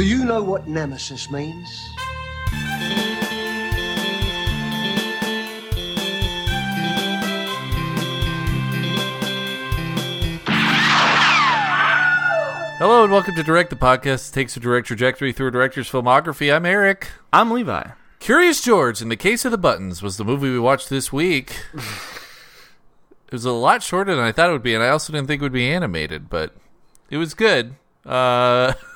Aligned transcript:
Do 0.00 0.06
you 0.06 0.24
know 0.24 0.42
what 0.42 0.66
nemesis 0.66 1.30
means? 1.30 1.68
Hello 12.78 13.02
and 13.02 13.12
welcome 13.12 13.34
to 13.34 13.42
Direct 13.42 13.68
the 13.68 13.76
podcast 13.76 14.30
that 14.30 14.32
takes 14.32 14.56
a 14.56 14.60
direct 14.60 14.86
trajectory 14.86 15.32
through 15.32 15.48
a 15.48 15.50
director's 15.50 15.90
filmography. 15.90 16.50
I'm 16.50 16.64
Eric. 16.64 17.08
I'm 17.30 17.50
Levi. 17.50 17.90
Curious 18.20 18.62
George, 18.62 19.02
in 19.02 19.10
the 19.10 19.16
case 19.16 19.44
of 19.44 19.50
the 19.52 19.58
buttons, 19.58 20.02
was 20.02 20.16
the 20.16 20.24
movie 20.24 20.50
we 20.50 20.58
watched 20.58 20.88
this 20.88 21.12
week. 21.12 21.60
it 21.74 23.32
was 23.32 23.44
a 23.44 23.52
lot 23.52 23.82
shorter 23.82 24.16
than 24.16 24.24
I 24.24 24.32
thought 24.32 24.48
it 24.48 24.52
would 24.52 24.62
be, 24.62 24.74
and 24.74 24.82
I 24.82 24.88
also 24.88 25.12
didn't 25.12 25.28
think 25.28 25.42
it 25.42 25.44
would 25.44 25.52
be 25.52 25.70
animated, 25.70 26.30
but 26.30 26.54
it 27.10 27.18
was 27.18 27.34
good. 27.34 27.74
Uh, 28.06 28.72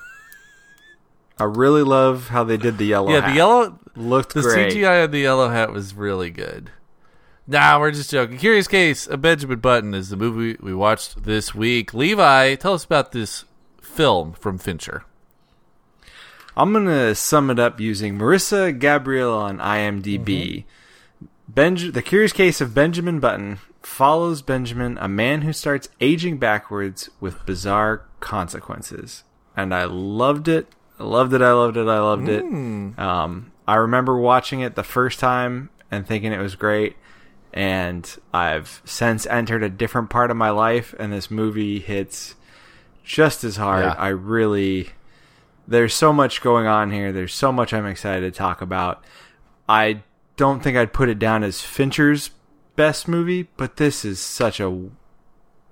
I 1.38 1.44
really 1.44 1.82
love 1.82 2.28
how 2.28 2.44
they 2.44 2.56
did 2.56 2.78
the 2.78 2.86
yellow. 2.86 3.10
yeah, 3.10 3.20
hat. 3.20 3.30
the 3.30 3.36
yellow, 3.36 3.78
looked 3.96 4.34
the 4.34 4.42
great. 4.42 4.72
CGI 4.72 5.04
on 5.04 5.10
the 5.10 5.20
yellow 5.20 5.48
hat 5.48 5.72
was 5.72 5.94
really 5.94 6.30
good. 6.30 6.70
Nah, 7.46 7.78
we're 7.78 7.90
just 7.90 8.10
joking. 8.10 8.38
Curious 8.38 8.68
Case 8.68 9.06
of 9.06 9.20
Benjamin 9.20 9.58
Button 9.58 9.94
is 9.94 10.08
the 10.08 10.16
movie 10.16 10.56
we 10.60 10.72
watched 10.72 11.24
this 11.24 11.54
week. 11.54 11.92
Levi, 11.92 12.54
tell 12.54 12.72
us 12.72 12.84
about 12.84 13.12
this 13.12 13.44
film 13.82 14.32
from 14.32 14.58
Fincher. 14.58 15.04
I'm 16.56 16.72
gonna 16.72 17.14
sum 17.14 17.50
it 17.50 17.58
up 17.58 17.80
using 17.80 18.16
Marissa 18.16 18.78
Gabriel 18.78 19.34
on 19.34 19.58
IMDb. 19.58 20.24
Mm-hmm. 20.24 21.26
Benj- 21.48 21.92
the 21.92 22.02
Curious 22.02 22.32
Case 22.32 22.60
of 22.60 22.74
Benjamin 22.74 23.20
Button 23.20 23.58
follows 23.82 24.40
Benjamin, 24.40 24.96
a 24.98 25.08
man 25.08 25.42
who 25.42 25.52
starts 25.52 25.88
aging 26.00 26.38
backwards 26.38 27.10
with 27.20 27.44
bizarre 27.44 28.06
consequences. 28.20 29.24
And 29.56 29.74
I 29.74 29.84
loved 29.84 30.48
it. 30.48 30.68
I 30.98 31.04
loved 31.04 31.32
it. 31.32 31.42
I 31.42 31.52
loved 31.52 31.76
it. 31.76 31.88
I 31.88 31.98
loved 31.98 32.28
it. 32.28 32.42
Um, 32.42 33.52
I 33.66 33.74
remember 33.76 34.16
watching 34.16 34.60
it 34.60 34.74
the 34.74 34.84
first 34.84 35.18
time 35.18 35.70
and 35.90 36.06
thinking 36.06 36.32
it 36.32 36.38
was 36.38 36.56
great. 36.56 36.96
And 37.52 38.08
I've 38.32 38.82
since 38.84 39.26
entered 39.26 39.62
a 39.62 39.68
different 39.68 40.10
part 40.10 40.30
of 40.30 40.36
my 40.36 40.50
life, 40.50 40.94
and 40.98 41.12
this 41.12 41.30
movie 41.30 41.78
hits 41.78 42.34
just 43.04 43.44
as 43.44 43.56
hard. 43.56 43.84
Yeah. 43.84 43.94
I 43.96 44.08
really 44.08 44.90
there's 45.66 45.94
so 45.94 46.12
much 46.12 46.42
going 46.42 46.66
on 46.66 46.90
here. 46.90 47.12
There's 47.12 47.34
so 47.34 47.52
much 47.52 47.72
I'm 47.72 47.86
excited 47.86 48.32
to 48.32 48.36
talk 48.36 48.60
about. 48.60 49.04
I 49.68 50.02
don't 50.36 50.62
think 50.62 50.76
I'd 50.76 50.92
put 50.92 51.08
it 51.08 51.18
down 51.18 51.42
as 51.42 51.62
Fincher's 51.62 52.30
best 52.76 53.08
movie, 53.08 53.48
but 53.56 53.76
this 53.76 54.04
is 54.04 54.20
such 54.20 54.60
a 54.60 54.88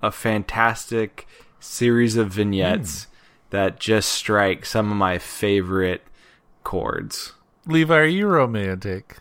a 0.01 0.11
fantastic 0.11 1.27
series 1.59 2.17
of 2.17 2.29
vignettes 2.29 3.07
that 3.53 3.79
just 3.79 4.11
strike 4.11 4.65
some 4.65 4.91
of 4.91 4.97
my 4.97 5.19
favorite 5.19 6.01
chords. 6.63 7.33
Levi, 7.67 7.95
are 7.95 8.03
you 8.05 8.25
romantic? 8.27 9.17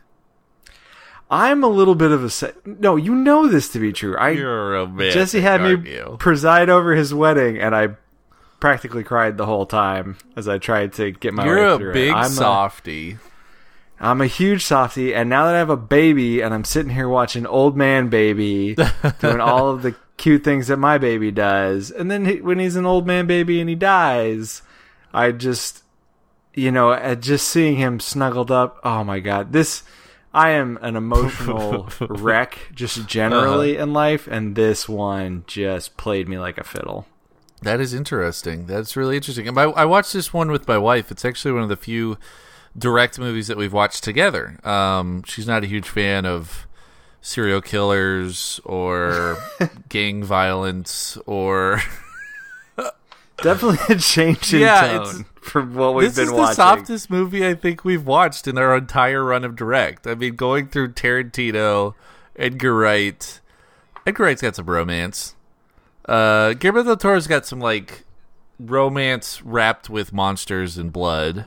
I'm 1.31 1.63
a 1.63 1.69
little 1.69 1.95
bit 1.95 2.11
of 2.13 2.25
a 2.25 2.31
se- 2.31 2.55
no. 2.65 2.97
You 2.97 3.15
know 3.15 3.47
this 3.47 3.69
to 3.71 3.79
be 3.79 3.93
true. 3.93 4.17
I 4.17 4.31
You're 4.31 4.71
romantic. 4.73 5.15
Jesse 5.15 5.41
had 5.41 5.61
me 5.63 5.91
you? 5.91 6.17
preside 6.19 6.69
over 6.69 6.95
his 6.95 7.15
wedding, 7.15 7.59
and 7.59 7.75
I 7.75 7.91
practically 8.61 9.05
cried 9.05 9.37
the 9.37 9.47
whole 9.47 9.67
time 9.67 10.17
as 10.37 10.49
I 10.49 10.59
tried 10.59 10.93
to 10.95 11.11
get 11.11 11.35
my 11.35 11.45
way 11.47 11.49
You're 11.51 11.77
through 11.79 11.87
a 11.89 11.91
it. 11.91 11.95
big 11.95 12.13
I'm 12.13 12.31
softy. 12.31 13.19
I'm 14.03 14.21
a 14.21 14.27
huge 14.27 14.65
softie, 14.65 15.15
and 15.15 15.31
now 15.31 15.47
that 15.47 15.55
I 15.55 15.59
have 15.59 15.71
a 15.71 15.77
baby 15.77 16.41
and 16.41 16.53
I'm 16.53 16.65
sitting 16.65 16.93
here 16.93 17.09
watching 17.09 17.47
Old 17.47 17.77
Man 17.77 18.09
Baby 18.09 18.75
doing 19.21 19.41
all 19.41 19.71
of 19.71 19.83
the 19.83 19.95
cute 20.17 20.43
things 20.43 20.67
that 20.67 20.79
my 20.79 20.99
baby 20.99 21.31
does, 21.31 21.93
and 21.93 22.11
then 22.11 22.25
he, 22.25 22.41
when 22.41 22.59
he's 22.59 22.75
an 22.75 22.85
old 22.85 23.07
man 23.07 23.29
baby 23.29 23.61
and 23.61 23.69
he 23.69 23.77
dies, 23.77 24.63
I 25.15 25.31
just, 25.31 25.85
you 26.53 26.73
know, 26.73 26.93
at 26.93 27.21
just 27.21 27.49
seeing 27.49 27.77
him 27.77 28.01
snuggled 28.01 28.51
up, 28.51 28.81
oh 28.83 29.05
my 29.05 29.21
god, 29.21 29.53
this. 29.53 29.85
I 30.35 30.53
am 30.53 30.79
an 30.81 30.97
emotional 30.97 31.91
wreck 32.01 32.71
just 32.75 33.07
generally 33.07 33.75
uh-huh. 33.77 33.83
in 33.83 33.93
life, 33.93 34.27
and 34.27 34.57
this 34.57 34.89
one 34.89 35.45
just 35.47 35.99
played 35.99 36.27
me 36.27 36.39
like 36.39 36.57
a 36.57 36.65
fiddle. 36.65 37.07
That 37.61 37.81
is 37.81 37.93
interesting. 37.93 38.67
That's 38.67 38.97
really 38.97 39.17
interesting. 39.17 39.47
And 39.47 39.61
I, 39.61 39.65
I 39.65 39.85
watched 39.85 40.15
this 40.15 40.33
one 40.33 40.51
with 40.51 40.67
my 40.67 40.79
wife. 40.79 41.11
It's 41.11 41.27
actually 41.27 41.53
one 41.53 41.63
of 41.63 41.69
the 41.69 41.77
few 41.77 42.17
direct 42.77 43.19
movies 43.19 43.49
that 43.49 43.57
we've 43.57 43.73
watched 43.73 44.03
together. 44.05 44.59
Um, 44.67 45.23
she's 45.25 45.47
not 45.47 45.63
a 45.65 45.67
huge 45.67 45.89
fan 45.89 46.25
of 46.27 46.67
serial 47.21 47.61
killers 47.61 48.61
or 48.65 49.37
gang 49.89 50.25
violence 50.25 51.17
or 51.27 51.81
Definitely 53.43 53.97
a 53.97 53.99
change 53.99 54.55
in 54.55 54.61
Yeah, 54.61 54.99
tone 54.99 55.25
from 55.41 55.75
what 55.75 55.95
we've 55.95 56.15
been 56.15 56.27
watching. 56.27 56.27
this 56.27 56.29
is 56.29 56.29
the 56.31 56.35
watching. 56.37 56.55
softest 56.55 57.11
movie 57.11 57.47
I 57.47 57.55
think 57.55 57.85
we've 57.85 58.07
watched 58.07 58.47
in 58.47 58.57
our 58.57 58.77
entire 58.77 59.25
run 59.25 59.45
of 59.45 59.57
direct. 59.57 60.07
I 60.07 60.15
mean, 60.15 60.37
going 60.37 60.69
through 60.69 60.93
Tarantino, 60.93 61.95
Edgar 62.37 62.75
Wright. 62.77 63.41
Edgar 64.07 64.25
Wright's 64.25 64.43
got 64.43 64.55
some 64.55 64.67
romance. 64.67 65.35
Uh, 66.07 66.53
Guillermo 66.53 66.83
del 66.85 66.97
Toro's 66.97 67.27
got 67.27 67.45
some 67.47 67.59
like 67.61 68.05
romance 68.61 69.43
wrapped 69.43 69.91
with 69.91 70.13
monsters 70.13 70.79
and 70.79 70.93
blood. 70.93 71.47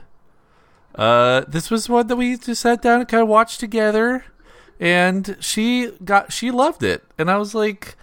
Uh, 0.96 1.44
this 1.46 1.70
was 1.70 1.88
one 1.88 2.06
that 2.06 2.16
we 2.16 2.36
just 2.36 2.62
sat 2.62 2.80
down 2.80 3.00
and 3.00 3.08
kind 3.08 3.22
of 3.22 3.28
watched 3.28 3.60
together, 3.60 4.24
and 4.80 5.36
she 5.40 5.90
got 6.04 6.32
she 6.32 6.50
loved 6.50 6.82
it, 6.82 7.04
and 7.18 7.30
I 7.30 7.36
was 7.36 7.54
like, 7.54 7.96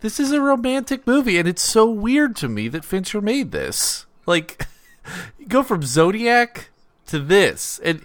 "This 0.00 0.18
is 0.18 0.32
a 0.32 0.40
romantic 0.40 1.06
movie," 1.06 1.38
and 1.38 1.46
it's 1.46 1.62
so 1.62 1.88
weird 1.88 2.34
to 2.36 2.48
me 2.48 2.66
that 2.68 2.84
Fincher 2.84 3.20
made 3.20 3.52
this. 3.52 4.06
Like, 4.26 4.66
go 5.48 5.62
from 5.62 5.82
Zodiac 5.82 6.70
to 7.06 7.20
this, 7.20 7.78
and 7.84 8.04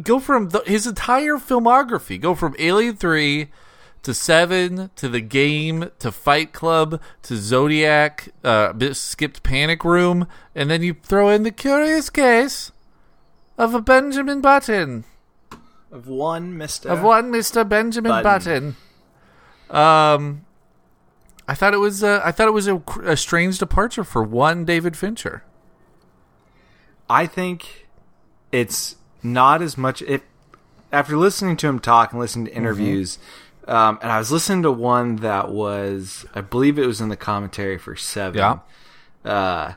go 0.00 0.20
from 0.20 0.50
the, 0.50 0.60
his 0.60 0.86
entire 0.86 1.36
filmography. 1.36 2.20
Go 2.20 2.36
from 2.36 2.54
Alien 2.60 2.96
Three 2.96 3.48
to 4.04 4.14
Seven 4.14 4.90
to 4.94 5.08
The 5.08 5.20
Game 5.20 5.90
to 5.98 6.12
Fight 6.12 6.52
Club 6.52 7.00
to 7.22 7.36
Zodiac. 7.36 8.28
Uh, 8.44 8.72
skipped 8.92 9.42
Panic 9.42 9.84
Room, 9.84 10.28
and 10.54 10.70
then 10.70 10.82
you 10.82 10.94
throw 10.94 11.30
in 11.30 11.42
the 11.42 11.50
Curious 11.50 12.08
Case 12.08 12.70
of 13.62 13.74
a 13.74 13.80
Benjamin 13.80 14.40
Button 14.40 15.04
of 15.92 16.08
one 16.08 16.58
Mister 16.58 16.88
of 16.88 17.02
one 17.02 17.30
Mister 17.30 17.62
Benjamin 17.62 18.22
Button. 18.22 18.76
Button. 19.70 19.78
Um, 19.82 20.44
I 21.46 21.54
thought 21.54 21.72
it 21.72 21.78
was 21.78 22.02
uh, 22.02 22.20
I 22.24 22.32
thought 22.32 22.48
it 22.48 22.52
was 22.52 22.66
a, 22.66 22.82
a 23.04 23.16
strange 23.16 23.58
departure 23.58 24.04
for 24.04 24.22
one 24.22 24.64
David 24.64 24.96
Fincher. 24.96 25.44
I 27.08 27.26
think 27.26 27.86
it's 28.50 28.96
not 29.22 29.62
as 29.62 29.78
much. 29.78 30.02
If 30.02 30.22
after 30.90 31.16
listening 31.16 31.56
to 31.58 31.68
him 31.68 31.78
talk 31.78 32.12
and 32.12 32.20
listening 32.20 32.46
to 32.46 32.54
interviews, 32.54 33.18
um, 33.68 33.98
and 34.02 34.10
I 34.10 34.18
was 34.18 34.32
listening 34.32 34.62
to 34.64 34.72
one 34.72 35.16
that 35.16 35.50
was, 35.50 36.26
I 36.34 36.40
believe 36.42 36.78
it 36.78 36.86
was 36.86 37.00
in 37.00 37.08
the 37.08 37.16
commentary 37.16 37.78
for 37.78 37.96
Seven. 37.96 38.38
Yeah. 38.38 38.58
Uh, 39.24 39.74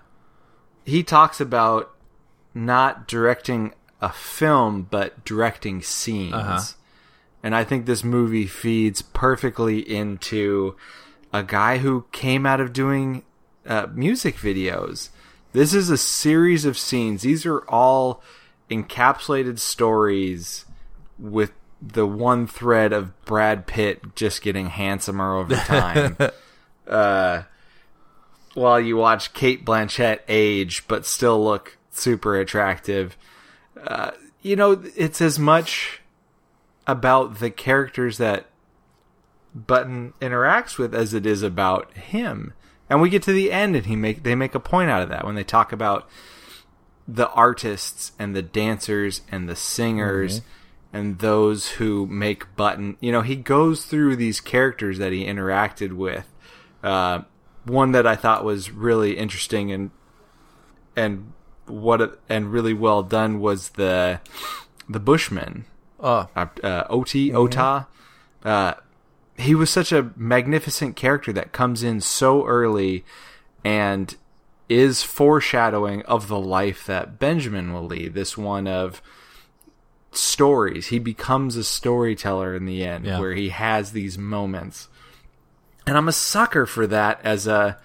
he 0.83 1.03
talks 1.03 1.39
about 1.39 1.94
not 2.55 3.07
directing 3.07 3.73
a 4.01 4.11
film, 4.11 4.87
but 4.89 5.23
directing 5.25 5.81
scenes. 5.81 6.33
Uh-huh. 6.33 6.61
And 7.43 7.53
I 7.53 7.63
think 7.63 7.85
this 7.85 8.03
movie 8.03 8.47
feeds 8.47 9.01
perfectly 9.01 9.79
into 9.79 10.75
a 11.31 11.43
guy 11.43 11.77
who 11.77 12.05
came 12.11 12.45
out 12.45 12.59
of 12.59 12.73
doing 12.73 13.23
uh, 13.67 13.87
music 13.93 14.37
videos. 14.37 15.09
This 15.53 15.73
is 15.73 15.89
a 15.89 15.97
series 15.97 16.65
of 16.65 16.77
scenes. 16.77 17.21
These 17.21 17.45
are 17.45 17.59
all 17.69 18.23
encapsulated 18.71 19.59
stories 19.59 20.65
with 21.19 21.51
the 21.81 22.07
one 22.07 22.47
thread 22.47 22.93
of 22.93 23.19
Brad 23.25 23.67
Pitt 23.67 24.15
just 24.15 24.41
getting 24.41 24.67
handsomer 24.67 25.37
over 25.37 25.55
time. 25.55 26.17
uh, 26.87 27.43
while 28.53 28.79
you 28.79 28.97
watch 28.97 29.33
Cate 29.33 29.65
Blanchett 29.65 30.19
age 30.27 30.87
but 30.87 31.05
still 31.05 31.43
look 31.43 31.77
super 31.99 32.39
attractive. 32.39 33.17
Uh, 33.81 34.11
you 34.41 34.55
know, 34.55 34.83
it's 34.95 35.21
as 35.21 35.39
much 35.39 36.01
about 36.87 37.39
the 37.39 37.49
characters 37.49 38.17
that 38.17 38.45
Button 39.53 40.13
interacts 40.21 40.77
with 40.77 40.93
as 40.93 41.13
it 41.13 41.25
is 41.25 41.41
about 41.41 41.91
him. 41.93 42.53
And 42.89 43.01
we 43.01 43.09
get 43.09 43.23
to 43.23 43.33
the 43.33 43.51
end 43.51 43.75
and 43.75 43.85
he 43.85 43.95
make 43.95 44.23
they 44.23 44.35
make 44.35 44.53
a 44.53 44.59
point 44.59 44.91
out 44.91 45.01
of 45.01 45.09
that 45.09 45.25
when 45.25 45.35
they 45.35 45.43
talk 45.43 45.71
about 45.71 46.07
the 47.07 47.29
artists 47.31 48.11
and 48.19 48.35
the 48.35 48.41
dancers 48.41 49.21
and 49.31 49.47
the 49.47 49.55
singers 49.55 50.41
and 50.93 51.19
those 51.19 51.71
who 51.71 52.05
make 52.07 52.55
Button. 52.55 52.97
You 52.99 53.11
know, 53.11 53.21
he 53.21 53.35
goes 53.35 53.85
through 53.85 54.15
these 54.15 54.39
characters 54.39 54.97
that 54.97 55.11
he 55.11 55.25
interacted 55.25 55.93
with. 55.93 56.25
Uh, 56.83 57.23
one 57.65 57.91
that 57.93 58.05
I 58.05 58.15
thought 58.15 58.45
was 58.45 58.71
really 58.71 59.17
interesting 59.17 59.71
and 59.71 59.91
and 60.95 61.33
what 61.67 62.01
it, 62.01 62.19
and 62.29 62.51
really 62.51 62.73
well 62.73 63.03
done 63.03 63.39
was 63.39 63.69
the 63.69 64.19
the 64.89 64.99
Bushman 64.99 65.65
Oh, 65.99 66.27
uh, 66.35 66.45
uh, 66.63 66.83
Oti 66.89 67.33
Ota. 67.33 67.87
Uh, 68.43 68.73
he 69.37 69.55
was 69.55 69.69
such 69.69 69.91
a 69.91 70.11
magnificent 70.15 70.95
character 70.95 71.33
that 71.33 71.51
comes 71.51 71.81
in 71.83 71.99
so 72.01 72.45
early, 72.45 73.03
and 73.63 74.15
is 74.69 75.03
foreshadowing 75.03 76.01
of 76.03 76.27
the 76.27 76.39
life 76.39 76.85
that 76.85 77.17
Benjamin 77.19 77.73
will 77.73 77.85
lead. 77.85 78.13
This 78.13 78.37
one 78.37 78.67
of 78.67 79.01
stories. 80.11 80.87
He 80.87 80.99
becomes 80.99 81.55
a 81.55 81.63
storyteller 81.63 82.55
in 82.55 82.65
the 82.65 82.83
end, 82.83 83.05
Yeah. 83.05 83.19
where 83.19 83.33
he 83.33 83.49
has 83.49 83.91
these 83.91 84.17
moments, 84.17 84.87
and 85.87 85.97
I'm 85.97 86.07
a 86.07 86.11
sucker 86.13 86.65
for 86.65 86.87
that 86.87 87.19
as 87.23 87.47
a 87.47 87.77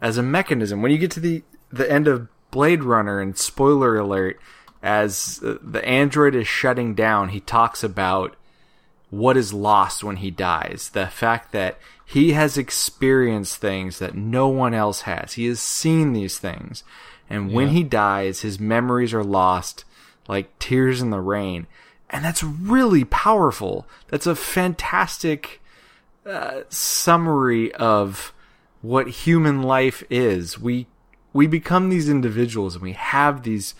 as 0.00 0.18
a 0.18 0.22
mechanism. 0.22 0.82
When 0.82 0.92
you 0.92 0.98
get 0.98 1.10
to 1.12 1.20
the 1.20 1.42
the 1.70 1.90
end 1.90 2.06
of 2.08 2.28
Blade 2.52 2.84
Runner, 2.84 3.20
and 3.20 3.36
spoiler 3.36 3.98
alert, 3.98 4.38
as 4.80 5.40
uh, 5.44 5.56
the 5.60 5.84
android 5.84 6.36
is 6.36 6.46
shutting 6.46 6.94
down, 6.94 7.30
he 7.30 7.40
talks 7.40 7.82
about 7.82 8.36
what 9.10 9.36
is 9.36 9.52
lost 9.52 10.04
when 10.04 10.16
he 10.16 10.30
dies. 10.30 10.90
The 10.92 11.08
fact 11.08 11.50
that 11.52 11.78
he 12.04 12.32
has 12.32 12.56
experienced 12.56 13.56
things 13.56 13.98
that 13.98 14.14
no 14.14 14.48
one 14.48 14.74
else 14.74 15.02
has. 15.02 15.32
He 15.32 15.46
has 15.46 15.60
seen 15.60 16.12
these 16.12 16.38
things. 16.38 16.84
And 17.28 17.52
when 17.52 17.68
he 17.68 17.82
dies, 17.82 18.40
his 18.40 18.60
memories 18.60 19.14
are 19.14 19.24
lost 19.24 19.84
like 20.28 20.58
tears 20.58 21.00
in 21.00 21.10
the 21.10 21.20
rain. 21.20 21.66
And 22.10 22.24
that's 22.24 22.44
really 22.44 23.04
powerful. 23.04 23.86
That's 24.08 24.26
a 24.26 24.36
fantastic 24.36 25.62
uh, 26.26 26.62
summary 26.68 27.74
of 27.74 28.34
what 28.82 29.08
human 29.08 29.62
life 29.62 30.04
is. 30.10 30.58
We 30.58 30.86
we 31.32 31.46
become 31.46 31.88
these 31.88 32.08
individuals 32.08 32.74
and 32.74 32.82
we 32.82 32.92
have 32.92 33.42
these 33.42 33.74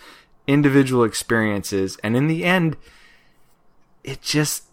individual 0.46 1.04
experiences. 1.04 1.98
And 2.02 2.16
in 2.16 2.28
the 2.28 2.44
end 2.44 2.76
it 4.04 4.20
just 4.22 4.64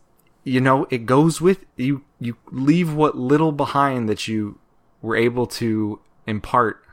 you 0.43 0.59
know 0.59 0.87
it 0.89 1.05
goes 1.05 1.39
with 1.39 1.65
you 1.75 2.03
you 2.19 2.35
leave 2.51 2.91
what 2.93 3.15
little 3.15 3.51
behind 3.51 4.09
that 4.09 4.27
you 4.27 4.57
were 5.01 5.15
able 5.15 5.45
to 5.45 5.99
impart 6.25 6.83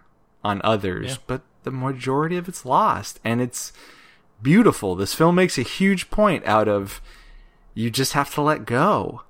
on 0.45 0.61
others. 0.63 1.13
Yeah. 1.13 1.17
but 1.27 1.43
the 1.67 1.71
majority 1.73 2.37
of 2.37 2.49
it's 2.49 2.65
lost. 2.65 3.19
And 3.25 3.41
it's 3.41 3.73
beautiful. 4.41 4.95
This 4.95 5.15
film 5.15 5.35
makes 5.35 5.59
a 5.59 5.63
huge 5.63 6.11
point 6.11 6.47
out 6.47 6.69
of 6.69 7.03
you 7.75 7.91
just 7.91 8.13
have 8.13 8.33
to 8.35 8.41
let 8.41 8.65
go 8.65 9.23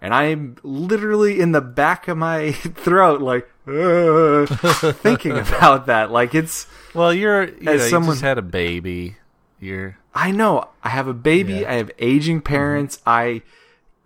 and 0.00 0.14
i'm 0.14 0.56
literally 0.62 1.40
in 1.40 1.52
the 1.52 1.60
back 1.60 2.08
of 2.08 2.16
my 2.18 2.52
throat 2.52 3.20
like 3.20 3.48
"Uh," 3.66 4.46
thinking 4.92 5.32
about 5.38 5.86
that 5.86 6.10
like 6.10 6.34
it's 6.34 6.66
Well, 6.94 7.12
you're 7.14 7.44
you, 7.48 7.68
As 7.70 7.80
know, 7.82 7.88
someone- 7.88 8.16
had 8.18 8.38
a 8.38 8.42
baby. 8.42 9.16
You're 9.60 9.96
I 10.14 10.30
know. 10.30 10.68
I 10.84 10.90
have 10.90 11.08
a 11.08 11.14
baby. 11.14 11.54
Yeah. 11.54 11.70
I 11.70 11.74
have 11.74 11.90
aging 11.98 12.42
parents. 12.42 13.00
I 13.06 13.42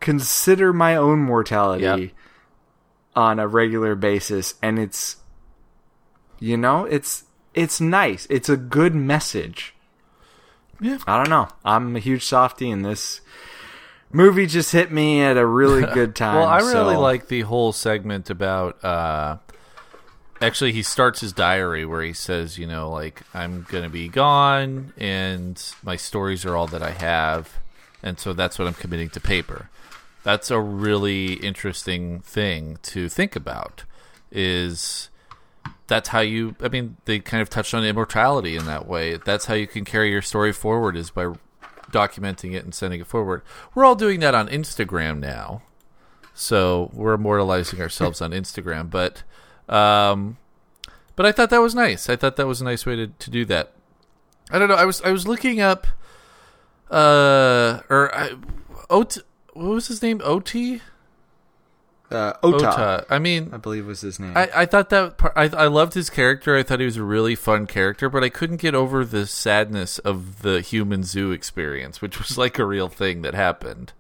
consider 0.00 0.73
my 0.73 0.96
own 0.96 1.19
mortality 1.19 1.82
Yep. 1.85 2.11
on 3.17 3.38
a 3.38 3.46
regular 3.49 3.94
basis, 3.94 4.55
and 4.62 4.79
it's, 4.79 5.17
you 6.38 6.56
know, 6.56 6.84
it's 6.87 7.25
it's 7.55 7.81
nice. 7.81 8.26
It's 8.31 8.49
a 8.49 8.56
good 8.56 8.94
message. 8.94 9.75
Yeah. 10.81 10.99
I 11.06 11.17
don't 11.19 11.29
know. 11.29 11.49
I'm 11.64 11.96
a 11.96 11.99
huge 11.99 12.25
softy, 12.25 12.70
and 12.70 12.84
this 12.84 13.20
movie 14.12 14.46
just 14.46 14.72
hit 14.72 14.90
me 14.90 15.20
at 15.22 15.37
a 15.37 15.46
really 15.46 15.82
good 15.94 16.14
time. 16.16 16.37
Well, 16.37 16.46
I 16.46 16.58
really 16.58 16.94
so- 16.94 17.00
like 17.00 17.28
the 17.28 17.43
whole 17.43 17.72
segment 17.72 18.31
about. 18.31 18.82
uh 18.84 19.38
Actually, 20.40 20.70
he 20.70 20.84
starts 20.84 21.20
his 21.20 21.32
diary 21.32 21.84
where 21.84 22.00
he 22.00 22.12
says, 22.12 22.58
"You 22.58 22.69
know, 22.69 22.88
like 22.90 23.22
I'm 23.34 23.66
gonna 23.69 23.88
be 23.88 24.06
gone, 24.06 24.93
and 24.96 25.60
my 25.82 25.96
stories 25.96 26.44
are 26.44 26.55
all 26.55 26.69
that 26.69 26.81
I 26.81 26.93
have, 26.93 27.55
and 28.05 28.20
so 28.20 28.32
that's 28.32 28.56
what 28.56 28.69
I'm 28.69 28.75
committing 28.75 29.08
to 29.10 29.20
paper." 29.20 29.69
That's 30.22 30.52
a 30.52 30.60
really 30.60 31.32
interesting 31.32 32.20
thing 32.20 32.78
to 32.82 33.08
think 33.08 33.34
about. 33.34 33.82
Is 34.31 35.10
that's 35.88 36.10
how 36.10 36.20
you? 36.20 36.55
I 36.62 36.69
mean, 36.69 36.99
they 37.06 37.19
kind 37.19 37.40
of 37.43 37.50
touched 37.50 37.75
on 37.75 37.84
immortality 37.84 38.55
in 38.55 38.64
that 38.66 38.87
way. 38.87 39.16
That's 39.16 39.46
how 39.46 39.55
you 39.55 39.66
can 39.66 39.84
carry 39.84 40.12
your 40.12 40.22
story 40.22 40.52
forward 40.52 40.96
is 40.96 41.10
by 41.10 41.32
documenting 41.90 42.55
it 42.55 42.64
and 42.64 42.75
sending 42.75 43.00
it 43.00 43.06
forward. 43.06 43.43
We're 43.75 43.85
all 43.85 43.94
doing 43.94 44.20
that 44.20 44.35
on 44.35 44.49
Instagram 44.49 45.19
now. 45.19 45.62
So 46.35 46.90
we're 46.93 47.14
immortalizing 47.14 47.81
ourselves 47.81 48.20
on 48.20 48.31
Instagram, 48.31 48.90
but 48.90 49.25
um, 49.69 50.37
but 51.17 51.26
I 51.26 51.32
thought 51.32 51.50
that 51.50 51.61
was 51.61 51.75
nice. 51.75 52.08
I 52.08 52.14
thought 52.14 52.37
that 52.37 52.46
was 52.46 52.61
a 52.61 52.64
nice 52.64 52.87
way 52.87 52.94
to, 52.94 53.08
to 53.08 53.31
do 53.31 53.44
that. 53.46 53.73
I 54.50 54.58
don't 54.58 54.69
know. 54.69 54.76
I 54.76 54.85
was 54.85 55.02
I 55.02 55.11
was 55.11 55.26
looking 55.26 55.61
up, 55.61 55.87
uh, 56.90 57.81
or 57.91 58.14
I, 58.14 58.37
Ot, 58.88 59.19
what 59.52 59.67
was 59.70 59.88
his 59.88 60.00
name? 60.00 60.20
Ot 60.23 60.81
uh, 62.10 62.32
Ota, 62.43 62.56
Ota. 62.69 63.06
I 63.10 63.19
mean, 63.19 63.50
I 63.52 63.56
believe 63.58 63.87
was 63.87 64.00
his 64.00 64.19
name. 64.19 64.32
I, 64.37 64.49
I 64.55 64.66
thought 64.66 64.88
that 64.90 65.19
part, 65.19 65.32
I 65.37 65.44
I 65.44 65.66
loved 65.66 65.94
his 65.94 66.08
character. 66.10 66.56
I 66.56 66.62
thought 66.62 66.81
he 66.81 66.87
was 66.87 66.96
a 66.96 67.02
really 67.02 67.34
fun 67.34 67.66
character, 67.66 68.08
but 68.08 68.25
I 68.25 68.28
couldn't 68.31 68.56
get 68.60 68.75
over 68.75 69.05
the 69.05 69.26
sadness 69.26 69.99
of 70.00 70.43
the 70.43 70.60
human 70.60 71.02
zoo 71.05 71.32
experience, 71.32 72.00
which 72.00 72.19
was 72.19 72.38
like 72.38 72.58
a 72.58 72.64
real 72.64 72.88
thing 72.88 73.22
that 73.22 73.34
happened. 73.34 73.93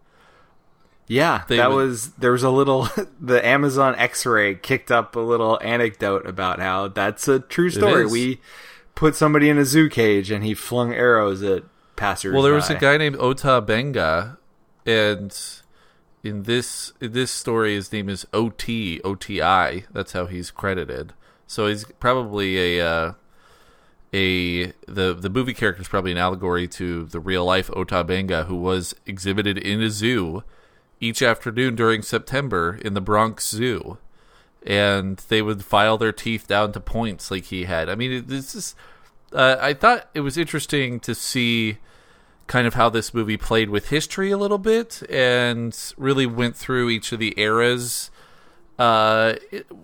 Yeah, 1.06 1.44
They 1.48 1.56
that 1.56 1.70
would- 1.70 1.76
was 1.88 2.10
there 2.12 2.32
was 2.32 2.42
a 2.42 2.50
little 2.50 2.88
the 3.20 3.44
Amazon 3.46 3.94
X-ray 3.96 4.56
kicked 4.56 4.90
up 4.90 5.16
a 5.16 5.20
little 5.20 5.58
anecdote 5.62 6.26
about 6.26 6.60
how 6.60 6.88
that's 6.88 7.26
a 7.28 7.40
true 7.40 7.70
story. 7.70 8.06
We 8.06 8.40
put 8.94 9.14
somebody 9.16 9.48
in 9.48 9.56
a 9.58 9.64
zoo 9.64 9.88
cage 9.88 10.30
and 10.30 10.44
he 10.44 10.54
flung 10.54 10.92
arrows 10.92 11.42
at 11.42 11.62
passers. 11.96 12.34
Well, 12.34 12.42
there 12.42 12.52
was 12.54 12.68
a 12.68 12.74
guy 12.74 12.96
named 12.98 13.16
Ota 13.18 13.60
Benga, 13.62 14.38
and 14.84 15.34
in 16.22 16.44
this 16.44 16.92
in 17.00 17.12
this 17.12 17.30
story, 17.30 17.74
his 17.74 17.92
name 17.92 18.08
is 18.08 18.26
Ot 18.32 18.68
Oti. 19.04 19.84
That's 19.92 20.12
how 20.12 20.26
he's 20.26 20.50
credited. 20.50 21.12
So 21.46 21.66
he's 21.66 21.84
probably 21.98 22.78
a 22.78 22.86
uh, 22.86 23.12
a 24.12 24.66
the 24.86 25.14
the 25.14 25.30
movie 25.30 25.54
character 25.54 25.82
is 25.82 25.88
probably 25.88 26.12
an 26.12 26.18
allegory 26.18 26.66
to 26.68 27.04
the 27.04 27.20
real 27.20 27.44
life 27.44 27.70
Ota 27.74 28.04
Benga, 28.04 28.44
who 28.44 28.56
was 28.56 28.94
exhibited 29.06 29.58
in 29.58 29.82
a 29.82 29.90
zoo 29.90 30.42
each 31.00 31.22
afternoon 31.22 31.76
during 31.76 32.02
September 32.02 32.78
in 32.84 32.94
the 32.94 33.00
Bronx 33.00 33.48
Zoo. 33.48 33.98
And 34.66 35.18
they 35.28 35.40
would 35.40 35.64
file 35.64 35.96
their 35.98 36.12
teeth 36.12 36.48
down 36.48 36.72
to 36.72 36.80
points 36.80 37.30
like 37.30 37.44
he 37.44 37.64
had. 37.64 37.88
I 37.88 37.94
mean, 37.94 38.26
this 38.26 38.54
is. 38.54 38.74
Uh, 39.32 39.56
I 39.60 39.74
thought 39.74 40.08
it 40.14 40.20
was 40.20 40.38
interesting 40.38 41.00
to 41.00 41.14
see 41.14 41.78
kind 42.48 42.66
of 42.66 42.74
how 42.74 42.88
this 42.88 43.14
movie 43.14 43.36
played 43.36 43.70
with 43.70 43.90
history 43.90 44.30
a 44.30 44.36
little 44.36 44.58
bit 44.58 45.02
and 45.08 45.92
really 45.96 46.26
went 46.26 46.56
through 46.56 46.90
each 46.90 47.12
of 47.12 47.20
the 47.20 47.32
eras 47.36 48.10
uh, 48.78 49.34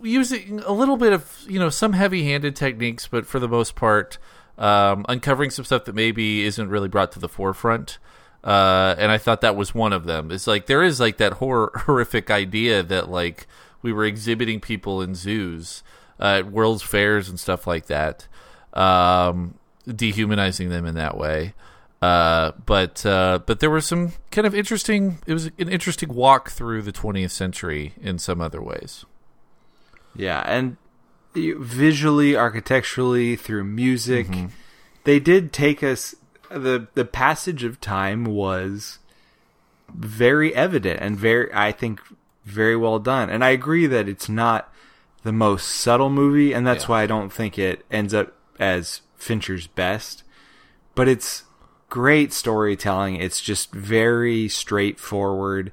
using 0.03 0.61
a 0.61 0.73
little 0.73 0.97
bit 0.97 1.13
of 1.13 1.45
you 1.47 1.59
know 1.59 1.69
some 1.69 1.93
heavy-handed 1.93 2.57
techniques 2.57 3.07
but 3.07 3.27
for 3.27 3.39
the 3.39 3.49
most 3.49 3.75
part 3.75 4.19
um, 4.57 5.05
uncovering 5.09 5.51
some 5.51 5.65
stuff 5.65 5.85
that 5.85 5.95
maybe 5.95 6.43
isn't 6.43 6.69
really 6.69 6.89
brought 6.89 7.13
to 7.13 7.19
the 7.19 7.29
forefront. 7.29 7.99
Uh, 8.45 8.95
and 8.99 9.11
i 9.11 9.17
thought 9.17 9.41
that 9.41 9.57
was 9.57 9.75
one 9.75 9.93
of 9.95 10.05
them. 10.05 10.31
It's 10.31 10.47
like 10.47 10.67
there 10.67 10.83
is 10.83 11.01
like 11.01 11.17
that 11.17 11.35
horror 11.35 11.73
horrific 11.87 12.31
idea 12.31 12.83
that 12.83 13.09
like 13.09 13.47
we 13.81 13.93
were 13.93 14.05
exhibiting 14.05 14.61
people 14.61 15.01
in 15.01 15.15
zoos 15.15 15.83
uh, 16.21 16.41
at 16.41 16.53
world's 16.53 16.83
fairs 16.83 17.29
and 17.29 17.41
stuff 17.41 17.67
like 17.67 17.87
that 17.87 18.29
um, 18.75 19.55
dehumanizing 19.89 20.69
them 20.69 20.85
in 20.85 20.95
that 20.95 21.17
way 21.17 21.55
uh, 22.05 22.53
but 22.67 23.05
uh, 23.07 23.39
but 23.47 23.61
there 23.61 23.71
were 23.71 23.81
some 23.81 24.13
kind 24.31 24.47
of 24.47 24.55
interesting. 24.55 25.19
It 25.27 25.33
was 25.33 25.47
an 25.47 25.69
interesting 25.69 26.13
walk 26.13 26.51
through 26.51 26.83
the 26.83 26.93
20th 26.93 27.31
century 27.31 27.95
in 28.01 28.19
some 28.19 28.41
other 28.41 28.61
ways. 28.63 29.05
yeah, 30.15 30.43
and 30.47 30.77
visually, 31.35 32.37
architecturally, 32.37 33.37
through 33.37 33.65
music, 33.65 34.27
Mm-hmm. 34.29 34.47
they 35.05 35.19
did 35.21 35.53
take 35.53 35.83
us. 35.83 36.15
the 36.51 36.87
The 36.95 37.05
passage 37.05 37.65
of 37.65 37.81
time 37.81 38.25
was 38.25 38.99
very 39.93 40.55
evident 40.55 41.01
and 41.01 41.17
very, 41.19 41.49
I 41.53 41.73
think, 41.73 42.01
very 42.45 42.77
well 42.77 42.99
done. 42.99 43.31
And 43.31 43.45
I 43.45 43.51
agree 43.51 43.87
that 43.87 44.09
it's 44.09 44.29
not 44.29 44.73
the 45.23 45.33
most 45.33 45.67
subtle 45.69 46.11
movie, 46.11 46.53
and 46.53 46.67
that's 46.67 46.85
Yeah. 46.85 46.89
why 46.91 47.03
I 47.03 47.07
don't 47.07 47.33
think 47.33 47.59
it 47.59 47.85
ends 47.91 48.13
up 48.15 48.33
as 48.59 49.01
Fincher's 49.17 49.67
best. 49.67 50.23
But 50.95 51.09
it's 51.09 51.45
great 51.95 52.33
storytelling. 52.33 53.15
It's 53.15 53.41
just 53.41 53.73
very 53.73 54.49
straightforward. 54.49 55.71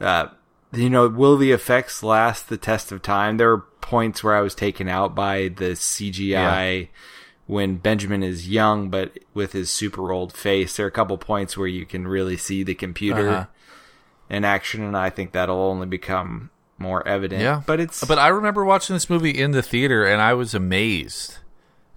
Uh, 0.00 0.26
you 0.72 0.90
know, 0.90 1.06
will 1.08 1.36
the 1.36 1.52
effects 1.52 2.02
last 2.02 2.48
the 2.48 2.56
test 2.56 2.90
of 2.90 3.02
time? 3.02 3.36
There 3.36 3.52
are 3.52 3.58
points 3.80 4.24
where 4.24 4.34
I 4.34 4.40
was 4.40 4.56
taken 4.56 4.88
out 4.88 5.14
by 5.14 5.46
the 5.46 5.76
CGI 5.76 6.88
when 7.46 7.76
Benjamin 7.76 8.24
is 8.24 8.48
young, 8.48 8.90
but 8.90 9.16
with 9.32 9.52
his 9.52 9.70
super 9.70 10.10
old 10.10 10.32
face. 10.32 10.76
There 10.76 10.86
are 10.86 10.88
a 10.88 10.92
couple 10.92 11.16
points 11.18 11.56
where 11.56 11.68
you 11.68 11.86
can 11.86 12.08
really 12.08 12.36
see 12.36 12.64
the 12.64 12.74
computer 12.74 13.28
Uh-huh. 13.28 13.44
in 14.28 14.44
action, 14.44 14.82
and 14.82 14.96
I 14.96 15.08
think 15.08 15.30
that'll 15.30 15.56
only 15.62 15.86
become 15.86 16.50
more 16.78 17.06
evident. 17.06 17.42
Yeah, 17.42 17.62
but 17.64 17.78
it's 17.78 18.02
But 18.04 18.18
I 18.18 18.26
remember 18.28 18.64
watching 18.64 18.96
this 18.96 19.08
movie 19.08 19.30
in 19.40 19.52
the 19.52 19.62
theater, 19.62 20.04
and 20.04 20.20
I 20.20 20.34
was 20.34 20.52
amazed 20.52 21.36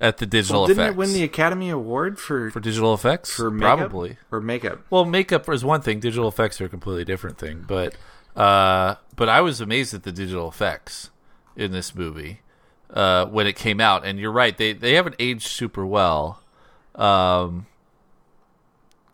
at 0.02 0.18
the 0.18 0.26
digital 0.26 0.62
well, 0.62 0.68
didn't 0.68 0.82
effects. 0.84 0.94
it 0.94 0.98
win 0.98 1.14
the 1.14 1.24
Academy 1.24 1.70
Award 1.70 2.20
for 2.20 2.50
for 2.52 2.60
digital 2.60 2.94
effects? 2.94 3.32
for 3.34 3.50
makeup? 3.52 3.78
probably. 3.80 4.18
or 4.32 4.42
makeup? 4.42 4.82
Well, 4.90 5.06
makeup 5.06 5.48
is 5.50 5.64
one 5.64 5.82
thing. 5.82 6.00
Digital 6.00 6.28
effects 6.28 6.60
are 6.62 6.66
a 6.66 6.70
completely 6.70 7.06
different 7.06 7.38
thing. 7.38 7.64
But 7.68 7.96
uh, 8.36 8.96
but 9.16 9.30
I 9.30 9.42
was 9.42 9.62
amazed 9.62 9.94
at 9.94 10.04
the 10.04 10.12
digital 10.12 10.48
effects 10.50 11.10
in 11.56 11.72
this 11.72 11.94
movie. 11.96 12.40
uh, 12.94 13.26
when 13.28 13.48
it 13.48 13.56
came 13.56 13.80
out. 13.82 14.06
And 14.06 14.20
you're 14.20 14.32
right; 14.32 14.56
they 14.58 14.74
they 14.74 14.94
haven't 14.94 15.16
aged 15.20 15.48
super 15.48 15.86
well. 15.86 16.42
Um, 16.96 17.66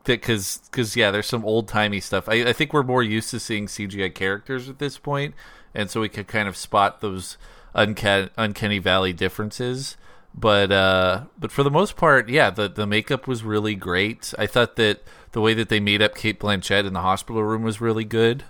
because 0.03 0.59
because 0.71 0.95
yeah, 0.95 1.11
there's 1.11 1.27
some 1.27 1.45
old 1.45 1.67
timey 1.67 1.99
stuff. 1.99 2.27
I, 2.27 2.49
I 2.49 2.53
think 2.53 2.73
we're 2.73 2.83
more 2.83 3.03
used 3.03 3.29
to 3.31 3.39
seeing 3.39 3.67
CGI 3.67 4.13
characters 4.13 4.67
at 4.69 4.79
this 4.79 4.97
point, 4.97 5.35
and 5.75 5.89
so 5.89 6.01
we 6.01 6.09
could 6.09 6.27
kind 6.27 6.47
of 6.47 6.57
spot 6.57 7.01
those 7.01 7.37
uncanny, 7.73 8.29
uncanny 8.37 8.79
valley 8.79 9.13
differences. 9.13 9.97
But 10.39 10.71
uh, 10.71 11.23
but 11.37 11.51
for 11.51 11.63
the 11.63 11.71
most 11.71 11.97
part, 11.97 12.29
yeah, 12.29 12.49
the 12.49 12.69
the 12.69 12.87
makeup 12.87 13.27
was 13.27 13.43
really 13.43 13.75
great. 13.75 14.33
I 14.37 14.47
thought 14.47 14.77
that 14.77 15.03
the 15.33 15.41
way 15.41 15.53
that 15.53 15.67
they 15.69 15.79
made 15.81 16.01
up 16.01 16.15
Cate 16.15 16.39
Blanchett 16.39 16.85
in 16.85 16.93
the 16.93 17.01
hospital 17.01 17.43
room 17.43 17.61
was 17.63 17.81
really 17.81 18.05
good. 18.05 18.43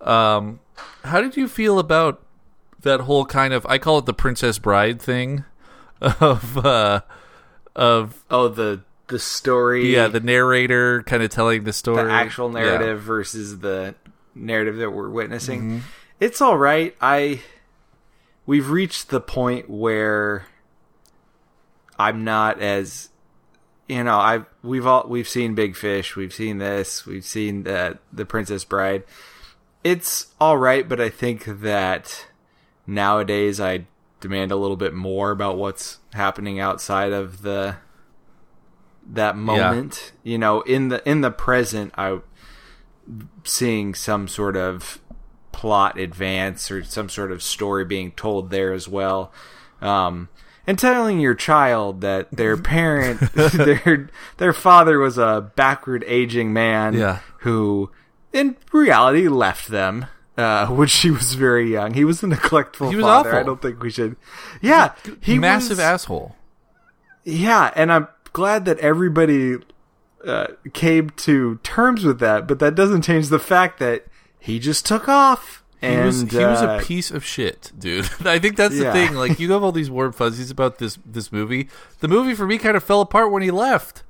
Um, 0.00 0.60
how 1.04 1.22
did 1.22 1.36
you 1.36 1.48
feel 1.48 1.78
about 1.78 2.20
that 2.82 3.00
whole 3.00 3.24
kind 3.24 3.54
of 3.54 3.64
I 3.66 3.78
call 3.78 3.98
it 3.98 4.04
the 4.06 4.12
Princess 4.12 4.58
Bride 4.58 5.00
thing 5.00 5.44
of 6.02 6.58
uh, 6.58 7.00
of 7.74 8.22
Oh, 8.30 8.48
the 8.48 8.82
the 9.06 9.18
story. 9.18 9.94
yeah 9.94 10.08
the 10.08 10.20
narrator 10.20 11.02
kind 11.04 11.22
of 11.22 11.30
telling 11.30 11.64
the 11.64 11.72
story 11.72 12.04
the 12.04 12.10
actual 12.10 12.52
Yeah. 12.52 12.60
narrative 12.64 13.00
versus 13.00 13.60
the 13.60 13.94
narrative 14.34 14.76
that 14.76 14.90
we're 14.90 15.08
witnessing. 15.08 15.60
Mm-hmm. 15.62 15.78
It's 16.20 16.42
all 16.42 16.58
right. 16.58 16.94
I 17.00 17.40
we've 18.44 18.68
reached 18.68 19.08
the 19.08 19.20
point 19.20 19.70
where 19.70 20.46
I'm 21.98 22.24
not 22.24 22.60
as 22.60 23.10
you 23.88 24.02
know, 24.02 24.16
I 24.16 24.44
we've 24.62 24.86
all 24.86 25.06
we've 25.08 25.28
seen 25.28 25.54
Big 25.54 25.76
Fish, 25.76 26.16
we've 26.16 26.32
seen 26.32 26.58
this, 26.58 27.04
we've 27.06 27.24
seen 27.24 27.64
the 27.64 27.98
the 28.12 28.24
Princess 28.24 28.64
Bride. 28.64 29.04
It's 29.82 30.28
all 30.40 30.56
right, 30.56 30.88
but 30.88 31.00
I 31.00 31.10
think 31.10 31.44
that 31.44 32.26
nowadays 32.86 33.60
I 33.60 33.86
demand 34.20 34.50
a 34.52 34.56
little 34.56 34.78
bit 34.78 34.94
more 34.94 35.30
about 35.30 35.58
what's 35.58 35.98
happening 36.14 36.58
outside 36.58 37.12
of 37.12 37.42
the 37.42 37.76
that 39.06 39.36
moment. 39.36 40.12
You 40.22 40.38
know, 40.38 40.62
in 40.62 40.88
the 40.88 41.06
in 41.08 41.20
the 41.20 41.30
present, 41.30 41.92
I 41.96 42.20
seeing 43.44 43.94
some 43.94 44.28
sort 44.28 44.56
of 44.56 45.00
plot 45.52 45.98
advance 45.98 46.70
or 46.70 46.82
some 46.82 47.08
sort 47.08 47.30
of 47.30 47.42
story 47.42 47.84
being 47.84 48.12
told 48.12 48.50
there 48.50 48.72
as 48.72 48.88
well. 48.88 49.30
Um, 49.82 50.30
and 50.66 50.78
telling 50.78 51.20
your 51.20 51.34
child 51.34 52.00
that 52.02 52.30
their 52.30 52.56
parent, 52.74 53.20
their 53.34 54.08
their 54.38 54.52
father 54.52 54.98
was 54.98 55.18
a 55.18 55.50
backward 55.56 56.04
aging 56.06 56.52
man 56.52 56.94
Yeah. 56.94 57.18
who, 57.40 57.90
in 58.32 58.56
reality, 58.72 59.28
left 59.28 59.68
them 59.68 60.06
uh, 60.36 60.66
when 60.68 60.88
she 60.88 61.10
was 61.10 61.34
very 61.34 61.70
young. 61.72 61.94
He 61.94 62.04
was 62.04 62.22
a 62.22 62.26
neglectful 62.26 62.90
He 62.90 62.96
was 62.96 63.04
father. 63.04 63.34
I 63.34 63.42
don't 63.42 63.60
think 63.62 63.82
we 63.82 63.90
should. 63.90 64.16
Yeah, 64.60 64.94
he 65.20 65.38
massive 65.38 65.70
was, 65.78 65.80
asshole. 65.80 66.34
yeah, 67.24 67.72
and 67.76 67.92
I'm 67.92 68.08
glad 68.32 68.64
that 68.64 68.78
everybody 68.80 69.56
uh, 70.26 70.48
came 70.72 71.10
to 71.10 71.56
terms 71.62 72.04
with 72.04 72.18
that, 72.20 72.46
but 72.48 72.58
that 72.58 72.74
doesn't 72.74 73.02
change 73.02 73.28
the 73.28 73.38
fact 73.38 73.78
that 73.78 74.06
he 74.38 74.58
just 74.58 74.84
took 74.86 75.08
off. 75.08 75.62
He 75.90 75.96
was 76.06 76.20
he 76.22 76.36
was 76.44 76.62
uh, 76.62 76.78
a 76.80 76.84
piece 76.84 77.10
of 77.10 77.24
shit, 77.24 77.72
dude. 77.78 78.08
I 78.24 78.38
think 78.38 78.56
that's 78.56 78.76
the 78.76 78.84
Yeah. 78.84 78.92
thing. 78.92 79.14
Like 79.14 79.38
you 79.40 79.50
have 79.52 79.62
all 79.62 79.72
these 79.72 79.90
warm 79.90 80.12
fuzzies 80.12 80.50
about 80.50 80.78
this 80.78 80.98
this 81.04 81.30
movie. 81.32 81.68
The 82.00 82.08
movie 82.08 82.34
for 82.34 82.46
me 82.46 82.58
kind 82.58 82.76
of 82.76 82.84
fell 82.84 83.00
apart 83.00 83.30
when 83.30 83.42
he 83.42 83.50
left. 83.50 84.02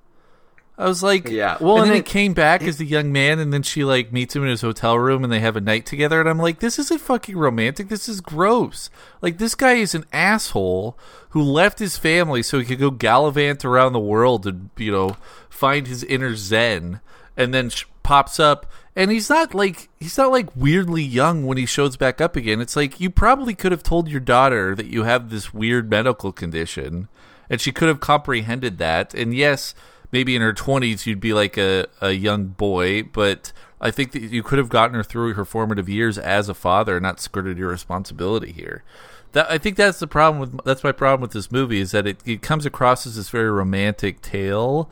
I 0.77 0.87
was 0.89 1.05
like, 1.05 1.29
Yeah. 1.29 1.57
Well, 1.61 1.75
and 1.77 1.83
and 1.83 1.91
then 1.91 1.95
he 1.95 2.01
it- 2.01 2.07
came 2.07 2.33
back 2.35 2.63
as 2.63 2.79
the 2.79 2.85
young 2.85 3.13
man, 3.13 3.39
and 3.39 3.53
then 3.53 3.63
she 3.63 3.85
like 3.85 4.13
meets 4.13 4.35
him 4.35 4.43
in 4.43 4.49
his 4.49 4.63
hotel 4.63 4.99
room, 4.99 5.23
and 5.23 5.33
they 5.33 5.39
have 5.39 5.55
a 5.57 5.61
night 5.61 5.87
together. 5.87 6.19
And 6.21 6.29
I'm 6.29 6.39
like, 6.39 6.59
this 6.59 6.79
isn't 6.81 7.01
fucking 7.01 7.37
romantic. 7.37 7.89
This 7.89 8.09
is 8.09 8.21
gross. 8.21 8.91
Like 9.23 9.39
this 9.39 9.55
guy 9.55 9.75
is 9.75 9.95
an 9.95 10.05
asshole 10.13 10.99
who 11.31 11.43
left 11.43 11.79
his 11.79 11.97
family 11.97 12.43
so 12.43 12.59
he 12.59 12.65
could 12.65 12.81
go 12.81 12.91
gallivant 12.91 13.65
around 13.65 13.93
the 13.93 14.01
world 14.01 14.47
and 14.49 14.71
you 14.77 14.91
know 14.91 15.17
find 15.49 15.87
his 15.87 16.03
inner 16.03 16.35
zen, 16.35 17.01
and 17.37 17.55
then 17.55 17.71
sh- 17.71 17.85
pops 18.03 18.41
up. 18.41 18.67
And 18.97 19.11
he's 19.11 19.29
not 19.29 19.55
like 19.55 19.89
he's 19.99 20.17
not 20.17 20.31
like 20.31 20.55
weirdly 20.55 21.03
young 21.03 21.47
when 21.47 21.59
he 21.59 21.67
shows 21.67 21.97
back 21.97 22.21
up 22.21 22.37
again. 22.37 22.61
It's 22.61 22.77
like 22.77 23.01
you 23.01 23.11
probably 23.11 23.55
could 23.55 23.73
have 23.73 23.83
told 23.83 24.09
your 24.09 24.21
daughter 24.21 24.75
that 24.77 24.87
you 24.87 25.03
have 25.03 25.31
this 25.31 25.53
weird 25.53 25.91
medical 25.91 26.31
condition, 26.31 27.09
and 27.51 27.61
she 27.61 27.73
could 27.73 27.89
have 27.89 28.01
comprehended 28.01 28.79
that. 28.79 29.13
And 29.13 29.35
yes, 29.35 29.75
maybe 30.15 30.37
in 30.37 30.43
her 30.43 30.53
20s 30.53 31.07
you'd 31.07 31.19
be 31.19 31.33
like 31.35 31.59
a, 31.59 31.87
a 32.01 32.13
young 32.13 32.47
boy 32.47 33.03
but 33.03 33.53
i 33.81 33.91
think 33.91 34.13
that 34.13 34.23
you 34.23 34.45
could 34.45 34.59
have 34.59 34.69
gotten 34.69 34.95
her 34.95 35.03
through 35.03 35.35
her 35.35 35.45
formative 35.45 35.89
years 35.89 36.17
as 36.17 36.49
a 36.49 36.55
father 36.55 36.97
and 36.97 37.03
not 37.03 37.19
skirted 37.19 37.59
your 37.59 37.69
responsibility 37.69 38.53
here 38.53 38.85
that 39.33 39.51
i 39.51 39.59
think 39.59 39.77
that's 39.77 39.99
the 39.99 40.07
problem 40.07 40.39
with 40.39 40.65
that's 40.65 40.85
my 40.85 40.93
problem 40.93 41.21
with 41.21 41.33
this 41.33 41.51
movie 41.51 41.81
is 41.81 41.91
that 41.91 42.07
it, 42.07 42.19
it 42.25 42.43
comes 42.43 42.65
across 42.65 43.09
as 43.09 43.17
this 43.17 43.29
very 43.29 43.51
romantic 43.51 44.23
tale 44.23 44.89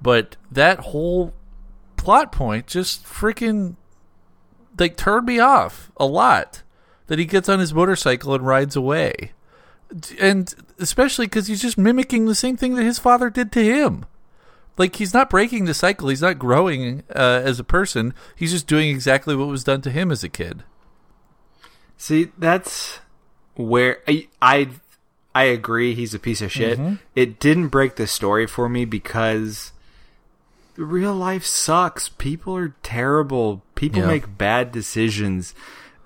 but 0.00 0.36
that 0.52 0.78
whole 0.78 1.34
plot 2.00 2.32
point 2.32 2.66
just 2.66 3.04
freaking 3.04 3.76
like 4.78 4.96
turned 4.96 5.26
me 5.26 5.38
off 5.38 5.92
a 5.98 6.06
lot 6.06 6.62
that 7.08 7.18
he 7.18 7.26
gets 7.26 7.48
on 7.48 7.58
his 7.58 7.74
motorcycle 7.74 8.34
and 8.34 8.46
rides 8.46 8.74
away. 8.74 9.32
And 10.18 10.54
especially 10.78 11.26
because 11.26 11.48
he's 11.48 11.60
just 11.60 11.76
mimicking 11.76 12.24
the 12.24 12.34
same 12.34 12.56
thing 12.56 12.74
that 12.76 12.84
his 12.84 12.98
father 12.98 13.28
did 13.28 13.52
to 13.52 13.62
him. 13.62 14.06
Like 14.78 14.96
he's 14.96 15.12
not 15.12 15.28
breaking 15.28 15.66
the 15.66 15.74
cycle. 15.74 16.08
He's 16.08 16.22
not 16.22 16.38
growing 16.38 17.02
uh, 17.14 17.42
as 17.44 17.60
a 17.60 17.64
person. 17.64 18.14
He's 18.34 18.52
just 18.52 18.66
doing 18.66 18.88
exactly 18.88 19.36
what 19.36 19.48
was 19.48 19.64
done 19.64 19.82
to 19.82 19.90
him 19.90 20.10
as 20.10 20.24
a 20.24 20.28
kid. 20.30 20.62
See, 21.98 22.32
that's 22.38 23.00
where 23.56 23.98
I, 24.08 24.28
I 24.40 24.68
I 25.34 25.44
agree 25.44 25.94
he's 25.94 26.14
a 26.14 26.18
piece 26.18 26.40
of 26.40 26.50
shit. 26.50 26.78
It 27.14 27.38
didn't 27.38 27.68
break 27.68 27.96
the 27.96 28.06
story 28.06 28.46
for 28.46 28.68
me 28.70 28.86
because 28.86 29.72
real 30.84 31.14
life 31.14 31.44
sucks. 31.44 32.08
People 32.08 32.56
are 32.56 32.74
terrible. 32.82 33.62
People 33.74 34.00
Yeah. 34.00 34.06
make 34.06 34.38
bad 34.38 34.72
decisions. 34.72 35.54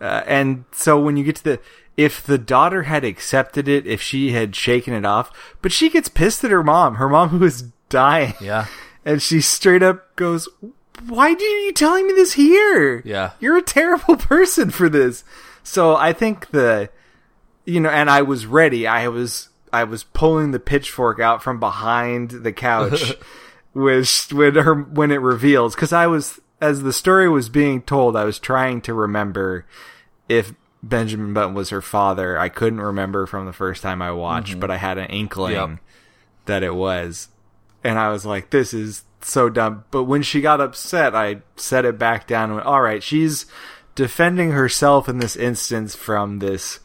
Uh, 0.00 0.22
and 0.26 0.64
so 0.72 0.98
when 1.00 1.16
you 1.16 1.24
get 1.24 1.36
to 1.36 1.44
the 1.44 1.60
if 1.96 2.20
the 2.24 2.38
daughter 2.38 2.82
had 2.82 3.04
accepted 3.04 3.68
it, 3.68 3.86
if 3.86 4.02
she 4.02 4.32
had 4.32 4.56
shaken 4.56 4.92
it 4.92 5.06
off, 5.06 5.30
but 5.62 5.70
she 5.70 5.88
gets 5.88 6.08
pissed 6.08 6.42
at 6.42 6.50
her 6.50 6.64
mom, 6.64 6.96
her 6.96 7.08
mom 7.08 7.28
who 7.30 7.44
is 7.44 7.62
dying. 7.88 8.34
yeah 8.40 8.66
And 9.04 9.22
she 9.22 9.40
straight 9.40 9.82
up 9.82 10.16
goes, 10.16 10.48
Why 11.06 11.28
are 11.32 11.38
you 11.38 11.72
telling 11.72 12.06
me 12.08 12.12
this 12.14 12.32
here? 12.32 13.00
Yeah. 13.04 13.30
You're 13.38 13.58
a 13.58 13.62
terrible 13.62 14.16
person 14.34 14.70
for 14.70 14.88
this. 14.88 15.22
So 15.62 15.94
I 15.94 16.12
think 16.12 16.50
the, 16.50 16.90
you 17.64 17.78
know, 17.80 17.90
and 17.90 18.10
I 18.10 18.22
was 18.22 18.44
ready. 18.44 18.86
I 18.88 19.06
was, 19.08 19.50
I 19.72 19.84
was 19.84 20.02
pulling 20.02 20.50
the 20.50 20.58
pitchfork 20.60 21.20
out 21.20 21.42
from 21.44 21.60
behind 21.60 22.30
the 22.30 22.52
couch 22.52 23.14
with, 23.74 24.32
when 24.32 24.54
her, 24.54 24.74
when 24.74 25.10
it 25.10 25.20
reveals, 25.20 25.74
cause 25.76 25.92
I 25.92 26.06
was, 26.06 26.40
as 26.60 26.82
the 26.82 26.92
story 26.92 27.28
was 27.28 27.48
being 27.48 27.82
told, 27.82 28.16
I 28.16 28.24
was 28.24 28.38
trying 28.38 28.80
to 28.82 28.94
remember 28.94 29.66
if 30.28 30.54
Benjamin 30.82 31.34
Button 31.34 31.54
was 31.54 31.70
her 31.70 31.82
father. 31.82 32.38
I 32.38 32.48
couldn't 32.48 32.80
remember 32.80 33.26
from 33.26 33.46
the 33.46 33.52
first 33.52 33.82
time 33.82 34.00
I 34.00 34.12
watched, 34.12 34.60
but 34.60 34.70
I 34.70 34.76
had 34.76 34.98
an 34.98 35.10
inkling 35.10 35.54
Yep. 35.54 35.78
that 36.46 36.62
it 36.62 36.74
was. 36.74 37.28
And 37.82 37.98
I 37.98 38.10
was 38.10 38.24
like, 38.24 38.50
this 38.50 38.72
is 38.72 39.04
so 39.20 39.48
dumb. 39.48 39.84
But 39.90 40.04
when 40.04 40.22
she 40.22 40.40
got 40.40 40.60
upset, 40.60 41.14
I 41.14 41.42
set 41.56 41.84
it 41.84 41.98
back 41.98 42.26
down 42.26 42.44
and 42.44 42.54
went, 42.56 42.66
all 42.66 42.80
right, 42.80 43.02
she's 43.02 43.46
defending 43.94 44.50
herself 44.52 45.08
in 45.08 45.18
this 45.18 45.36
instance 45.36 45.94
from 45.94 46.38
this 46.38 46.80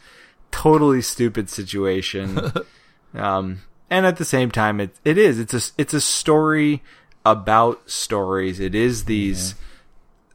totally 0.51 1.01
stupid 1.01 1.49
situation. 1.49 2.51
um, 3.13 3.61
and 3.89 4.05
at 4.05 4.17
the 4.17 4.25
same 4.25 4.51
time, 4.51 4.79
it, 4.79 4.91
it 5.03 5.17
is, 5.17 5.39
it's 5.39 5.53
a, 5.53 5.73
it's 5.77 5.93
a 5.93 6.01
story 6.01 6.83
about 7.25 7.89
stories. 7.89 8.59
It 8.59 8.75
is 8.75 9.05
these 9.05 9.55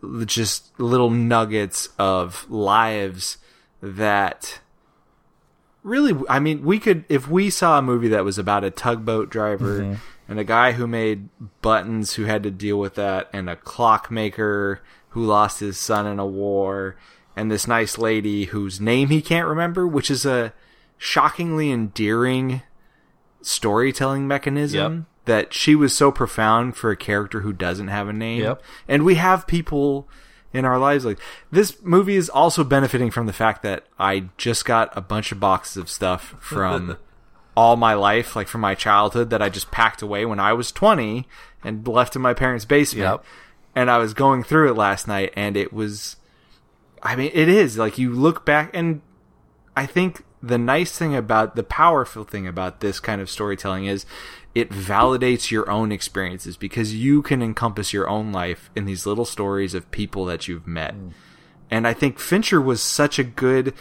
l- 0.03 0.25
just 0.25 0.79
little 0.79 1.11
nuggets 1.11 1.89
of 1.99 2.49
lives 2.51 3.39
that 3.81 4.61
really 5.83 6.19
i 6.29 6.39
mean 6.39 6.65
we 6.65 6.79
could 6.79 7.05
if 7.11 7.29
we 7.29 7.51
saw 7.51 7.79
a 7.79 7.83
movie 7.83 8.09
that 8.09 8.25
was 8.25 8.39
about 8.39 8.65
a 8.65 8.71
tugboat 8.71 9.29
driver 9.29 9.81
mm-hmm. 9.81 9.95
and 10.27 10.41
a 10.41 10.45
guy 10.45 10.73
who 10.73 10.87
made 10.87 11.29
buttons 11.61 12.15
who 12.15 12.25
had 12.25 12.43
to 12.43 12.51
deal 12.51 12.79
with 12.79 12.95
that 12.95 13.29
and 13.33 13.51
a 13.51 13.57
clockmaker 13.57 14.81
who 15.11 15.23
lost 15.23 15.61
his 15.61 15.79
son 15.79 16.07
in 16.07 16.19
a 16.19 16.27
war 16.27 16.97
and 17.37 17.51
this 17.51 17.69
nice 17.69 17.99
lady 17.99 18.47
whose 18.47 18.81
name 18.81 19.11
he 19.11 19.21
can't 19.21 19.47
remember 19.47 19.87
which 19.87 20.11
is 20.11 20.25
a 20.25 20.55
shockingly 20.97 21.71
endearing 21.71 22.63
storytelling 23.47 24.27
mechanism 24.27 24.95
Yep. 24.97 25.05
that 25.27 25.55
she 25.55 25.75
was 25.75 25.95
so 25.97 26.11
profound 26.13 26.77
for 26.77 26.91
a 26.91 26.97
character 26.97 27.41
who 27.41 27.53
doesn't 27.53 27.89
have 27.89 28.09
a 28.09 28.13
name 28.13 28.43
Yep. 28.43 28.63
and 28.89 29.05
we 29.05 29.15
have 29.17 29.47
people 29.47 30.09
in 30.53 30.65
our 30.65 30.79
lives 30.79 31.05
like 31.05 31.19
this 31.51 31.77
movie 31.83 32.15
is 32.17 32.29
also 32.31 32.63
benefiting 32.65 33.11
from 33.11 33.27
the 33.27 33.33
fact 33.33 33.63
that 33.63 33.85
I 33.99 34.29
just 34.37 34.65
got 34.65 34.97
a 34.97 35.01
bunch 35.01 35.33
of 35.33 35.41
boxes 35.41 35.77
of 35.77 35.89
stuff 35.89 36.37
from 36.41 36.97
all 37.57 37.77
my 37.77 37.95
life, 37.95 38.35
like 38.35 38.49
from 38.49 38.61
my 38.61 38.75
childhood 38.75 39.31
that 39.31 39.41
I 39.43 39.49
just 39.49 39.71
packed 39.71 40.03
away 40.03 40.25
when 40.25 40.41
I 40.41 40.53
was 40.53 40.73
20 40.73 41.27
and 41.63 41.87
left 41.87 42.17
in 42.17 42.23
my 42.23 42.35
parents' 42.35 42.65
basement. 42.65 43.09
Yep. 43.11 43.25
And 43.77 43.91
I 43.91 43.99
was 43.99 44.15
going 44.15 44.43
through 44.45 44.71
it 44.71 44.75
last 44.77 45.07
night 45.09 45.33
and 45.37 45.57
it 45.57 45.73
was 45.73 46.17
I 47.03 47.17
mean, 47.17 47.31
it 47.35 47.49
is 47.49 47.77
like 47.77 47.99
you 47.99 48.13
look 48.13 48.45
back 48.47 48.71
and 48.75 49.03
I 49.77 49.87
think 49.87 50.25
the 50.47 50.59
nice 50.59 50.97
thing 50.97 51.15
about 51.15 51.57
the 51.57 51.63
powerful 51.63 52.25
thing 52.25 52.47
about 52.47 52.81
this 52.81 53.01
kind 53.01 53.21
of 53.21 53.31
storytelling 53.31 53.87
is 53.87 54.07
it 54.55 54.71
validates 54.71 55.51
your 55.51 55.69
own 55.71 55.91
experiences 55.91 56.57
because 56.57 56.95
you 56.95 57.23
can 57.23 57.43
encompass 57.43 57.93
your 57.93 58.09
own 58.09 58.33
life 58.33 58.71
in 58.77 58.85
these 58.85 59.07
little 59.07 59.25
stories 59.25 59.75
of 59.75 59.91
people 59.91 60.25
that 60.27 60.47
you've 60.47 60.67
met. 60.67 60.95
Mm. 60.95 61.13
And 61.71 61.87
I 61.89 61.93
think 61.93 62.19
Fincher 62.19 62.61
was 62.61 62.81
such 62.81 63.19
a 63.19 63.25
good 63.25 63.75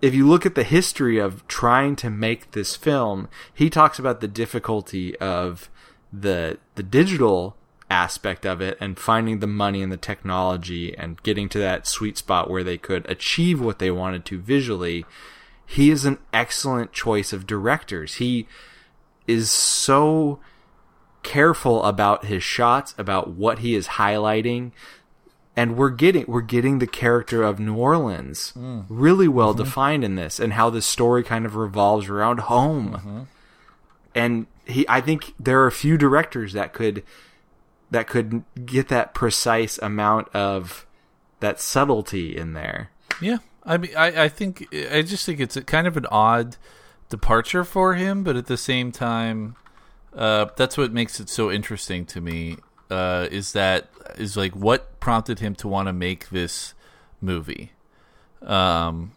if 0.00 0.14
you 0.14 0.26
look 0.26 0.46
at 0.46 0.54
the 0.54 0.62
history 0.64 1.18
of 1.18 1.46
trying 1.46 1.94
to 1.96 2.08
make 2.08 2.52
this 2.52 2.74
film, 2.74 3.28
he 3.52 3.68
talks 3.68 3.98
about 3.98 4.20
the 4.20 4.28
difficulty 4.28 5.16
of 5.18 5.68
the 6.12 6.58
the 6.74 6.82
digital 6.82 7.56
aspect 7.90 8.46
of 8.46 8.60
it 8.60 8.78
and 8.80 8.98
finding 8.98 9.40
the 9.40 9.46
money 9.46 9.82
and 9.82 9.90
the 9.90 9.96
technology 9.96 10.96
and 10.96 11.22
getting 11.22 11.48
to 11.48 11.58
that 11.58 11.86
sweet 11.86 12.16
spot 12.16 12.48
where 12.48 12.62
they 12.62 12.78
could 12.78 13.08
achieve 13.10 13.60
what 13.60 13.78
they 13.78 13.90
wanted 13.90 14.24
to 14.24 14.38
visually. 14.38 15.04
He 15.70 15.92
is 15.92 16.04
an 16.04 16.18
excellent 16.32 16.90
choice 16.92 17.32
of 17.32 17.46
directors. 17.46 18.14
He 18.14 18.48
is 19.28 19.52
so 19.52 20.40
careful 21.22 21.84
about 21.84 22.24
his 22.24 22.42
shots, 22.42 22.92
about 22.98 23.30
what 23.30 23.60
he 23.60 23.76
is 23.76 23.86
highlighting, 23.86 24.72
and 25.54 25.76
we're 25.76 25.90
getting 25.90 26.24
we're 26.26 26.40
getting 26.40 26.80
the 26.80 26.88
character 26.88 27.44
of 27.44 27.60
New 27.60 27.76
Orleans 27.76 28.52
mm. 28.56 28.84
really 28.88 29.28
well 29.28 29.54
mm-hmm. 29.54 29.62
defined 29.62 30.02
in 30.02 30.16
this, 30.16 30.40
and 30.40 30.54
how 30.54 30.70
the 30.70 30.82
story 30.82 31.22
kind 31.22 31.46
of 31.46 31.54
revolves 31.54 32.08
around 32.08 32.40
home. 32.40 32.94
Mm-hmm. 32.94 33.20
And 34.12 34.46
he, 34.66 34.84
I 34.88 35.00
think 35.00 35.34
there 35.38 35.60
are 35.60 35.68
a 35.68 35.72
few 35.72 35.96
directors 35.96 36.52
that 36.52 36.72
could 36.72 37.04
that 37.92 38.08
could 38.08 38.42
get 38.66 38.88
that 38.88 39.14
precise 39.14 39.78
amount 39.78 40.34
of 40.34 40.84
that 41.38 41.60
subtlety 41.60 42.36
in 42.36 42.54
there. 42.54 42.90
Yeah, 43.20 43.38
I 43.64 43.76
mean, 43.76 43.90
I, 43.96 44.24
I 44.24 44.28
think 44.28 44.66
I 44.72 45.02
just 45.02 45.26
think 45.26 45.40
it's 45.40 45.58
kind 45.60 45.86
of 45.86 45.96
an 45.96 46.06
odd 46.06 46.56
departure 47.08 47.64
for 47.64 47.94
him, 47.94 48.22
but 48.22 48.36
at 48.36 48.46
the 48.46 48.56
same 48.56 48.90
time, 48.90 49.56
uh, 50.14 50.46
that's 50.56 50.78
what 50.78 50.92
makes 50.92 51.20
it 51.20 51.28
so 51.28 51.50
interesting 51.50 52.06
to 52.06 52.20
me. 52.20 52.56
Uh, 52.90 53.28
is 53.30 53.52
that 53.52 53.88
is 54.16 54.36
like 54.36 54.56
what 54.56 54.98
prompted 54.98 55.38
him 55.38 55.54
to 55.54 55.68
want 55.68 55.86
to 55.86 55.92
make 55.92 56.30
this 56.30 56.74
movie, 57.20 57.72
um, 58.42 59.12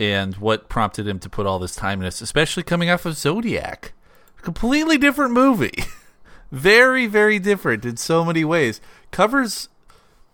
and 0.00 0.36
what 0.36 0.68
prompted 0.68 1.06
him 1.06 1.18
to 1.18 1.28
put 1.28 1.46
all 1.46 1.58
this 1.58 1.74
time 1.74 1.98
in 1.98 2.04
this, 2.04 2.22
especially 2.22 2.62
coming 2.62 2.88
off 2.88 3.04
of 3.04 3.16
Zodiac, 3.16 3.92
a 4.38 4.42
completely 4.42 4.96
different 4.96 5.32
movie, 5.32 5.84
very 6.52 7.06
very 7.06 7.38
different 7.38 7.84
in 7.84 7.96
so 7.96 8.24
many 8.24 8.44
ways. 8.44 8.80
Covers 9.10 9.68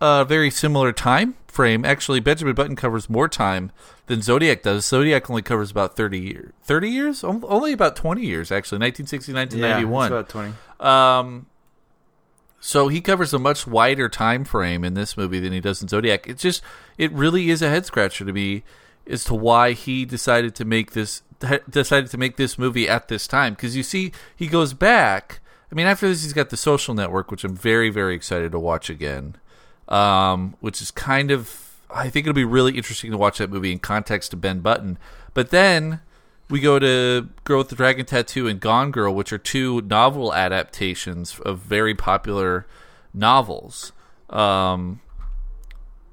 a 0.00 0.24
very 0.24 0.50
similar 0.50 0.92
time 0.92 1.36
frame. 1.54 1.84
Actually, 1.84 2.20
Benjamin 2.20 2.54
Button 2.54 2.76
covers 2.76 3.08
more 3.08 3.28
time 3.28 3.70
than 4.06 4.20
Zodiac 4.20 4.62
does. 4.62 4.84
Zodiac 4.84 5.30
only 5.30 5.42
covers 5.42 5.70
about 5.70 5.96
30 5.96 6.18
years. 6.18 6.52
30 6.62 6.90
years? 6.90 7.25
Only 7.25 7.73
about 7.73 7.96
20 7.96 8.23
years, 8.23 8.50
actually. 8.50 8.78
1969 8.78 9.49
to 9.49 9.56
yeah, 9.58 9.68
91. 9.75 10.12
about 10.12 10.28
20. 10.28 10.52
Um, 10.80 11.46
so 12.61 12.88
he 12.88 13.00
covers 13.00 13.32
a 13.32 13.38
much 13.38 13.66
wider 13.66 14.08
time 14.08 14.44
frame 14.44 14.84
in 14.84 14.94
this 14.94 15.16
movie 15.16 15.40
than 15.40 15.52
he 15.52 15.61
does 15.61 15.80
in 15.80 15.88
Zodiac. 15.88 16.26
It's 16.26 16.42
just, 16.42 16.62
it 16.99 17.12
really 17.12 17.50
is 17.50 17.62
a 17.62 17.70
head 17.70 17.87
scratcher 17.87 18.25
to 18.25 18.32
me 18.32 18.64
as 19.06 19.25
to 19.25 19.34
why 19.34 19.73
he 19.73 20.04
decided 20.04 20.54
to 20.56 20.64
make 20.64 20.92
this 20.92 21.23
decided 21.68 22.11
to 22.11 22.16
make 22.16 22.37
this 22.37 22.58
movie 22.58 22.88
at 22.88 23.08
this 23.08 23.26
time 23.26 23.52
because 23.52 23.76
you 23.76 23.82
see 23.82 24.12
he 24.34 24.46
goes 24.46 24.73
back 24.73 25.40
i 25.70 25.75
mean 25.75 25.87
after 25.87 26.08
this 26.08 26.23
he's 26.23 26.32
got 26.32 26.49
the 26.49 26.56
social 26.56 26.94
network 26.94 27.30
which 27.30 27.44
i'm 27.44 27.54
very 27.54 27.90
very 27.90 28.14
excited 28.14 28.52
to 28.52 28.58
watch 28.58 28.88
again 28.88 29.37
um, 29.88 30.56
which 30.60 30.80
is 30.80 30.90
kind 30.90 31.30
of 31.30 31.64
I 31.90 32.10
think 32.10 32.26
it'll 32.26 32.34
be 32.34 32.44
really 32.44 32.76
interesting 32.76 33.12
to 33.12 33.18
watch 33.18 33.38
that 33.38 33.50
movie 33.50 33.72
in 33.72 33.78
context 33.78 34.32
to 34.32 34.36
Ben 34.36 34.60
Button. 34.60 34.98
But 35.32 35.50
then 35.50 36.00
we 36.50 36.60
go 36.60 36.78
to 36.78 37.28
Girl 37.44 37.58
with 37.58 37.68
the 37.68 37.76
Dragon 37.76 38.04
Tattoo 38.04 38.48
and 38.48 38.60
Gone 38.60 38.90
Girl, 38.90 39.14
which 39.14 39.32
are 39.32 39.38
two 39.38 39.80
novel 39.82 40.34
adaptations 40.34 41.38
of 41.40 41.60
very 41.60 41.94
popular 41.94 42.66
novels. 43.12 43.92
Um, 44.28 45.00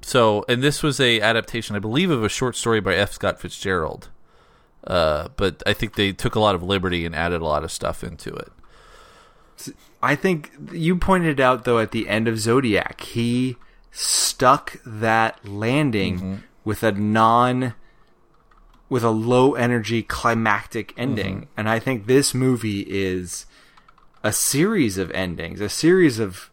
so, 0.02 0.44
and 0.48 0.62
this 0.62 0.82
was 0.82 1.00
a 1.00 1.20
adaptation, 1.20 1.74
I 1.74 1.80
believe, 1.80 2.10
of 2.10 2.22
a 2.22 2.28
short 2.28 2.56
story 2.56 2.80
by 2.80 2.94
F. 2.94 3.12
Scott 3.12 3.40
Fitzgerald. 3.40 4.08
Uh, 4.84 5.28
but 5.36 5.62
I 5.66 5.72
think 5.72 5.94
they 5.94 6.12
took 6.12 6.34
a 6.34 6.40
lot 6.40 6.54
of 6.54 6.62
liberty 6.62 7.04
and 7.04 7.14
added 7.14 7.40
a 7.40 7.44
lot 7.44 7.64
of 7.64 7.70
stuff 7.70 8.02
into 8.02 8.32
it. 8.32 8.52
I 10.02 10.16
think 10.16 10.50
you 10.72 10.96
pointed 10.96 11.40
out 11.40 11.64
though 11.64 11.78
at 11.78 11.92
the 11.92 12.08
end 12.08 12.28
of 12.28 12.38
Zodiac, 12.38 13.00
he 13.00 13.56
stuck 13.90 14.78
that 14.84 15.46
landing 15.46 16.16
mm-hmm. 16.16 16.34
with 16.64 16.82
a 16.82 16.92
non 16.92 17.74
with 18.88 19.04
a 19.04 19.10
low 19.10 19.54
energy 19.54 20.02
climactic 20.02 20.92
ending. 20.98 21.36
Mm-hmm. 21.36 21.50
And 21.56 21.68
I 21.68 21.78
think 21.78 22.06
this 22.06 22.34
movie 22.34 22.82
is 22.82 23.46
a 24.22 24.32
series 24.32 24.98
of 24.98 25.10
endings, 25.12 25.60
a 25.60 25.68
series 25.68 26.18
of 26.18 26.50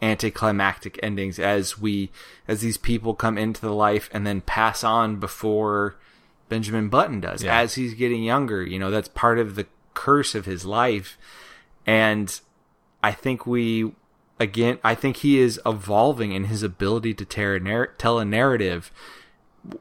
anticlimactic 0.00 0.98
endings 1.02 1.38
as 1.38 1.78
we 1.78 2.10
as 2.46 2.60
these 2.60 2.76
people 2.76 3.14
come 3.14 3.36
into 3.36 3.60
the 3.60 3.72
life 3.72 4.08
and 4.12 4.26
then 4.26 4.40
pass 4.40 4.84
on 4.84 5.16
before 5.16 5.96
Benjamin 6.48 6.88
Button 6.88 7.20
does 7.20 7.42
yeah. 7.42 7.58
as 7.58 7.74
he's 7.74 7.94
getting 7.94 8.22
younger. 8.22 8.62
You 8.62 8.78
know, 8.78 8.90
that's 8.90 9.08
part 9.08 9.38
of 9.38 9.54
the 9.54 9.66
curse 9.94 10.34
of 10.34 10.44
his 10.44 10.64
life. 10.64 11.18
And 11.86 12.40
I 13.02 13.12
think 13.12 13.46
we 13.46 13.92
again 14.40 14.78
I 14.84 14.94
think 14.94 15.18
he 15.18 15.38
is 15.38 15.60
evolving 15.66 16.32
in 16.32 16.44
his 16.44 16.62
ability 16.62 17.14
to 17.14 17.54
a 17.54 17.60
narr- 17.60 17.94
tell 17.98 18.18
a 18.18 18.24
narrative. 18.24 18.92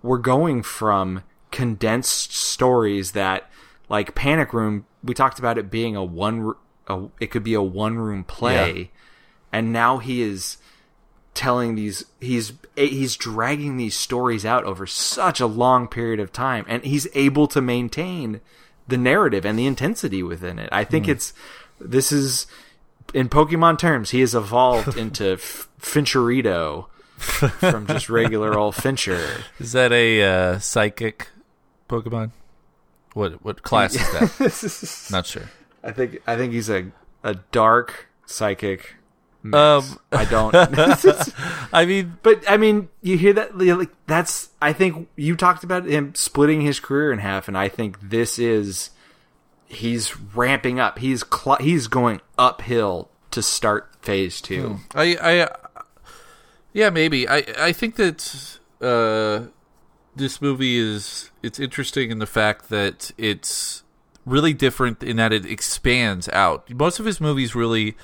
We're 0.01 0.17
going 0.17 0.63
from 0.63 1.23
condensed 1.51 2.33
stories 2.33 3.11
that 3.13 3.49
like 3.89 4.15
Panic 4.15 4.53
Room, 4.53 4.85
we 5.03 5.13
talked 5.13 5.39
about 5.39 5.57
it 5.57 5.71
being 5.71 5.95
a 5.95 6.03
one 6.03 6.53
a, 6.87 7.07
it 7.19 7.27
could 7.27 7.43
be 7.43 7.53
a 7.53 7.61
one 7.61 7.97
room 7.97 8.23
play 8.23 8.77
yeah. 8.77 8.87
and 9.51 9.73
now 9.73 9.97
he 9.97 10.21
is 10.21 10.57
telling 11.33 11.75
these 11.75 12.03
he's 12.19 12.53
he's 12.75 13.15
dragging 13.15 13.77
these 13.77 13.95
stories 13.95 14.43
out 14.43 14.63
over 14.63 14.87
such 14.87 15.39
a 15.39 15.45
long 15.45 15.87
period 15.87 16.19
of 16.19 16.33
time 16.33 16.65
and 16.67 16.83
he's 16.83 17.07
able 17.13 17.47
to 17.47 17.61
maintain 17.61 18.41
the 18.87 18.97
narrative 18.97 19.45
and 19.45 19.59
the 19.59 19.67
intensity 19.67 20.23
within 20.23 20.57
it. 20.59 20.69
I 20.71 20.83
think 20.83 21.05
mm. 21.05 21.09
it's 21.09 21.33
this 21.79 22.11
is 22.11 22.47
in 23.13 23.29
Pokemon 23.29 23.79
terms, 23.79 24.11
he 24.11 24.21
has 24.21 24.35
evolved 24.35 24.97
into 24.97 25.33
F- 25.33 25.69
Fincherito 25.79 26.87
from 27.17 27.87
just 27.87 28.09
regular 28.09 28.57
old 28.57 28.75
Fincher. 28.75 29.43
Is 29.59 29.71
that 29.71 29.91
a 29.91 30.23
uh, 30.23 30.59
psychic 30.59 31.29
Pokemon? 31.89 32.31
What 33.13 33.43
what 33.43 33.63
class 33.63 33.95
is 33.95 34.11
that? 34.11 35.07
Not 35.11 35.25
sure. 35.25 35.49
I 35.83 35.91
think 35.91 36.21
I 36.27 36.35
think 36.35 36.53
he's 36.53 36.69
a 36.69 36.91
a 37.23 37.35
dark 37.51 38.09
psychic. 38.27 38.93
Mix. 39.41 39.55
Um, 39.57 39.99
I 40.11 40.25
don't. 40.25 40.53
I 41.73 41.85
mean, 41.85 42.17
but 42.21 42.43
I 42.47 42.57
mean, 42.57 42.89
you 43.01 43.17
hear 43.17 43.33
that? 43.33 43.57
Like 43.57 43.89
that's. 44.05 44.49
I 44.61 44.71
think 44.71 45.09
you 45.15 45.35
talked 45.35 45.63
about 45.63 45.85
him 45.85 46.13
splitting 46.13 46.61
his 46.61 46.79
career 46.79 47.11
in 47.11 47.17
half, 47.19 47.47
and 47.47 47.57
I 47.57 47.69
think 47.69 47.97
this 48.01 48.37
is 48.37 48.91
he's 49.67 50.17
ramping 50.17 50.79
up. 50.79 50.99
He's 50.99 51.23
cl- 51.23 51.57
he's 51.57 51.87
going 51.87 52.21
uphill 52.37 53.09
to 53.31 53.41
start 53.41 53.95
phase 54.01 54.41
two. 54.41 54.69
Hmm. 54.69 54.97
I, 54.97 55.17
I, 55.21 55.47
yeah, 56.73 56.89
maybe. 56.89 57.27
I, 57.27 57.43
I 57.57 57.71
think 57.71 57.95
that 57.95 58.59
uh, 58.81 59.47
this 60.15 60.41
movie 60.41 60.77
is 60.77 61.31
it's 61.43 61.59
interesting 61.59 62.11
in 62.11 62.19
the 62.19 62.25
fact 62.25 62.69
that 62.69 63.11
it's 63.17 63.83
really 64.25 64.53
different 64.53 65.03
in 65.03 65.17
that 65.17 65.31
it 65.31 65.45
expands 65.45 66.27
out. 66.29 66.71
Most 66.73 66.99
of 66.99 67.05
his 67.05 67.21
movies 67.21 67.55
really, 67.55 67.95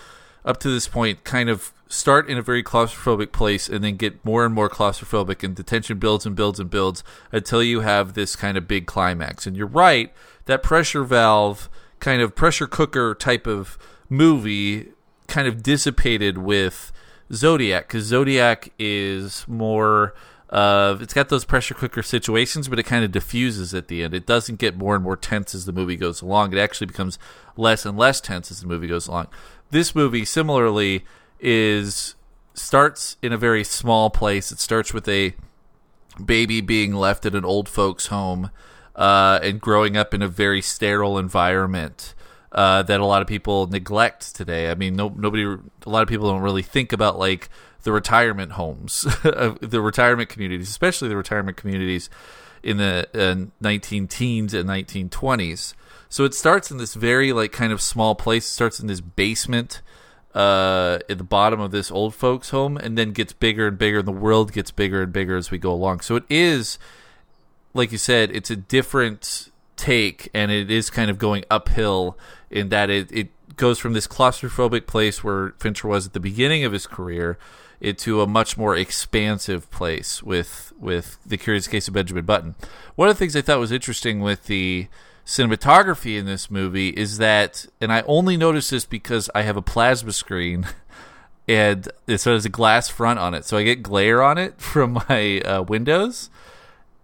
up 0.46 0.60
to 0.62 0.70
this 0.70 0.88
point, 0.88 1.24
kind 1.24 1.50
of 1.50 1.74
start 1.88 2.28
in 2.28 2.38
a 2.38 2.42
very 2.42 2.64
claustrophobic 2.64 3.32
place 3.32 3.70
and 3.70 3.84
then 3.84 3.96
get 3.96 4.24
more 4.26 4.46
and 4.46 4.54
more 4.54 4.70
claustrophobic, 4.70 5.44
and 5.44 5.56
the 5.56 5.64
tension 5.64 6.00
builds 6.00 6.26
and 6.26 6.36
builds 6.36 6.60
and 6.60 6.70
builds 6.70 7.04
until 7.32 7.62
you 7.62 7.82
have 7.82 8.14
this 8.14 8.36
kind 8.36 8.58
of 8.58 8.68
big 8.68 8.88
climax. 8.88 9.46
And 9.46 9.56
you're 9.56 9.68
right 9.68 10.14
that 10.46 10.64
pressure 10.64 11.04
valve 11.04 11.70
kind 12.00 12.22
of 12.22 12.36
pressure 12.36 12.68
cooker 12.68 13.16
type 13.16 13.48
of 13.48 13.78
movie 14.10 14.90
kind 15.28 15.48
of 15.48 15.64
dissipated 15.64 16.38
with 16.38 16.92
Zodiac 17.32 17.88
because 17.88 18.04
Zodiac 18.06 18.72
is 18.78 19.46
more 19.48 20.14
of 20.50 21.02
it's 21.02 21.14
got 21.14 21.30
those 21.30 21.46
pressure 21.46 21.74
cooker 21.74 22.04
situations, 22.04 22.68
but 22.68 22.78
it 22.78 22.84
kind 22.84 23.04
of 23.04 23.12
diffuses 23.12 23.74
at 23.74 23.88
the 23.88 24.04
end. 24.04 24.14
It 24.14 24.28
doesn't 24.28 24.60
get 24.60 24.78
more 24.78 24.96
and 24.96 25.04
more 25.04 25.18
tense 25.18 25.56
as 25.56 25.66
the 25.66 25.72
movie 25.72 25.96
goes 25.96 26.22
along. 26.22 26.54
It 26.54 26.60
actually 26.60 26.88
becomes 26.88 27.18
less 27.58 27.86
and 27.86 27.98
less 27.98 28.22
tense 28.22 28.52
as 28.52 28.62
the 28.62 28.68
movie 28.68 28.88
goes 28.88 29.08
along. 29.08 29.28
This 29.72 29.96
movie, 29.96 30.26
similarly, 30.26 31.06
is 31.40 32.16
starts 32.54 33.18
in 33.24 33.34
a 33.34 33.38
very 33.38 33.64
small 33.64 34.12
place. 34.12 34.52
It 34.52 34.60
starts 34.60 34.94
with 34.94 35.08
a 35.08 35.34
baby 36.24 36.62
being 36.62 36.94
left 36.94 37.26
at 37.26 37.34
an 37.34 37.44
old 37.44 37.68
folks' 37.68 38.08
home 38.08 38.52
uh, 38.96 39.40
and 39.42 39.60
growing 39.60 39.98
up 39.98 40.14
in 40.14 40.22
a 40.22 40.28
very 40.28 40.62
sterile 40.62 41.18
environment 41.18 42.14
uh, 42.52 42.84
that 42.84 43.00
a 43.00 43.06
lot 43.06 43.22
of 43.22 43.28
people 43.28 43.68
neglect 43.68 44.36
today. 44.36 44.70
I 44.70 44.76
mean, 44.76 44.96
no, 44.96 45.10
nobody, 45.10 45.44
a 45.44 45.90
lot 45.90 46.04
of 46.04 46.08
people 46.08 46.30
don't 46.30 46.42
really 46.42 46.62
think 46.62 46.94
about 46.94 47.18
like 47.18 47.50
the 47.84 47.92
retirement 47.92 48.54
homes, 48.54 49.02
the 49.24 49.82
retirement 49.82 50.30
communities, 50.30 50.70
especially 50.70 51.10
the 51.10 51.18
retirement 51.18 51.58
communities 51.58 52.10
in 52.62 52.78
the 52.78 53.08
uh, 53.14 53.52
19 53.60 54.08
teens 54.08 54.54
and 54.54 54.70
1920s. 54.70 55.74
So 56.10 56.24
it 56.26 56.34
starts 56.34 56.72
in 56.72 56.78
this 56.78 56.94
very 56.94 57.34
like 57.34 57.52
kind 57.52 57.74
of 57.74 57.82
small 57.82 58.16
place. 58.16 58.46
It 58.46 58.54
starts 58.54 58.80
in 58.80 58.88
this 58.88 59.02
basement 59.02 59.82
uh, 60.34 61.00
at 61.10 61.18
the 61.18 61.24
bottom 61.24 61.60
of 61.60 61.72
this 61.72 61.92
old 61.92 62.16
folks' 62.16 62.52
home, 62.52 62.78
and 62.78 62.98
then 62.98 63.12
gets 63.12 63.34
bigger 63.34 63.68
and 63.68 63.78
bigger. 63.78 64.00
And 64.00 64.08
the 64.08 64.12
world 64.12 64.54
gets 64.54 64.72
bigger 64.72 65.02
and 65.02 65.12
bigger 65.12 65.36
as 65.36 65.52
we 65.52 65.58
go 65.58 65.72
along. 65.72 66.02
So 66.02 66.16
it 66.16 66.24
is, 66.30 66.78
like 67.74 67.92
you 67.92 67.98
said, 67.98 68.32
it's 68.32 68.50
a 68.50 68.56
different 68.56 69.50
take, 69.76 70.30
and 70.34 70.52
it 70.52 70.70
is 70.70 70.90
kind 70.90 71.10
of 71.10 71.18
going 71.18 71.44
uphill 71.50 72.18
in 72.50 72.70
that 72.70 72.90
it 72.90 73.12
it 73.12 73.30
goes 73.56 73.80
from 73.80 73.94
this 73.94 74.08
claustrophobic 74.08 74.88
place 74.88 75.24
where 75.24 75.54
Fincher 75.60 75.88
was 75.88 76.08
at 76.08 76.14
the 76.14 76.20
beginning 76.20 76.64
of 76.64 76.72
his 76.72 76.88
career 76.88 77.38
into 77.82 78.22
a 78.22 78.28
much 78.28 78.58
more 78.58 78.76
expansive 78.76 79.70
place 79.70 80.24
with 80.24 80.72
with 80.80 81.18
the 81.26 81.38
Curious 81.38 81.68
Case 81.68 81.88
of 81.88 81.94
Benjamin 81.94 82.26
Button. 82.26 82.56
One 82.96 83.10
of 83.10 83.16
the 83.16 83.20
things 83.20 83.36
I 83.36 83.42
thought 83.42 83.60
was 83.60 83.72
interesting 83.72 84.22
with 84.22 84.46
the 84.46 84.88
cinematography 85.26 86.18
in 86.18 86.26
this 86.26 86.52
movie 86.52 86.90
is 86.90 87.18
that, 87.18 87.66
and 87.80 87.92
I 87.92 88.02
only 88.08 88.38
noticed 88.38 88.72
this 88.72 88.86
because 88.86 89.30
I 89.34 89.44
have 89.44 89.58
a 89.58 89.62
plasma 89.62 90.12
screen. 90.12 90.66
And 91.46 91.90
so 92.08 92.30
there's 92.30 92.46
a 92.46 92.50
glass 92.50 92.88
front 92.88 93.20
on 93.20 93.34
it, 93.34 93.44
so 93.44 93.58
I 93.58 93.64
get 93.64 93.84
glare 93.84 94.24
on 94.24 94.38
it 94.38 94.62
from 94.62 94.94
my 95.10 95.42
uh, 95.42 95.62
windows, 95.64 96.30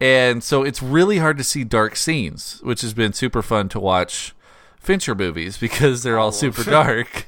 and 0.02 0.44
so 0.44 0.64
it's 0.64 0.82
really 0.82 1.18
hard 1.18 1.38
to 1.38 1.44
see 1.44 1.64
dark 1.64 1.96
scenes, 1.96 2.60
which 2.64 2.82
has 2.82 2.94
been 2.94 3.14
super 3.14 3.42
fun 3.42 3.68
to 3.70 3.80
watch 3.80 4.34
Fincher 4.80 5.14
movies 5.14 5.58
because 5.60 6.04
they're 6.04 6.20
all 6.20 6.32
super 6.32 6.64
dark. 6.70 7.28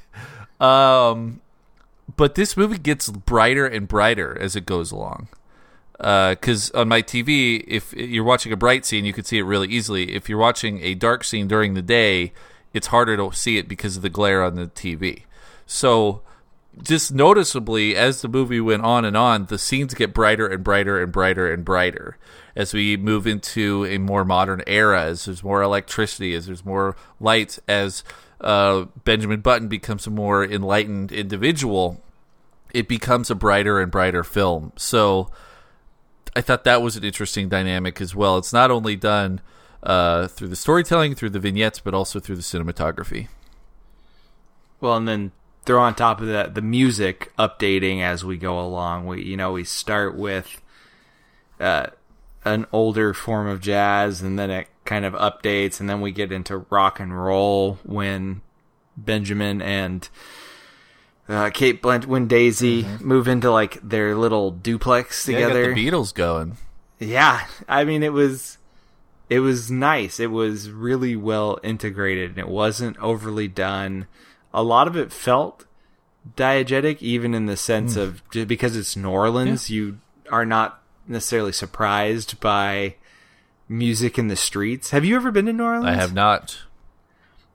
Um, 0.60 1.42
but 2.16 2.36
this 2.36 2.56
movie 2.56 2.78
gets 2.78 3.10
brighter 3.10 3.66
and 3.66 3.88
brighter 3.88 4.38
as 4.40 4.56
it 4.56 4.66
goes 4.66 4.92
along. 4.92 5.28
Because 5.98 6.74
uh, 6.74 6.82
on 6.82 6.88
my 6.88 7.02
TV, 7.04 7.64
if 7.68 7.94
you're 7.94 8.24
watching 8.24 8.52
a 8.52 8.58
bright 8.58 8.86
scene, 8.86 9.06
you 9.06 9.14
can 9.14 9.24
see 9.24 9.38
it 9.38 9.44
really 9.44 9.68
easily. 9.68 10.16
If 10.16 10.30
you're 10.30 10.40
watching 10.40 10.82
a 10.82 10.96
dark 10.96 11.24
scene 11.24 11.48
during 11.48 11.76
the 11.76 11.82
day, 11.82 12.34
it's 12.74 12.88
harder 12.88 13.18
to 13.18 13.32
see 13.36 13.58
it 13.58 13.68
because 13.68 13.98
of 13.98 14.02
the 14.02 14.10
glare 14.10 14.44
on 14.44 14.56
the 14.56 14.68
TV. 14.68 15.24
So, 15.68 16.22
just 16.82 17.14
noticeably, 17.14 17.96
as 17.96 18.22
the 18.22 18.28
movie 18.28 18.60
went 18.60 18.82
on 18.82 19.06
and 19.06 19.16
on, 19.16 19.46
the 19.46 19.60
scenes 19.60 19.94
get 19.94 20.14
brighter 20.14 20.48
and 20.48 20.64
brighter 20.64 21.02
and 21.02 21.12
brighter 21.12 21.52
and 21.54 21.64
brighter 21.64 22.18
as 22.56 22.74
we 22.74 22.98
move 22.98 23.28
into 23.28 23.86
a 23.86 23.98
more 23.98 24.26
modern 24.26 24.62
era, 24.68 25.04
as 25.04 25.26
there's 25.26 25.44
more 25.44 25.62
electricity, 25.62 26.34
as 26.34 26.46
there's 26.48 26.66
more 26.66 26.96
light, 27.20 27.60
as 27.68 28.04
uh, 28.42 28.86
Benjamin 29.04 29.42
Button 29.42 29.68
becomes 29.68 30.08
a 30.08 30.10
more 30.10 30.44
enlightened 30.44 31.12
individual, 31.12 32.02
it 32.74 32.88
becomes 32.88 33.30
a 33.30 33.36
brighter 33.36 33.80
and 33.80 33.92
brighter 33.92 34.24
film. 34.24 34.74
So 34.76 35.30
I 36.36 36.42
thought 36.42 36.64
that 36.64 36.82
was 36.82 36.96
an 36.96 37.04
interesting 37.04 37.50
dynamic 37.50 38.02
as 38.02 38.16
well. 38.16 38.38
It's 38.38 38.54
not 38.54 38.72
only 38.72 38.96
done 38.96 39.42
uh, 39.84 40.28
through 40.28 40.48
the 40.48 40.56
storytelling, 40.56 41.16
through 41.16 41.32
the 41.32 41.40
vignettes, 41.40 41.80
but 41.80 41.94
also 41.94 42.20
through 42.20 42.38
the 42.38 42.42
cinematography. 42.42 43.28
Well, 44.80 44.96
and 44.96 45.08
then 45.08 45.32
throw 45.66 45.82
on 45.82 45.94
top 45.94 46.22
of 46.22 46.28
that 46.28 46.56
the 46.56 46.62
music 46.62 47.32
updating 47.38 48.02
as 48.02 48.26
we 48.26 48.38
go 48.38 48.60
along. 48.60 49.06
We 49.06 49.24
you 49.24 49.38
know 49.38 49.52
we 49.52 49.64
start 49.64 50.16
with 50.16 50.62
uh, 51.60 51.88
an 52.44 52.66
older 52.72 53.14
form 53.14 53.48
of 53.48 53.62
jazz, 53.62 54.22
and 54.22 54.38
then 54.38 54.50
it 54.50 54.68
kind 54.86 55.06
of 55.06 55.14
updates, 55.14 55.80
and 55.80 55.90
then 55.90 56.02
we 56.02 56.12
get 56.12 56.32
into 56.32 56.66
rock 56.70 57.00
and 57.00 57.24
roll 57.24 57.80
when 57.84 58.42
Benjamin 58.98 59.62
and 59.62 60.08
uh, 61.30 61.50
Cate 61.52 61.82
Blanchett, 61.82 62.08
when 62.08 62.28
Daisy 62.28 62.84
mm-hmm. 62.84 63.08
move 63.08 63.28
into 63.28 63.52
like 63.52 63.80
their 63.88 64.16
little 64.16 64.52
duplex 64.52 65.26
together. 65.26 65.70
Yeah, 65.70 65.76
the 65.76 65.90
Beatles 65.90 66.14
going. 66.14 66.58
Yeah, 67.00 67.46
I 67.68 67.84
mean 67.84 68.04
it 68.04 68.14
was 68.14 68.58
it 69.30 69.40
was 69.40 69.72
nice. 69.72 70.20
It 70.20 70.32
was 70.32 70.70
really 70.70 71.16
well 71.16 71.60
integrated, 71.64 72.32
and 72.32 72.40
it 72.40 72.50
wasn't 72.50 72.98
overly 72.98 73.48
done. 73.48 74.08
A 74.54 74.64
lot 74.64 74.88
of 74.88 74.98
it 74.98 75.12
felt 75.12 75.66
diegetic, 76.36 77.02
even 77.02 77.34
in 77.34 77.46
the 77.46 77.58
sense 77.58 77.96
mm. 77.96 78.02
of 78.02 78.30
just 78.30 78.48
because 78.48 78.76
it's 78.76 78.96
New 78.96 79.10
Orleans, 79.10 79.70
yeah. 79.70 79.76
you 79.76 80.00
are 80.30 80.46
not 80.46 80.81
necessarily 81.12 81.52
surprised 81.52 82.40
by 82.40 82.96
music 83.68 84.18
in 84.18 84.28
the 84.28 84.36
streets. 84.36 84.92
Have 84.92 85.06
you 85.06 85.16
ever 85.16 85.32
been 85.32 85.46
to 85.46 85.54
New 85.54 85.64
Orleans? 85.64 85.98
I 85.98 86.02
have 86.02 86.14
not. 86.14 86.60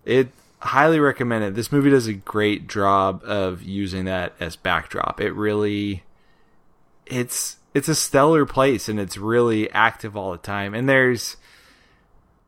It 0.04 0.28
highly 0.60 0.98
recommend 0.98 1.44
it. 1.44 1.54
This 1.54 1.70
movie 1.70 1.90
does 1.90 2.06
a 2.06 2.14
great 2.14 2.68
job 2.68 3.22
of 3.24 3.62
using 3.62 4.06
that 4.06 4.34
as 4.40 4.56
backdrop. 4.56 5.20
It 5.20 5.32
really 5.32 6.02
it's 7.06 7.56
it's 7.74 7.88
a 7.88 7.94
stellar 7.94 8.46
place 8.46 8.88
and 8.88 8.98
it's 8.98 9.16
really 9.16 9.70
active 9.70 10.16
all 10.16 10.32
the 10.32 10.38
time. 10.38 10.74
And 10.74 10.88
there's 10.88 11.36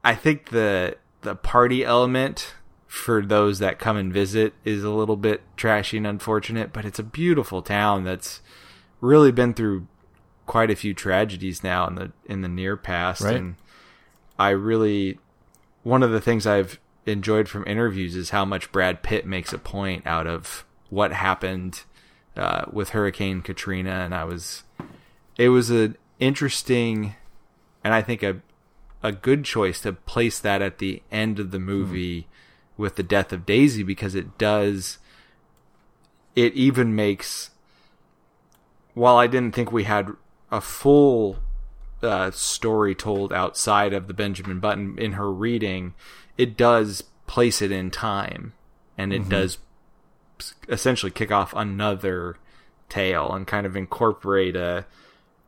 I 0.03 0.15
think 0.15 0.49
the 0.51 0.97
the 1.23 1.35
party 1.35 1.85
element 1.85 2.55
for 2.87 3.21
those 3.21 3.59
that 3.59 3.79
come 3.79 3.97
and 3.97 4.13
visit 4.13 4.55
is 4.65 4.83
a 4.83 4.91
little 4.91 5.17
bit 5.17 5.43
trashy 5.57 5.99
and 5.99 6.07
unfortunate, 6.07 6.73
but 6.73 6.87
it's 6.87 6.99
a 6.99 7.05
beautiful 7.05 7.61
town 7.61 8.05
that's 8.05 8.41
really 9.01 9.31
been 9.31 9.53
through 9.53 9.87
quite 10.49 10.71
a 10.71 10.77
few 10.77 10.95
tragedies 10.95 11.63
now 11.63 11.87
in 11.87 11.95
the 11.95 12.11
in 12.25 12.41
the 12.41 12.49
near 12.49 12.77
past 12.77 13.21
right. 13.21 13.37
and 13.37 13.55
I 14.39 14.51
really 14.51 15.19
one 15.85 16.03
of 16.03 16.11
the 16.11 16.21
things 16.21 16.47
I've 16.47 16.81
enjoyed 17.07 17.49
from 17.49 17.65
interviews 17.67 18.17
is 18.17 18.31
how 18.31 18.45
much 18.45 18.73
Brad 18.73 19.03
Pitt 19.03 19.27
makes 19.27 19.53
a 19.53 19.59
point 19.59 20.07
out 20.07 20.27
of 20.27 20.65
what 20.91 21.13
happened 21.13 21.83
uh, 22.37 22.65
with 22.73 22.91
Hurricane 22.91 23.43
Katrina 23.43 23.91
and 23.91 24.15
I 24.15 24.25
was 24.25 24.65
it 25.37 25.51
was 25.51 25.71
an 25.71 25.97
interesting 26.19 27.15
and 27.85 27.93
I 27.95 28.03
think 28.03 28.23
a 28.23 28.41
a 29.03 29.13
good 29.13 29.45
choice 29.45 29.83
to 29.83 29.93
place 29.93 30.41
that 30.41 30.61
at 30.61 30.79
the 30.79 31.03
end 31.13 31.39
of 31.39 31.51
the 31.53 31.61
movie 31.61 32.23
mm. 32.23 32.25
with 32.77 32.97
the 32.97 33.03
death 33.03 33.33
of 33.33 33.47
Daisy 33.47 33.83
because 33.83 34.15
it 34.15 34.39
does 34.39 34.99
it 36.35 36.55
even 36.55 36.97
makes 36.97 37.51
while 38.95 39.19
I 39.19 39.27
didn't 39.27 39.55
think 39.55 39.71
we 39.71 39.85
had 39.85 40.09
a 40.51 40.61
full 40.61 41.39
uh, 42.03 42.31
story 42.31 42.95
told 42.95 43.33
outside 43.33 43.93
of 43.93 44.07
the 44.07 44.15
Benjamin 44.15 44.61
Button 44.61 44.99
in 44.99 45.13
her 45.13 45.31
reading, 45.31 45.95
it 46.37 46.57
does 46.57 47.05
place 47.27 47.61
it 47.61 47.73
in 47.73 47.91
time, 47.91 48.55
and 48.97 49.13
it 49.13 49.23
mm-hmm. 49.23 49.31
does 49.31 49.59
essentially 50.69 51.11
kick 51.11 51.31
off 51.31 51.53
another 51.57 52.37
tale 52.89 53.33
and 53.33 53.47
kind 53.47 53.67
of 53.67 53.77
incorporate 53.77 54.57
a 54.57 54.87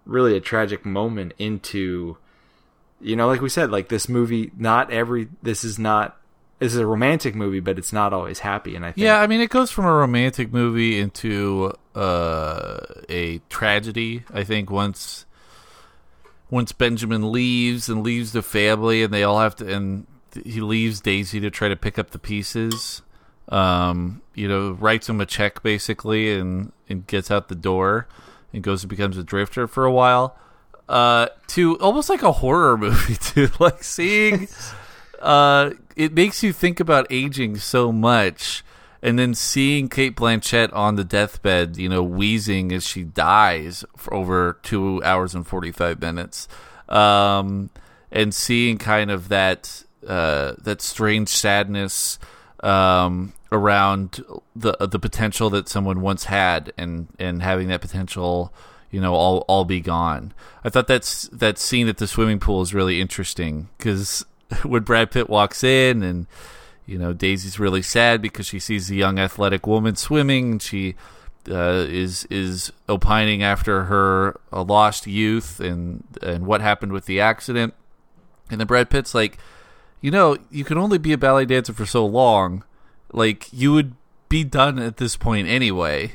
really 0.04 0.36
a 0.36 0.40
tragic 0.40 0.84
moment 0.84 1.32
into 1.38 2.16
you 3.00 3.16
know 3.16 3.26
like 3.26 3.40
we 3.40 3.48
said 3.48 3.70
like 3.70 3.88
this 3.88 4.08
movie 4.08 4.50
not 4.58 4.90
every 4.90 5.28
this 5.42 5.64
is 5.64 5.78
not 5.78 6.19
is 6.60 6.76
a 6.76 6.86
romantic 6.86 7.34
movie 7.34 7.60
but 7.60 7.78
it's 7.78 7.92
not 7.92 8.12
always 8.12 8.40
happy 8.40 8.76
and 8.76 8.84
i 8.84 8.92
think 8.92 9.02
yeah 9.04 9.20
i 9.20 9.26
mean 9.26 9.40
it 9.40 9.50
goes 9.50 9.70
from 9.70 9.84
a 9.86 9.92
romantic 9.92 10.52
movie 10.52 10.98
into 10.98 11.72
uh, 11.94 12.78
a 13.08 13.38
tragedy. 13.48 14.24
I 14.32 14.44
think 14.44 14.70
once 14.70 15.26
once 16.50 16.72
Benjamin 16.72 17.32
leaves 17.32 17.88
and 17.88 18.02
leaves 18.02 18.32
the 18.32 18.42
family, 18.42 19.02
and 19.02 19.12
they 19.12 19.22
all 19.22 19.40
have 19.40 19.56
to, 19.56 19.72
and 19.72 20.06
he 20.44 20.60
leaves 20.60 21.00
Daisy 21.00 21.40
to 21.40 21.50
try 21.50 21.68
to 21.68 21.76
pick 21.76 21.98
up 21.98 22.10
the 22.10 22.18
pieces. 22.18 23.02
Um, 23.48 24.22
you 24.34 24.48
know, 24.48 24.72
writes 24.72 25.08
him 25.08 25.20
a 25.20 25.26
check 25.26 25.62
basically, 25.62 26.32
and 26.32 26.72
and 26.88 27.06
gets 27.06 27.30
out 27.30 27.48
the 27.48 27.54
door, 27.54 28.06
and 28.52 28.62
goes 28.62 28.82
and 28.82 28.90
becomes 28.90 29.16
a 29.16 29.24
drifter 29.24 29.66
for 29.66 29.84
a 29.84 29.92
while. 29.92 30.36
Uh, 30.88 31.28
to 31.48 31.78
almost 31.78 32.08
like 32.08 32.22
a 32.22 32.32
horror 32.32 32.76
movie, 32.78 33.14
too. 33.14 33.48
like 33.60 33.82
seeing, 33.82 34.48
uh, 35.20 35.70
it 36.00 36.14
makes 36.14 36.42
you 36.42 36.50
think 36.50 36.80
about 36.80 37.06
aging 37.10 37.56
so 37.56 37.92
much 37.92 38.64
and 39.02 39.18
then 39.18 39.34
seeing 39.34 39.88
Cate 39.90 40.16
Blanchett 40.16 40.72
on 40.74 40.96
the 40.96 41.04
deathbed, 41.04 41.76
you 41.76 41.90
know, 41.90 42.02
wheezing 42.02 42.72
as 42.72 42.86
she 42.86 43.04
dies 43.04 43.84
for 43.98 44.14
over 44.14 44.58
two 44.62 45.02
hours 45.04 45.34
and 45.34 45.46
forty 45.46 45.70
five 45.70 46.00
minutes, 46.00 46.48
um, 46.88 47.68
and 48.10 48.34
seeing 48.34 48.78
kind 48.78 49.10
of 49.10 49.28
that 49.28 49.84
uh, 50.06 50.54
that 50.58 50.80
strange 50.80 51.28
sadness 51.28 52.18
um, 52.62 53.34
around 53.52 54.24
the 54.56 54.72
the 54.80 54.98
potential 54.98 55.50
that 55.50 55.68
someone 55.68 56.00
once 56.00 56.24
had, 56.24 56.72
and 56.78 57.08
and 57.18 57.42
having 57.42 57.68
that 57.68 57.82
potential, 57.82 58.54
you 58.90 59.02
know, 59.02 59.14
all 59.14 59.44
all 59.48 59.66
be 59.66 59.80
gone. 59.80 60.32
I 60.64 60.70
thought 60.70 60.88
that's 60.88 61.28
that 61.28 61.58
scene 61.58 61.88
at 61.88 61.98
the 61.98 62.06
swimming 62.06 62.38
pool 62.40 62.62
is 62.62 62.72
really 62.72 63.02
interesting 63.02 63.68
because 63.76 64.24
when 64.64 64.82
Brad 64.82 65.10
Pitt 65.10 65.28
walks 65.28 65.64
in 65.64 66.02
and 66.02 66.26
you 66.90 66.98
know, 66.98 67.12
Daisy's 67.12 67.60
really 67.60 67.82
sad 67.82 68.20
because 68.20 68.46
she 68.46 68.58
sees 68.58 68.90
a 68.90 68.96
young 68.96 69.20
athletic 69.20 69.64
woman 69.64 69.94
swimming. 69.94 70.52
And 70.52 70.62
she 70.62 70.96
uh, 71.48 71.86
is 71.88 72.24
is 72.24 72.72
opining 72.88 73.44
after 73.44 73.84
her 73.84 74.40
uh, 74.52 74.64
lost 74.64 75.06
youth 75.06 75.60
and 75.60 76.02
and 76.20 76.46
what 76.46 76.60
happened 76.60 76.90
with 76.90 77.06
the 77.06 77.20
accident. 77.20 77.74
And 78.50 78.58
then 78.58 78.66
Brad 78.66 78.90
Pitt's 78.90 79.14
like, 79.14 79.38
you 80.00 80.10
know, 80.10 80.36
you 80.50 80.64
can 80.64 80.78
only 80.78 80.98
be 80.98 81.12
a 81.12 81.18
ballet 81.18 81.44
dancer 81.44 81.72
for 81.72 81.86
so 81.86 82.04
long. 82.04 82.64
Like 83.12 83.52
you 83.52 83.72
would 83.72 83.94
be 84.28 84.42
done 84.42 84.80
at 84.80 84.96
this 84.96 85.16
point 85.16 85.46
anyway. 85.46 86.14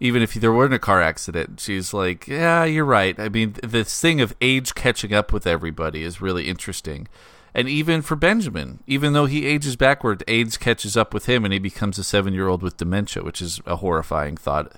even 0.00 0.22
if 0.22 0.32
there 0.32 0.52
weren't 0.52 0.74
a 0.74 0.78
car 0.78 1.02
accident. 1.02 1.60
She's 1.60 1.92
like, 1.92 2.26
yeah, 2.26 2.64
you're 2.64 2.84
right. 2.86 3.18
I 3.18 3.28
mean, 3.28 3.56
this 3.62 4.00
thing 4.00 4.22
of 4.22 4.34
age 4.40 4.74
catching 4.74 5.12
up 5.12 5.32
with 5.32 5.46
everybody 5.46 6.02
is 6.02 6.22
really 6.22 6.48
interesting. 6.48 7.08
And 7.56 7.70
even 7.70 8.02
for 8.02 8.16
Benjamin, 8.16 8.80
even 8.86 9.14
though 9.14 9.24
he 9.24 9.46
ages 9.46 9.76
backward, 9.76 10.22
age 10.28 10.60
catches 10.60 10.94
up 10.94 11.14
with 11.14 11.24
him 11.24 11.42
and 11.42 11.54
he 11.54 11.58
becomes 11.58 11.98
a 11.98 12.04
seven 12.04 12.34
year 12.34 12.48
old 12.48 12.62
with 12.62 12.76
dementia, 12.76 13.22
which 13.24 13.40
is 13.40 13.62
a 13.64 13.76
horrifying 13.76 14.36
thought 14.36 14.72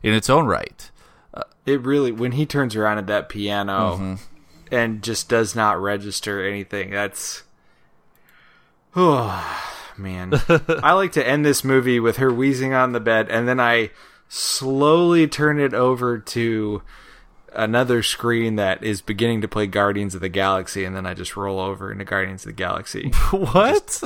in 0.00 0.14
its 0.14 0.30
own 0.30 0.46
right. 0.46 0.92
It 1.66 1.80
really 1.80 2.12
when 2.12 2.32
he 2.32 2.46
turns 2.46 2.76
around 2.76 2.98
at 2.98 3.08
that 3.08 3.28
piano 3.28 3.96
Mm-hmm. 3.96 4.14
and 4.72 5.02
just 5.02 5.28
does 5.28 5.56
not 5.56 5.82
register 5.82 6.46
anything. 6.48 6.90
That's 6.90 7.42
oh 8.94 9.66
man. 9.98 10.32
I 10.48 10.92
like 10.92 11.10
to 11.12 11.26
end 11.26 11.44
this 11.44 11.64
movie 11.64 11.98
with 11.98 12.18
her 12.18 12.32
wheezing 12.32 12.72
on 12.72 12.92
the 12.92 13.00
bed 13.00 13.28
and 13.28 13.48
then 13.48 13.58
I 13.58 13.90
slowly 14.28 15.26
turn 15.26 15.58
it 15.58 15.74
over 15.74 16.16
to 16.16 16.82
another 17.54 18.02
screen 18.02 18.56
that 18.56 18.82
is 18.82 19.00
beginning 19.00 19.40
to 19.40 19.48
play 19.48 19.66
Guardians 19.66 20.14
of 20.14 20.20
the 20.20 20.28
Galaxy 20.28 20.84
and 20.84 20.94
then 20.94 21.06
I 21.06 21.14
just 21.14 21.36
roll 21.36 21.60
over 21.60 21.90
into 21.92 22.04
Guardians 22.04 22.42
of 22.42 22.48
the 22.48 22.52
Galaxy. 22.52 23.10
what? 23.30 24.02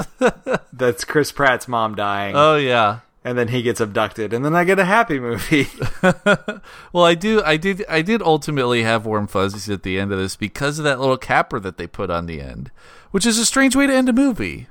That's 0.72 1.04
Chris 1.04 1.32
Pratt's 1.32 1.68
mom 1.68 1.94
dying 1.94 2.34
oh, 2.36 2.56
yeah. 2.56 3.00
and 3.24 3.36
then 3.38 3.48
he 3.48 3.62
gets 3.62 3.80
abducted 3.80 4.32
and 4.32 4.44
then 4.44 4.54
I 4.54 4.64
get 4.64 4.78
a 4.78 4.84
happy 4.84 5.18
movie. 5.18 5.68
Well, 6.92 7.04
I 7.04 7.14
do, 7.14 7.42
I 7.44 7.56
did, 7.56 7.84
I 7.88 8.02
did 8.02 8.22
ultimately 8.22 8.82
have 8.84 9.04
warm 9.04 9.26
fuzzies 9.26 9.68
at 9.68 9.82
the 9.82 9.98
end 9.98 10.12
of 10.12 10.18
this 10.18 10.36
because 10.36 10.78
of 10.78 10.84
that 10.84 11.00
little 11.00 11.16
capper 11.16 11.58
that 11.60 11.76
they 11.76 11.86
put 11.86 12.10
on 12.10 12.26
the 12.26 12.40
end, 12.40 12.70
which 13.10 13.26
is 13.26 13.38
a 13.38 13.44
strange 13.44 13.74
way 13.74 13.86
to 13.86 13.94
end 13.94 14.08
a 14.08 14.12
movie. 14.12 14.68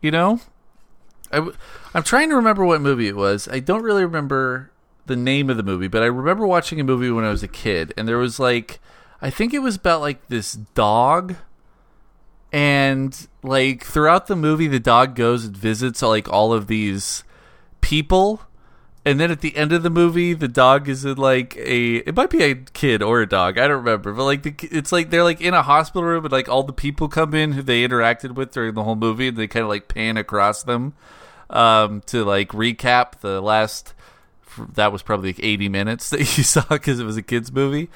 You 0.00 0.10
know, 0.10 0.40
I'm 1.32 2.02
trying 2.02 2.28
to 2.28 2.36
remember 2.36 2.64
what 2.64 2.80
movie 2.80 3.08
it 3.08 3.16
was. 3.16 3.48
I 3.48 3.60
don't 3.60 3.82
really 3.82 4.04
remember 4.04 4.71
the 5.06 5.16
name 5.16 5.50
of 5.50 5.56
the 5.56 5.62
movie, 5.62 5.88
but 5.88 6.02
I 6.02 6.06
remember 6.06 6.46
watching 6.46 6.80
a 6.80 6.84
movie 6.84 7.10
when 7.10 7.24
I 7.24 7.30
was 7.30 7.42
a 7.42 7.48
kid, 7.48 7.92
and 7.96 8.06
there 8.06 8.18
was 8.18 8.38
like, 8.38 8.80
I 9.20 9.30
think 9.30 9.54
it 9.54 9.60
was 9.60 9.76
about 9.76 10.00
like 10.00 10.28
this 10.28 10.52
dog. 10.52 11.36
And 12.52 13.16
like 13.42 13.84
throughout 13.84 14.26
the 14.26 14.36
movie, 14.36 14.68
the 14.68 14.78
dog 14.78 15.14
goes 15.14 15.46
and 15.46 15.56
visits 15.56 16.02
like 16.02 16.28
all 16.28 16.52
of 16.52 16.66
these 16.66 17.24
people 17.80 18.42
and 19.04 19.18
then 19.18 19.32
at 19.32 19.40
the 19.40 19.56
end 19.56 19.72
of 19.72 19.82
the 19.82 19.90
movie, 19.90 20.32
the 20.32 20.48
dog 20.48 20.88
is 20.88 21.04
in 21.04 21.16
like 21.16 21.56
a 21.56 21.96
it 21.96 22.14
might 22.14 22.30
be 22.30 22.44
a 22.44 22.54
kid 22.54 23.02
or 23.02 23.20
a 23.20 23.28
dog, 23.28 23.58
I 23.58 23.66
don't 23.66 23.78
remember, 23.78 24.12
but 24.12 24.24
like 24.24 24.42
the, 24.44 24.54
it's 24.70 24.92
like 24.92 25.10
they're 25.10 25.24
like 25.24 25.40
in 25.40 25.54
a 25.54 25.62
hospital 25.62 26.04
room 26.04 26.24
and 26.24 26.32
like 26.32 26.48
all 26.48 26.62
the 26.62 26.72
people 26.72 27.08
come 27.08 27.34
in 27.34 27.52
who 27.52 27.62
they 27.62 27.86
interacted 27.86 28.36
with 28.36 28.52
during 28.52 28.74
the 28.74 28.84
whole 28.84 28.94
movie 28.94 29.28
and 29.28 29.36
they 29.36 29.48
kind 29.48 29.64
of 29.64 29.68
like 29.68 29.88
pan 29.88 30.16
across 30.16 30.62
them 30.62 30.94
um 31.50 32.00
to 32.02 32.24
like 32.24 32.50
recap 32.50 33.18
the 33.20 33.40
last 33.40 33.92
that 34.74 34.92
was 34.92 35.02
probably 35.02 35.30
like 35.30 35.40
80 35.42 35.68
minutes 35.68 36.10
that 36.10 36.20
you 36.20 36.26
saw 36.44 36.62
cuz 36.62 36.98
it 36.98 37.04
was 37.04 37.16
a 37.16 37.22
kids 37.22 37.52
movie. 37.52 37.88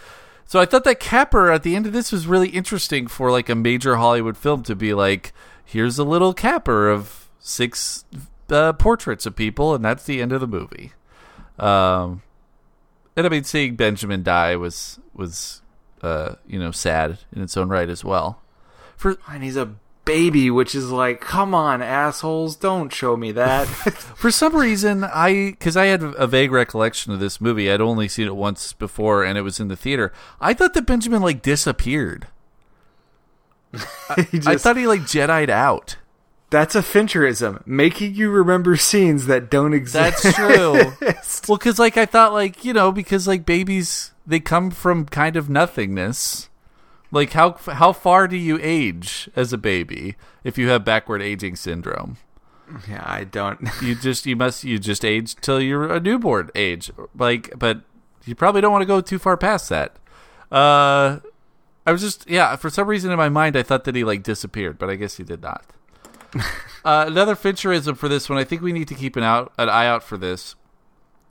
So 0.44 0.60
I 0.60 0.64
thought 0.64 0.84
that 0.84 1.00
capper 1.00 1.50
at 1.50 1.64
the 1.64 1.74
end 1.74 1.86
of 1.86 1.92
this 1.92 2.12
was 2.12 2.26
really 2.26 2.50
interesting 2.50 3.08
for 3.08 3.30
like 3.30 3.48
a 3.48 3.54
major 3.54 3.96
Hollywood 3.96 4.36
film 4.36 4.62
to 4.64 4.76
be 4.76 4.94
like 4.94 5.32
here's 5.64 5.98
a 5.98 6.04
little 6.04 6.32
capper 6.32 6.88
of 6.88 7.28
six 7.40 8.04
uh, 8.50 8.72
portraits 8.74 9.26
of 9.26 9.36
people, 9.36 9.74
and 9.74 9.84
that's 9.84 10.04
the 10.04 10.22
end 10.22 10.32
of 10.32 10.40
the 10.40 10.46
movie. 10.46 10.92
Um, 11.58 12.22
and 13.16 13.26
I 13.26 13.28
mean, 13.28 13.44
seeing 13.44 13.76
Benjamin 13.76 14.22
die 14.22 14.56
was 14.56 14.98
was 15.14 15.62
uh, 16.02 16.36
you 16.46 16.58
know 16.58 16.70
sad 16.70 17.18
in 17.34 17.42
its 17.42 17.56
own 17.56 17.68
right 17.68 17.88
as 17.88 18.04
well. 18.04 18.40
For 18.96 19.18
and 19.28 19.42
he's 19.42 19.56
a 19.56 19.74
baby, 20.06 20.50
which 20.50 20.74
is 20.74 20.90
like, 20.90 21.20
come 21.20 21.54
on, 21.54 21.82
assholes, 21.82 22.56
don't 22.56 22.90
show 22.90 23.14
me 23.18 23.32
that. 23.32 23.64
for 24.16 24.30
some 24.30 24.56
reason, 24.56 25.04
I 25.04 25.50
because 25.50 25.76
I 25.76 25.86
had 25.86 26.02
a 26.02 26.26
vague 26.26 26.50
recollection 26.52 27.12
of 27.12 27.20
this 27.20 27.38
movie. 27.42 27.70
I'd 27.70 27.82
only 27.82 28.08
seen 28.08 28.26
it 28.26 28.36
once 28.36 28.72
before, 28.72 29.22
and 29.22 29.36
it 29.36 29.42
was 29.42 29.60
in 29.60 29.68
the 29.68 29.76
theater. 29.76 30.12
I 30.40 30.54
thought 30.54 30.72
that 30.72 30.86
Benjamin 30.86 31.20
like 31.20 31.42
disappeared. 31.42 32.28
I 34.08 34.22
just- 34.32 34.64
thought 34.64 34.76
he 34.78 34.86
like 34.86 35.02
Jedi'd 35.02 35.50
out. 35.50 35.96
that's 36.48 36.74
a 36.74 36.80
Fincherism, 36.82 37.66
making 37.66 38.14
you 38.14 38.30
remember 38.30 38.76
scenes 38.76 39.26
that 39.26 39.50
don't 39.50 39.74
exist. 39.74 40.22
That's 40.22 40.36
true. 40.36 40.72
well, 41.48 41.58
because 41.58 41.78
like 41.78 41.96
I 41.96 42.06
thought, 42.06 42.32
like 42.32 42.64
you 42.64 42.72
know, 42.72 42.92
because 42.92 43.26
like 43.26 43.44
babies, 43.44 44.12
they 44.26 44.40
come 44.40 44.70
from 44.70 45.04
kind 45.06 45.36
of 45.36 45.50
nothingness. 45.50 46.48
Like 47.16 47.32
how 47.32 47.52
how 47.52 47.94
far 47.94 48.28
do 48.28 48.36
you 48.36 48.58
age 48.60 49.30
as 49.34 49.50
a 49.50 49.56
baby 49.56 50.16
if 50.44 50.58
you 50.58 50.68
have 50.68 50.84
backward 50.84 51.22
aging 51.22 51.56
syndrome? 51.56 52.18
yeah, 52.86 53.02
I 53.06 53.24
don't. 53.24 53.58
You 53.82 53.94
just 53.94 54.26
you 54.26 54.36
must 54.36 54.64
you 54.64 54.78
just 54.78 55.02
age 55.02 55.34
till 55.36 55.58
you're 55.58 55.90
a 55.90 55.98
newborn 55.98 56.50
age. 56.54 56.90
Like, 57.16 57.58
but 57.58 57.80
you 58.26 58.34
probably 58.34 58.60
don't 58.60 58.72
want 58.72 58.82
to 58.82 58.86
go 58.86 59.00
too 59.00 59.18
far 59.18 59.38
past 59.38 59.70
that. 59.70 59.96
Uh, 60.52 61.20
I 61.86 61.92
was 61.92 62.02
just 62.02 62.28
yeah. 62.28 62.54
For 62.56 62.68
some 62.68 62.86
reason 62.86 63.10
in 63.10 63.16
my 63.16 63.30
mind, 63.30 63.56
I 63.56 63.62
thought 63.62 63.84
that 63.84 63.94
he 63.94 64.04
like 64.04 64.22
disappeared, 64.22 64.76
but 64.76 64.90
I 64.90 64.96
guess 64.96 65.16
he 65.16 65.24
did 65.24 65.40
not. 65.40 65.64
uh, 66.84 67.04
another 67.08 67.34
Fincherism 67.34 67.96
for 67.96 68.08
this 68.10 68.28
one. 68.28 68.38
I 68.38 68.44
think 68.44 68.60
we 68.60 68.74
need 68.74 68.88
to 68.88 68.94
keep 68.94 69.16
an 69.16 69.22
out 69.22 69.54
an 69.56 69.70
eye 69.70 69.86
out 69.86 70.02
for 70.02 70.18
this. 70.18 70.54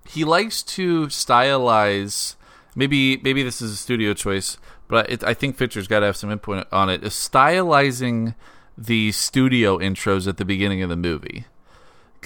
He 0.08 0.24
likes 0.24 0.63
to 0.63 1.08
stylize. 1.08 2.38
Maybe 2.76 3.18
maybe 3.18 3.42
this 3.42 3.62
is 3.62 3.72
a 3.72 3.78
studio 3.78 4.14
choice, 4.14 4.58
but 4.88 5.10
it, 5.10 5.24
I 5.24 5.34
think 5.34 5.56
Fincher's 5.56 5.88
got 5.88 6.02
to 6.02 6.06
have 6.06 6.18
some 6.18 6.32
input 6.32 6.68
on 6.72 6.90
it. 6.90 7.04
Is 7.04 7.14
stylizing 7.14 8.36
the 8.78 9.12
studio 9.14 9.78
intros 9.78 10.28
at 10.28 10.38
the 10.38 10.46
beginning 10.46 10.84
of 10.84 10.90
the 10.90 10.98
movie 10.98 11.46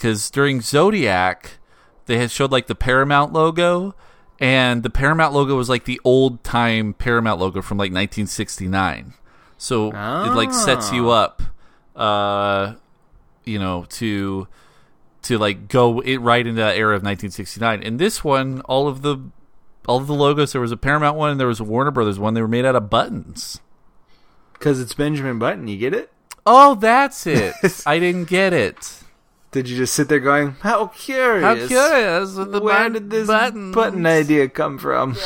because 0.00 0.30
during 0.30 0.62
Zodiac, 0.62 1.58
they 2.06 2.16
had 2.16 2.30
showed 2.30 2.50
like 2.50 2.68
the 2.68 2.74
Paramount 2.74 3.34
logo, 3.34 3.94
and 4.38 4.82
the 4.82 4.88
Paramount 4.88 5.34
logo 5.34 5.54
was 5.54 5.68
like 5.68 5.84
the 5.84 6.00
old 6.04 6.42
time 6.42 6.94
Paramount 6.94 7.38
logo 7.38 7.60
from 7.60 7.76
like 7.76 7.92
1969. 7.92 9.12
So 9.58 9.88
it 9.88 10.34
like 10.34 10.54
sets 10.54 10.90
you 10.90 11.10
up, 11.10 11.42
uh, 11.94 12.74
you 13.44 13.58
know, 13.58 13.84
to 13.90 14.48
to 15.22 15.36
like 15.36 15.68
go 15.68 16.00
it 16.00 16.16
right 16.16 16.46
into 16.46 16.62
that 16.62 16.76
era 16.76 16.96
of 16.96 17.02
1969. 17.02 17.82
And 17.82 17.98
this 17.98 18.24
one, 18.24 18.62
all 18.62 18.88
of 18.88 19.02
the 19.02 19.18
all 19.86 19.98
of 19.98 20.06
the 20.06 20.14
logos, 20.14 20.52
there 20.52 20.60
was 20.60 20.72
a 20.72 20.76
Paramount 20.76 21.16
one, 21.16 21.30
and 21.30 21.40
there 21.40 21.46
was 21.46 21.60
a 21.60 21.64
Warner 21.64 21.90
Brothers 21.90 22.18
one. 22.18 22.34
They 22.34 22.42
were 22.42 22.48
made 22.48 22.64
out 22.64 22.76
of 22.76 22.90
buttons. 22.90 23.60
Because 24.52 24.80
it's 24.80 24.94
Benjamin 24.94 25.38
Button, 25.38 25.68
you 25.68 25.78
get 25.78 25.94
it? 25.94 26.12
Oh, 26.46 26.74
that's 26.74 27.26
it. 27.26 27.54
I 27.86 27.98
didn't 27.98 28.28
get 28.28 28.52
it. 28.52 29.02
Did 29.52 29.68
you 29.68 29.76
just 29.76 29.94
sit 29.94 30.08
there 30.08 30.20
going, 30.20 30.52
how 30.60 30.86
curious? 30.88 31.42
How 31.42 31.66
curious! 31.66 32.34
The 32.34 32.44
Where 32.44 32.60
button- 32.60 32.92
did 32.92 33.10
this 33.10 33.26
buttons. 33.26 33.74
button 33.74 34.06
idea 34.06 34.48
come 34.48 34.78
from? 34.78 35.16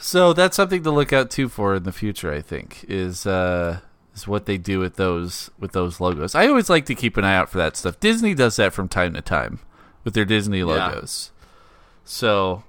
So 0.00 0.32
that's 0.32 0.56
something 0.56 0.82
to 0.82 0.90
look 0.90 1.12
out 1.12 1.30
too 1.30 1.48
for 1.48 1.76
in 1.76 1.84
the 1.84 1.92
future. 1.92 2.32
I 2.32 2.40
think 2.40 2.84
is 2.88 3.24
uh, 3.24 3.80
is 4.16 4.26
what 4.26 4.46
they 4.46 4.58
do 4.58 4.80
with 4.80 4.96
those 4.96 5.50
with 5.60 5.72
those 5.72 6.00
logos. 6.00 6.34
I 6.34 6.48
always 6.48 6.68
like 6.68 6.86
to 6.86 6.94
keep 6.96 7.16
an 7.16 7.24
eye 7.24 7.36
out 7.36 7.48
for 7.48 7.58
that 7.58 7.76
stuff. 7.76 8.00
Disney 8.00 8.34
does 8.34 8.56
that 8.56 8.72
from 8.72 8.88
time 8.88 9.14
to 9.14 9.20
time 9.22 9.60
with 10.02 10.14
their 10.14 10.24
Disney 10.24 10.64
logos. 10.64 11.30
So 12.04 12.64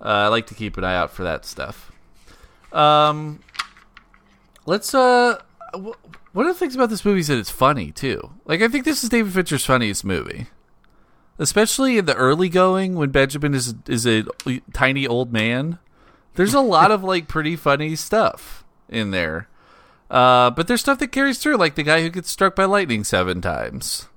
uh, 0.00 0.08
I 0.08 0.28
like 0.28 0.46
to 0.48 0.54
keep 0.54 0.76
an 0.76 0.84
eye 0.84 0.96
out 0.96 1.10
for 1.10 1.24
that 1.24 1.44
stuff. 1.44 1.92
Um, 2.72 3.40
let's 4.66 4.94
uh, 4.94 5.40
w- 5.72 5.94
one 6.32 6.46
of 6.46 6.54
the 6.54 6.58
things 6.58 6.74
about 6.74 6.90
this 6.90 7.04
movie 7.04 7.20
is 7.20 7.28
that 7.28 7.38
it's 7.38 7.50
funny 7.50 7.90
too. 7.90 8.30
Like 8.44 8.62
I 8.62 8.68
think 8.68 8.84
this 8.84 9.02
is 9.02 9.10
David 9.10 9.32
Fincher's 9.32 9.64
funniest 9.64 10.04
movie. 10.04 10.46
Especially 11.38 11.96
in 11.96 12.04
the 12.04 12.14
early 12.14 12.50
going 12.50 12.94
when 12.96 13.10
Benjamin 13.10 13.54
is 13.54 13.74
is 13.88 14.06
a 14.06 14.24
tiny 14.72 15.06
old 15.06 15.32
man. 15.32 15.78
There's 16.34 16.54
a 16.54 16.60
lot 16.60 16.90
of 16.90 17.02
like 17.02 17.28
pretty 17.28 17.56
funny 17.56 17.96
stuff 17.96 18.62
in 18.88 19.10
there. 19.10 19.48
Uh, 20.10 20.50
but 20.50 20.66
there's 20.66 20.80
stuff 20.80 20.98
that 20.98 21.12
carries 21.12 21.38
through, 21.38 21.56
like 21.56 21.76
the 21.76 21.82
guy 21.82 22.02
who 22.02 22.10
gets 22.10 22.30
struck 22.30 22.56
by 22.56 22.64
lightning 22.64 23.04
seven 23.04 23.40
times. 23.40 24.08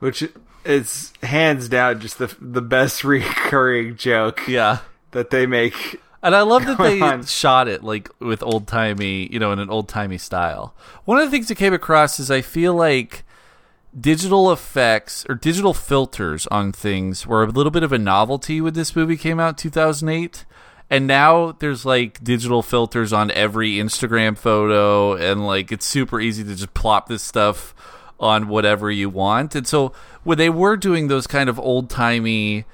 Which 0.00 0.24
is 0.64 1.12
hands 1.22 1.68
down 1.68 2.00
just 2.00 2.18
the 2.18 2.34
the 2.40 2.62
best 2.62 3.04
recurring 3.04 3.96
joke 3.96 4.46
Yeah. 4.48 4.78
That 5.12 5.30
they 5.30 5.46
make. 5.46 6.00
And 6.22 6.34
I 6.34 6.42
love 6.42 6.66
that 6.66 6.78
they 6.78 7.00
on. 7.00 7.24
shot 7.24 7.66
it 7.66 7.82
like 7.82 8.10
with 8.20 8.42
old 8.42 8.66
timey, 8.66 9.26
you 9.32 9.38
know, 9.38 9.52
in 9.52 9.58
an 9.58 9.70
old 9.70 9.88
timey 9.88 10.18
style. 10.18 10.74
One 11.04 11.18
of 11.18 11.24
the 11.24 11.30
things 11.30 11.48
that 11.48 11.54
came 11.54 11.72
across 11.72 12.20
is 12.20 12.30
I 12.30 12.42
feel 12.42 12.74
like 12.74 13.24
digital 13.98 14.52
effects 14.52 15.24
or 15.28 15.34
digital 15.34 15.74
filters 15.74 16.46
on 16.48 16.72
things 16.72 17.26
were 17.26 17.44
a 17.44 17.50
little 17.50 17.70
bit 17.70 17.82
of 17.82 17.92
a 17.92 17.98
novelty 17.98 18.60
when 18.60 18.74
this 18.74 18.94
movie 18.94 19.16
came 19.16 19.40
out 19.40 19.48
in 19.50 19.54
2008. 19.56 20.44
And 20.90 21.06
now 21.06 21.52
there's 21.52 21.86
like 21.86 22.22
digital 22.22 22.62
filters 22.62 23.12
on 23.12 23.30
every 23.30 23.74
Instagram 23.74 24.36
photo, 24.36 25.14
and 25.14 25.46
like 25.46 25.70
it's 25.70 25.86
super 25.86 26.20
easy 26.20 26.42
to 26.42 26.54
just 26.54 26.74
plop 26.74 27.08
this 27.08 27.22
stuff 27.22 27.74
on 28.18 28.48
whatever 28.48 28.90
you 28.90 29.08
want. 29.08 29.54
And 29.54 29.66
so 29.66 29.92
when 30.24 30.36
they 30.36 30.50
were 30.50 30.76
doing 30.76 31.06
those 31.06 31.28
kind 31.28 31.48
of 31.48 31.60
old 31.60 31.88
timey 31.88 32.64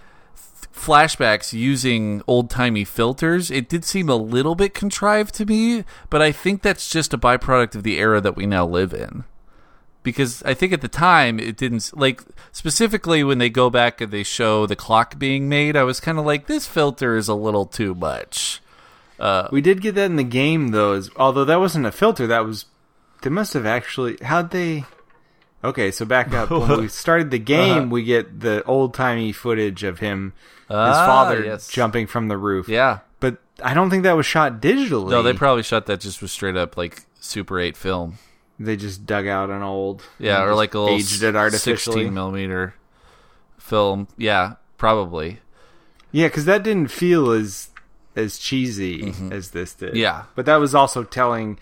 flashbacks 0.76 1.52
using 1.52 2.22
old 2.26 2.50
timey 2.50 2.84
filters, 2.84 3.50
it 3.50 3.68
did 3.68 3.84
seem 3.84 4.08
a 4.08 4.16
little 4.16 4.54
bit 4.54 4.74
contrived 4.74 5.34
to 5.36 5.46
me, 5.46 5.84
but 6.10 6.22
I 6.22 6.30
think 6.30 6.62
that's 6.62 6.88
just 6.90 7.14
a 7.14 7.18
byproduct 7.18 7.74
of 7.74 7.82
the 7.82 7.98
era 7.98 8.20
that 8.20 8.36
we 8.36 8.46
now 8.46 8.66
live 8.66 8.92
in. 8.92 9.24
because 10.06 10.40
I 10.44 10.54
think 10.54 10.72
at 10.72 10.82
the 10.82 10.88
time 10.88 11.40
it 11.40 11.56
didn't 11.56 11.90
like 11.92 12.22
specifically 12.52 13.24
when 13.24 13.38
they 13.38 13.50
go 13.50 13.70
back 13.70 14.00
and 14.00 14.12
they 14.12 14.22
show 14.22 14.64
the 14.64 14.76
clock 14.76 15.18
being 15.18 15.48
made. 15.48 15.76
I 15.76 15.82
was 15.82 15.98
kind 15.98 16.16
of 16.16 16.24
like, 16.24 16.46
this 16.46 16.64
filter 16.64 17.16
is 17.16 17.26
a 17.26 17.34
little 17.34 17.66
too 17.66 17.92
much. 17.92 18.62
Uh, 19.18 19.48
we 19.50 19.60
did 19.60 19.80
get 19.80 19.96
that 19.96 20.04
in 20.04 20.14
the 20.14 20.22
game 20.22 20.68
though, 20.68 20.92
as, 20.92 21.10
although 21.16 21.44
that 21.44 21.58
wasn't 21.58 21.86
a 21.86 21.90
filter. 21.92 22.24
That 22.28 22.44
was 22.44 22.66
they 23.22 23.30
must 23.30 23.54
have 23.54 23.66
actually 23.66 24.16
how'd 24.22 24.52
they. 24.52 24.84
Okay, 25.66 25.90
so 25.90 26.04
back 26.04 26.32
up. 26.32 26.50
When 26.50 26.80
we 26.80 26.88
started 27.04 27.30
the 27.30 27.38
game, 27.38 27.76
Uh-huh. 27.78 27.86
we 27.88 28.04
get 28.04 28.40
the 28.40 28.62
old 28.64 28.94
timey 28.94 29.32
footage 29.32 29.82
of 29.82 29.98
him, 29.98 30.32
his 30.68 30.76
Ah, 30.76 31.06
father 31.06 31.44
yes. 31.44 31.68
jumping 31.68 32.06
from 32.06 32.28
the 32.28 32.38
roof. 32.38 32.68
Yeah. 32.68 33.00
but 33.20 33.38
I 33.62 33.74
don't 33.74 33.90
think 33.90 34.02
that 34.04 34.16
was 34.16 34.26
shot 34.26 34.60
digitally. 34.60 35.10
No, 35.10 35.22
they 35.22 35.32
probably 35.32 35.62
shot 35.64 35.86
that 35.86 36.00
just 36.00 36.22
with 36.22 36.30
straight 36.30 36.56
up 36.56 36.76
like 36.76 37.02
Super 37.20 37.58
8 37.58 37.76
film. 37.76 38.18
they 38.60 38.76
just 38.76 39.04
dug 39.06 39.26
out 39.26 39.50
an 39.50 39.62
old, 39.62 40.02
Yeah, 40.18 40.42
or 40.44 40.54
like 40.54 40.74
a 40.74 40.78
little 40.78 40.96
aged 40.96 41.22
it 41.22 41.34
artificially. 41.36 41.96
16 42.04 42.14
millimeter 42.14 42.74
film. 43.58 44.08
Yeah, 44.16 44.54
probably. 44.78 45.40
Yeah, 46.12 46.28
because 46.28 46.44
that 46.46 46.62
didn't 46.62 46.88
feel 46.90 47.30
as 47.32 47.70
as 48.14 48.38
cheesy 48.38 49.12
as 49.30 49.50
this 49.50 49.74
did. 49.74 49.88
Mm-hmm. 49.90 49.96
Yeah. 49.98 50.22
but 50.34 50.46
that 50.46 50.56
was 50.56 50.74
also 50.74 51.02
telling 51.04 51.58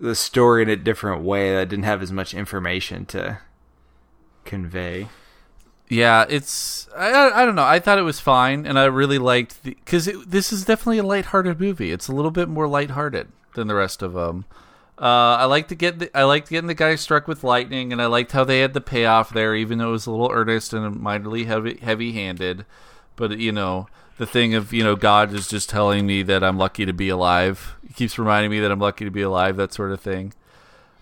the 0.00 0.14
story 0.14 0.62
in 0.62 0.68
a 0.68 0.76
different 0.76 1.22
way 1.22 1.54
that 1.54 1.68
didn't 1.68 1.84
have 1.84 2.02
as 2.02 2.12
much 2.12 2.34
information 2.34 3.06
to 3.06 3.38
convey. 4.44 5.08
Yeah, 5.88 6.24
it's 6.28 6.88
I, 6.96 7.30
I 7.30 7.44
don't 7.44 7.54
know. 7.54 7.64
I 7.64 7.78
thought 7.78 7.98
it 7.98 8.02
was 8.02 8.20
fine, 8.20 8.66
and 8.66 8.78
I 8.78 8.84
really 8.84 9.18
liked 9.18 9.62
the 9.62 9.74
because 9.74 10.08
this 10.26 10.52
is 10.52 10.64
definitely 10.64 10.98
a 10.98 11.04
lighthearted 11.04 11.60
movie. 11.60 11.92
It's 11.92 12.08
a 12.08 12.14
little 12.14 12.30
bit 12.30 12.48
more 12.48 12.66
lighthearted 12.66 13.28
than 13.54 13.68
the 13.68 13.74
rest 13.74 14.02
of 14.02 14.14
them. 14.14 14.46
Uh, 14.98 15.36
I 15.38 15.44
like 15.46 15.68
to 15.68 15.74
get 15.74 15.98
the, 15.98 16.16
I 16.16 16.22
liked 16.22 16.48
getting 16.48 16.68
the 16.68 16.74
guy 16.74 16.94
struck 16.94 17.28
with 17.28 17.44
lightning, 17.44 17.92
and 17.92 18.00
I 18.00 18.06
liked 18.06 18.32
how 18.32 18.44
they 18.44 18.60
had 18.60 18.74
the 18.74 18.80
payoff 18.80 19.30
there, 19.30 19.54
even 19.54 19.78
though 19.78 19.88
it 19.88 19.92
was 19.92 20.06
a 20.06 20.10
little 20.10 20.30
earnest 20.30 20.72
and 20.72 21.00
mildly 21.00 21.44
heavy 21.44 21.78
heavy 21.82 22.12
handed. 22.12 22.64
But 23.16 23.38
you 23.38 23.52
know, 23.52 23.88
the 24.18 24.26
thing 24.26 24.54
of 24.54 24.72
you 24.72 24.84
know 24.84 24.96
God 24.96 25.32
is 25.32 25.48
just 25.48 25.68
telling 25.68 26.06
me 26.06 26.22
that 26.22 26.44
I'm 26.44 26.58
lucky 26.58 26.86
to 26.86 26.92
be 26.92 27.08
alive. 27.08 27.76
He 27.86 27.92
keeps 27.94 28.18
reminding 28.18 28.50
me 28.50 28.60
that 28.60 28.70
I'm 28.70 28.80
lucky 28.80 29.04
to 29.04 29.10
be 29.10 29.22
alive. 29.22 29.56
That 29.56 29.72
sort 29.72 29.92
of 29.92 30.00
thing. 30.00 30.32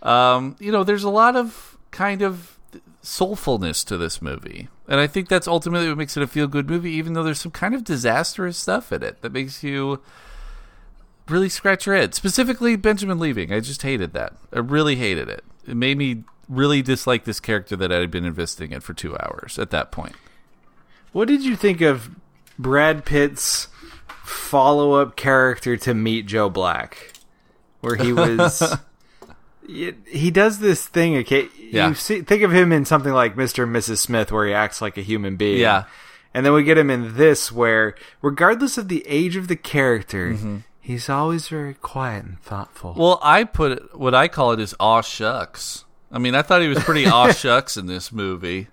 Um, 0.03 0.57
you 0.59 0.72
know, 0.72 0.85
there's 0.85 1.05
a 1.05 1.11
lot 1.11 1.37
of 1.37 1.79
kind 1.90 2.22
of 2.22 2.59
soulfulness 3.03 3.85
to 3.87 3.96
this 3.96 4.22
movie. 4.22 4.68
And 4.88 5.01
I 5.01 5.07
think 5.07 5.29
that's 5.29 5.48
ultimately 5.48 5.88
what 5.88 5.98
makes 5.98 6.16
it 6.16 6.22
a 6.22 6.27
feel 6.27 6.46
good 6.46 6.68
movie, 6.68 6.92
even 6.92 7.12
though 7.12 7.22
there's 7.22 7.40
some 7.40 7.53
kind 7.53 7.75
of 7.75 7.85
disastrous 7.85 8.57
stuff 8.57 8.92
in 8.92 9.03
it 9.03 9.22
that 9.22 9.33
makes 9.33 9.62
you 9.62 10.01
really 11.29 11.48
scratch 11.48 11.87
your 11.87 11.96
head. 11.96 12.14
Specifically, 12.14 12.77
Benjamin 12.77 13.18
leaving. 13.18 13.53
I 13.53 13.61
just 13.61 13.83
hated 13.83 14.12
that. 14.14 14.35
I 14.53 14.59
really 14.59 14.96
hated 14.96 15.29
it. 15.29 15.44
It 15.66 15.77
made 15.77 15.98
me 15.98 16.25
really 16.48 16.83
dislike 16.83 17.25
this 17.25 17.40
character 17.40 17.77
that 17.77 17.92
I 17.92 17.96
had 17.96 18.11
been 18.11 18.25
investing 18.25 18.72
in 18.72 18.81
for 18.81 18.94
two 18.94 19.16
hours 19.16 19.59
at 19.59 19.70
that 19.70 19.92
point. 19.92 20.14
What 21.12 21.29
did 21.29 21.44
you 21.44 21.57
think 21.57 21.81
of 21.81 22.11
Brad 22.59 23.05
Pitt's 23.05 23.69
follow 24.25 24.95
up 24.95 25.17
character 25.17 25.77
to 25.79 25.95
Meet 25.95 26.27
Joe 26.27 26.49
Black, 26.51 27.12
where 27.81 27.97
he 27.97 28.12
was? 28.12 28.62
It- 29.69 29.99
he 30.07 30.33
does 30.33 30.59
this 30.59 30.87
thing. 30.88 31.17
Okay, 31.19 31.49
Yeah. 31.57 31.88
you 31.88 31.95
see, 31.95 32.21
think 32.23 32.43
of 32.43 32.53
him 32.53 32.73
in 32.73 32.85
something 32.85 33.12
like 33.12 33.37
Mr. 33.37 33.62
and 33.62 33.75
Mrs. 33.75 33.99
Smith, 33.99 34.33
where 34.33 34.45
he 34.47 34.53
acts 34.53 34.83
like 34.83 34.99
a 34.99 35.03
human 35.03 35.37
being. 35.37 35.61
Yeah. 35.61 35.85
and 36.35 36.45
then 36.45 36.53
we 36.53 36.65
get 36.65 36.77
him 36.77 36.91
in 36.91 37.17
this, 37.17 37.53
where 37.53 37.95
regardless 38.23 38.77
of 38.77 38.88
the 38.88 39.05
age 39.07 39.37
of 39.37 39.47
the 39.47 39.55
character, 39.57 40.33
Mm-hmm. 40.33 40.57
he's 40.81 41.09
always 41.09 41.47
very 41.49 41.75
quiet 41.75 42.25
and 42.25 42.43
thoughtful. 42.43 42.95
Well, 42.99 43.21
I 43.23 43.45
put 43.45 43.73
it, 43.73 43.97
what 43.97 44.15
I 44.17 44.27
call 44.29 44.51
it 44.53 44.59
is 44.61 44.75
aw 44.81 45.01
shucks. 45.01 45.85
I 46.11 46.19
mean, 46.19 46.35
I 46.35 46.43
thought 46.43 46.61
he 46.61 46.69
was 46.69 46.83
pretty 46.83 47.07
aw 47.07 47.31
shucks 47.33 47.77
in 47.77 47.87
this 47.87 48.11
movie. 48.11 48.67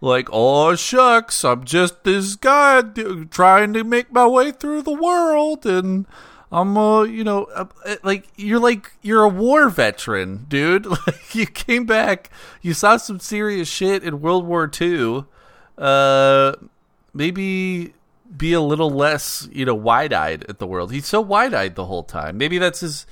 Like, 0.00 0.28
oh 0.32 0.74
shucks, 0.76 1.44
I'm 1.44 1.64
just 1.64 2.04
this 2.04 2.36
guy 2.36 2.82
trying 3.30 3.74
to 3.74 3.84
make 3.84 4.10
my 4.12 4.26
way 4.26 4.50
through 4.50 4.82
the 4.82 4.94
world, 4.94 5.66
and 5.66 6.06
I'm, 6.50 6.76
uh, 6.76 7.02
you 7.02 7.22
know, 7.22 7.48
like 8.02 8.26
you're 8.36 8.58
like 8.58 8.92
you're 9.02 9.24
a 9.24 9.28
war 9.28 9.68
veteran, 9.68 10.46
dude. 10.48 10.86
Like 11.06 11.34
you 11.34 11.46
came 11.46 11.84
back, 11.84 12.30
you 12.62 12.72
saw 12.74 12.96
some 12.96 13.20
serious 13.20 13.68
shit 13.68 14.02
in 14.02 14.20
World 14.20 14.46
War 14.46 14.70
II. 14.80 15.24
Uh, 15.76 16.54
maybe 17.14 17.94
be 18.36 18.52
a 18.52 18.60
little 18.60 18.90
less, 18.90 19.48
you 19.52 19.64
know, 19.64 19.74
wide 19.74 20.12
eyed 20.12 20.44
at 20.48 20.58
the 20.58 20.66
world. 20.66 20.92
He's 20.92 21.06
so 21.06 21.20
wide 21.20 21.54
eyed 21.54 21.74
the 21.74 21.86
whole 21.86 22.04
time. 22.04 22.38
Maybe 22.38 22.58
that's 22.58 22.80
his. 22.80 23.06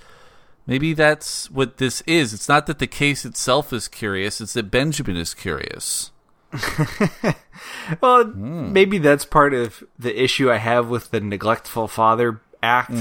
Maybe 0.66 0.92
that's 0.92 1.50
what 1.50 1.78
this 1.78 2.02
is. 2.06 2.34
It's 2.34 2.48
not 2.48 2.66
that 2.66 2.78
the 2.78 2.86
case 2.86 3.24
itself 3.24 3.72
is 3.72 3.88
curious; 3.88 4.40
it's 4.40 4.54
that 4.54 4.70
Benjamin 4.70 5.16
is 5.16 5.32
curious. 5.32 6.10
Well, 8.00 8.24
Hmm. 8.24 8.72
maybe 8.72 8.98
that's 8.98 9.24
part 9.24 9.54
of 9.54 9.82
the 9.98 10.22
issue 10.22 10.50
I 10.50 10.56
have 10.58 10.88
with 10.88 11.10
the 11.10 11.20
neglectful 11.20 11.88
father 11.88 12.40
act 12.62 12.92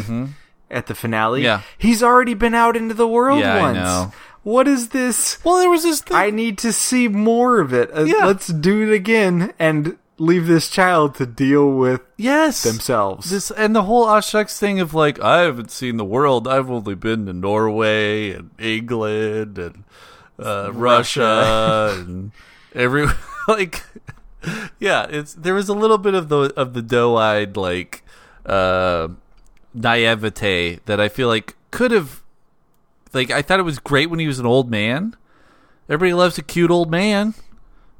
at 0.71 0.87
the 0.87 0.95
finale. 0.95 1.39
Mm-hmm. 1.41 1.45
Yeah. 1.45 1.61
he's 1.77 2.01
already 2.01 2.33
been 2.33 2.55
out 2.55 2.75
into 2.77 2.93
the 2.93 3.07
world 3.07 3.39
Yeah, 3.39 3.61
once. 3.61 4.13
What 4.43 4.67
is 4.67 4.89
this? 4.89 5.43
Well, 5.43 5.57
there 5.59 5.69
was 5.69 5.83
this 5.83 6.01
thing. 6.01 6.15
I 6.17 6.29
need 6.29 6.57
to 6.59 6.71
see 6.71 7.07
more 7.07 7.59
of 7.59 7.73
it. 7.73 7.91
Uh, 7.95 8.03
Yeah. 8.03 8.25
Let's 8.25 8.47
do 8.47 8.89
it 8.89 8.95
again 8.95 9.53
and 9.59 9.97
leave 10.17 10.47
this 10.47 10.69
child 10.69 11.15
to 11.15 11.25
deal 11.25 11.69
with 11.69 12.01
yes, 12.17 12.63
themselves. 12.63 13.29
This 13.29 13.51
and 13.51 13.75
the 13.75 13.83
whole 13.83 14.05
Ashucks 14.07 14.57
thing 14.57 14.79
of 14.79 14.93
like 14.93 15.19
I 15.21 15.41
haven't 15.41 15.69
seen 15.71 15.97
the 15.97 16.05
world. 16.05 16.47
I've 16.47 16.71
only 16.71 16.95
been 16.95 17.25
to 17.27 17.33
Norway 17.33 18.31
and 18.31 18.49
England 18.57 19.57
and 19.59 19.83
uh, 20.39 20.71
Russia 20.73 21.93
and 21.99 22.31
every 22.73 23.07
like 23.53 23.83
yeah. 24.79 25.07
It's 25.09 25.33
there 25.33 25.53
was 25.53 25.69
a 25.69 25.73
little 25.73 25.97
bit 25.97 26.13
of 26.13 26.29
the 26.29 26.53
of 26.55 26.73
the 26.73 26.81
doe 26.81 27.15
eyed 27.15 27.55
like 27.55 28.03
uh, 28.45 29.09
naivete 29.73 30.79
that 30.85 30.99
I 30.99 31.09
feel 31.09 31.27
like 31.27 31.55
could 31.71 31.91
have 31.91 32.23
like 33.13 33.31
I 33.31 33.41
thought 33.41 33.59
it 33.59 33.63
was 33.63 33.79
great 33.79 34.09
when 34.09 34.19
he 34.19 34.27
was 34.27 34.39
an 34.39 34.45
old 34.45 34.69
man. 34.69 35.15
Everybody 35.89 36.13
loves 36.13 36.37
a 36.37 36.43
cute 36.43 36.69
old 36.69 36.91
man, 36.91 37.33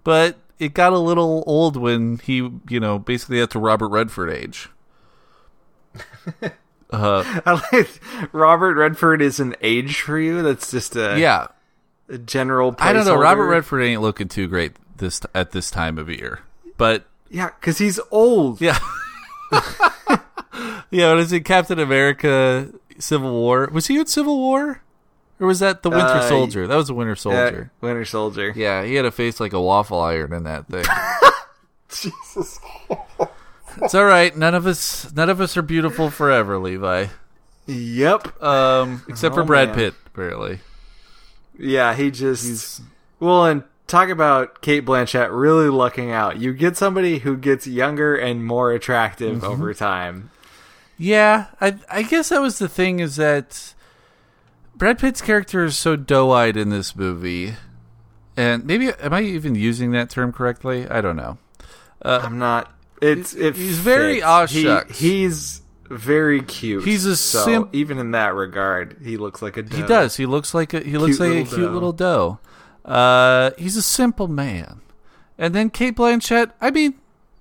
but 0.03 0.37
it 0.59 0.73
got 0.73 0.91
a 0.91 0.99
little 0.99 1.43
old 1.47 1.77
when 1.77 2.19
he, 2.19 2.49
you 2.67 2.79
know, 2.79 2.99
basically 2.99 3.39
at 3.39 3.51
the 3.51 3.59
Robert 3.59 3.89
Redford 3.89 4.29
age. 4.29 4.69
Uh, 6.89 7.41
I 7.45 7.61
like 7.73 7.99
Robert 8.31 8.77
Redford 8.77 9.21
is 9.21 9.41
an 9.41 9.57
age 9.61 9.99
for 9.99 10.17
you. 10.17 10.41
That's 10.41 10.71
just 10.71 10.95
a, 10.95 11.19
yeah, 11.19 11.47
a 12.07 12.17
general. 12.17 12.73
I 12.79 12.93
don't 12.93 13.05
know. 13.05 13.17
Robert. 13.17 13.47
Redford 13.47 13.83
ain't 13.83 14.01
looking 14.01 14.29
too 14.29 14.47
great 14.47 14.71
this 14.97 15.21
at 15.35 15.51
this 15.51 15.69
time 15.71 15.97
of 15.97 16.09
year, 16.09 16.39
but 16.77 17.05
Yeah, 17.29 17.49
because 17.59 17.77
he's 17.77 17.99
old. 18.11 18.59
yeah, 18.61 18.79
yeah. 20.91 21.09
What 21.09 21.19
is 21.19 21.31
it? 21.31 21.41
Captain 21.45 21.79
America: 21.79 22.69
Civil 22.99 23.31
War. 23.31 23.69
Was 23.71 23.87
he 23.87 23.97
in 23.99 24.05
Civil 24.07 24.37
War, 24.37 24.81
or 25.39 25.47
was 25.47 25.59
that 25.59 25.83
the 25.83 25.89
Winter 25.89 26.05
Uh, 26.05 26.27
Soldier? 26.29 26.67
That 26.67 26.75
was 26.75 26.87
the 26.87 26.93
Winter 26.93 27.11
Yeah, 27.11 27.15
Soldier. 27.15 27.71
Winter 27.81 28.05
Soldier. 28.05 28.53
Yeah, 28.55 28.83
he 28.83 28.95
had 28.95 29.05
a 29.05 29.11
face 29.11 29.39
like 29.39 29.53
a 29.53 29.61
waffle 29.61 29.99
iron 30.01 30.33
in 30.33 30.43
that 30.43 30.67
thing. 30.67 30.85
Jesus. 31.89 32.59
it's 33.81 33.95
all 33.95 34.05
right. 34.05 34.35
None 34.35 34.55
of 34.55 34.65
us, 34.67 35.11
none 35.13 35.29
of 35.29 35.39
us 35.39 35.55
are 35.57 35.61
beautiful 35.61 36.09
forever, 36.09 36.57
Levi. 36.57 37.07
Yep. 37.67 38.41
Um, 38.43 39.03
except 39.07 39.35
for 39.35 39.41
Oh, 39.41 39.45
Brad 39.45 39.69
man. 39.69 39.75
Pitt, 39.77 39.93
apparently. 40.07 40.59
Yeah, 41.59 41.93
he 41.95 42.11
just 42.11 42.81
well, 43.19 43.45
and 43.45 43.63
talk 43.87 44.09
about 44.09 44.61
Cate 44.61 44.85
Blanchett 44.85 45.29
really 45.31 45.69
lucking 45.69 46.11
out. 46.11 46.37
You 46.39 46.53
get 46.53 46.77
somebody 46.77 47.19
who 47.19 47.37
gets 47.37 47.65
younger 47.67 48.15
and 48.15 48.45
more 48.45 48.71
attractive 48.71 49.37
Mm-hmm. 49.37 49.45
over 49.45 49.73
time. 49.73 50.29
Yeah, 50.97 51.47
I 51.61 51.77
I 51.89 52.03
guess 52.03 52.29
that 52.29 52.41
was 52.41 52.59
the 52.59 52.67
thing 52.67 52.99
is 52.99 53.15
that 53.17 53.73
Brad 54.75 54.99
Pitt's 54.99 55.21
character 55.21 55.63
is 55.63 55.77
so 55.77 55.95
doe-eyed 55.95 56.57
in 56.57 56.69
this 56.69 56.95
movie, 56.95 57.53
and 58.35 58.65
maybe 58.65 58.89
am 58.89 59.13
I 59.13 59.21
even 59.21 59.55
using 59.55 59.91
that 59.91 60.09
term 60.09 60.31
correctly? 60.33 60.87
I 60.87 61.01
don't 61.01 61.15
know. 61.15 61.37
I'm 62.01 62.39
not. 62.39 62.71
It's 63.01 63.33
it. 63.35 63.55
he's 63.55 63.77
very 63.79 64.15
fits. 64.15 64.25
aw 64.25 64.45
He- 64.47 64.93
he's 64.93 65.61
very 65.89 66.41
cute. 66.41 66.83
He's 66.83 67.05
a 67.05 67.15
so 67.15 67.45
simp- 67.45 67.69
even 67.73 67.97
in 67.99 68.11
that 68.11 68.33
regard, 68.33 68.97
he 69.03 69.17
looks 69.17 69.41
like 69.41 69.55
a. 69.57 69.61
He 69.63 69.83
does. 69.83 70.15
He 70.17 70.25
looks 70.25 70.53
like 70.55 70.73
a 70.73 70.79
he 70.79 70.97
looks 70.97 71.17
Cute 71.17 71.29
like 71.29 71.45
a 71.45 71.49
cute 71.55 71.61
doe. 71.67 71.71
little 71.73 71.93
doe. 71.93 72.39
Uh, 72.87 73.51
he's 73.57 73.75
a 73.75 73.81
simple 73.81 74.27
man. 74.27 74.81
And 75.37 75.53
then 75.53 75.69
Cate 75.69 75.95
Blanchett. 75.95 76.51
I 76.61 76.71
mean, 76.71 76.95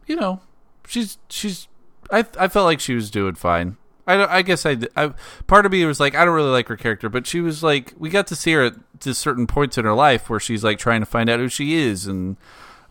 you 0.06 0.16
know, 0.16 0.40
she's 0.86 1.18
she's. 1.28 1.68
I 2.10 2.24
I 2.38 2.48
felt 2.48 2.66
like 2.66 2.80
she 2.80 2.94
was 2.94 3.10
doing 3.10 3.34
fine. 3.36 3.76
I, 4.08 4.38
I 4.38 4.42
guess 4.42 4.64
I, 4.66 4.76
I- 4.96 5.14
part 5.48 5.66
of 5.66 5.72
me 5.72 5.84
was 5.84 5.98
like 5.98 6.14
I 6.14 6.24
don't 6.24 6.34
really 6.34 6.50
like 6.50 6.68
her 6.68 6.76
character, 6.76 7.08
but 7.08 7.26
she 7.26 7.40
was 7.40 7.62
like 7.62 7.94
we 7.98 8.08
got 8.10 8.26
to 8.28 8.36
see 8.36 8.52
her 8.52 8.64
at 8.64 8.74
just 9.00 9.20
certain 9.20 9.46
points 9.46 9.78
in 9.78 9.84
her 9.84 9.94
life 9.94 10.28
where 10.28 10.38
she's 10.40 10.62
like 10.62 10.78
trying 10.78 11.00
to 11.00 11.06
find 11.06 11.28
out 11.30 11.40
who 11.40 11.48
she 11.48 11.74
is 11.74 12.06
and 12.06 12.36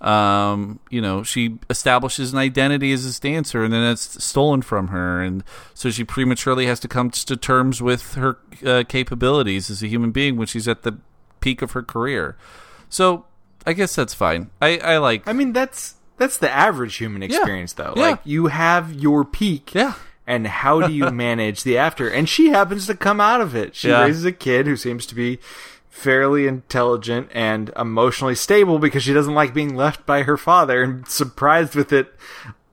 um 0.02 0.80
you 0.90 1.00
know 1.02 1.24
she 1.24 1.58
establishes 1.70 2.34
an 2.34 2.38
identity 2.38 2.92
as 2.92 3.06
a 3.06 3.22
dancer 3.22 3.64
and 3.64 3.74
then 3.74 3.82
it's 3.90 4.22
stolen 4.24 4.62
from 4.62 4.90
her 4.90 5.22
and 5.24 5.42
so 5.74 5.90
she 5.90 6.04
prematurely 6.04 6.66
has 6.66 6.82
to 6.82 6.88
come 6.90 7.10
to 7.10 7.36
terms 7.38 7.82
with 7.82 8.16
her 8.16 8.38
uh, 8.66 8.84
capabilities 8.90 9.70
as 9.70 9.82
a 9.82 9.88
human 9.88 10.12
being 10.12 10.36
when 10.36 10.46
she's 10.46 10.68
at 10.68 10.84
the 10.84 10.98
peak 11.46 11.62
of 11.62 11.72
her 11.72 11.84
career. 11.84 12.36
So 12.90 13.26
I 13.66 13.74
guess 13.74 13.96
that's 13.96 14.14
fine. 14.14 14.50
I, 14.62 14.78
I 14.80 14.98
like. 14.98 15.28
I 15.28 15.34
mean, 15.34 15.54
that's 15.54 15.96
that's 16.18 16.38
the 16.38 16.50
average 16.50 16.96
human 16.98 17.22
experience, 17.24 17.74
though. 17.74 17.94
Yeah. 17.96 18.02
Like 18.12 18.20
you 18.26 18.48
have 18.48 18.94
your 18.94 19.24
peak, 19.26 19.74
Yeah. 19.76 19.94
and 20.28 20.48
how 20.48 20.82
do 20.88 20.92
you 20.94 21.10
manage 21.28 21.64
the 21.64 21.78
after? 21.78 22.10
And 22.10 22.28
she 22.28 22.50
happens 22.50 22.88
to 22.88 22.96
come 22.96 23.20
out 23.22 23.42
of 23.42 23.56
it. 23.56 23.76
She 23.76 23.90
Yeah. 23.90 24.04
raises 24.04 24.26
a 24.26 24.32
kid 24.32 24.66
who 24.68 24.76
seems 24.76 25.06
to 25.08 25.16
be 25.16 25.40
fairly 25.90 26.46
intelligent 26.48 27.30
and 27.34 27.72
emotionally 27.78 28.36
stable 28.36 28.80
because 28.80 29.02
she 29.04 29.14
doesn't 29.14 29.34
like 29.34 29.54
being 29.54 29.76
left 29.76 30.06
by 30.06 30.24
her 30.24 30.36
father 30.38 30.84
and 30.84 31.08
surprised 31.08 31.74
with 31.74 31.94
it 31.94 32.14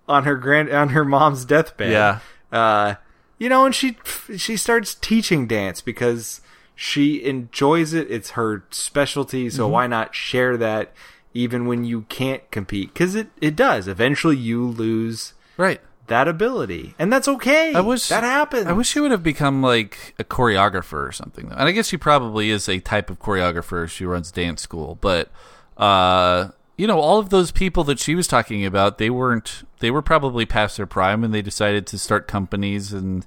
on 0.09 0.25
her 0.25 0.35
grand 0.37 0.71
on 0.71 0.89
her 0.91 1.05
mom's 1.05 1.45
deathbed. 1.45 1.93
Yeah. 1.93 2.19
Uh, 2.51 2.95
you 3.39 3.49
know, 3.49 3.65
and 3.65 3.75
she 3.75 3.97
she 4.37 4.57
starts 4.57 4.95
teaching 4.95 5.47
dance 5.47 5.81
because 5.81 6.41
she 6.75 7.23
enjoys 7.25 7.93
it. 7.93 8.11
It's 8.11 8.31
her 8.31 8.65
specialty, 8.71 9.49
so 9.51 9.65
Mm-hmm. 9.65 9.73
why 9.73 9.87
not 9.87 10.15
share 10.15 10.57
that 10.57 10.93
even 11.35 11.67
when 11.67 11.85
you 11.85 12.03
can't 12.09 12.49
compete? 12.51 12.93
Because 12.93 13.15
it 13.15 13.29
it 13.41 13.57
does. 13.57 13.89
Eventually, 13.89 14.37
you 14.37 14.67
lose 14.67 15.35
Right. 15.57 15.81
that 16.09 16.29
ability, 16.29 16.95
and 16.99 17.13
that's 17.13 17.29
okay. 17.29 17.73
I 17.75 17.81
wish 17.81 18.09
that 18.09 18.23
happened. 18.25 18.69
I 18.69 18.73
wish 18.73 18.89
she 18.89 19.01
would 19.01 19.11
have 19.13 19.23
become 19.23 19.63
like 19.63 20.15
a 20.19 20.25
choreographer 20.25 21.07
or 21.09 21.13
something. 21.13 21.49
Though. 21.49 21.57
And 21.57 21.69
I 21.69 21.73
guess 21.73 21.89
she 21.89 21.97
probably 21.97 22.51
is 22.51 22.69
a 22.69 22.81
type 22.81 23.09
of 23.11 23.19
choreographer. 23.19 23.89
She 23.89 24.05
runs 24.05 24.31
dance 24.33 24.63
school, 24.63 24.99
but 25.01 25.31
uh, 25.77 26.49
you 26.77 26.87
know, 26.87 26.99
all 26.99 27.19
of 27.19 27.31
those 27.31 27.51
people 27.53 27.85
that 27.85 27.99
she 27.99 28.15
was 28.15 28.27
talking 28.27 28.65
about, 28.67 28.99
they 28.99 29.11
weren't. 29.11 29.63
They 29.81 29.91
were 29.91 30.03
probably 30.03 30.47
past 30.47 30.77
their 30.77 30.87
prime, 30.87 31.23
and 31.25 31.33
they 31.35 31.43
decided 31.43 31.87
to 31.89 31.99
start 31.99 32.27
companies 32.29 32.93
and 32.93 33.27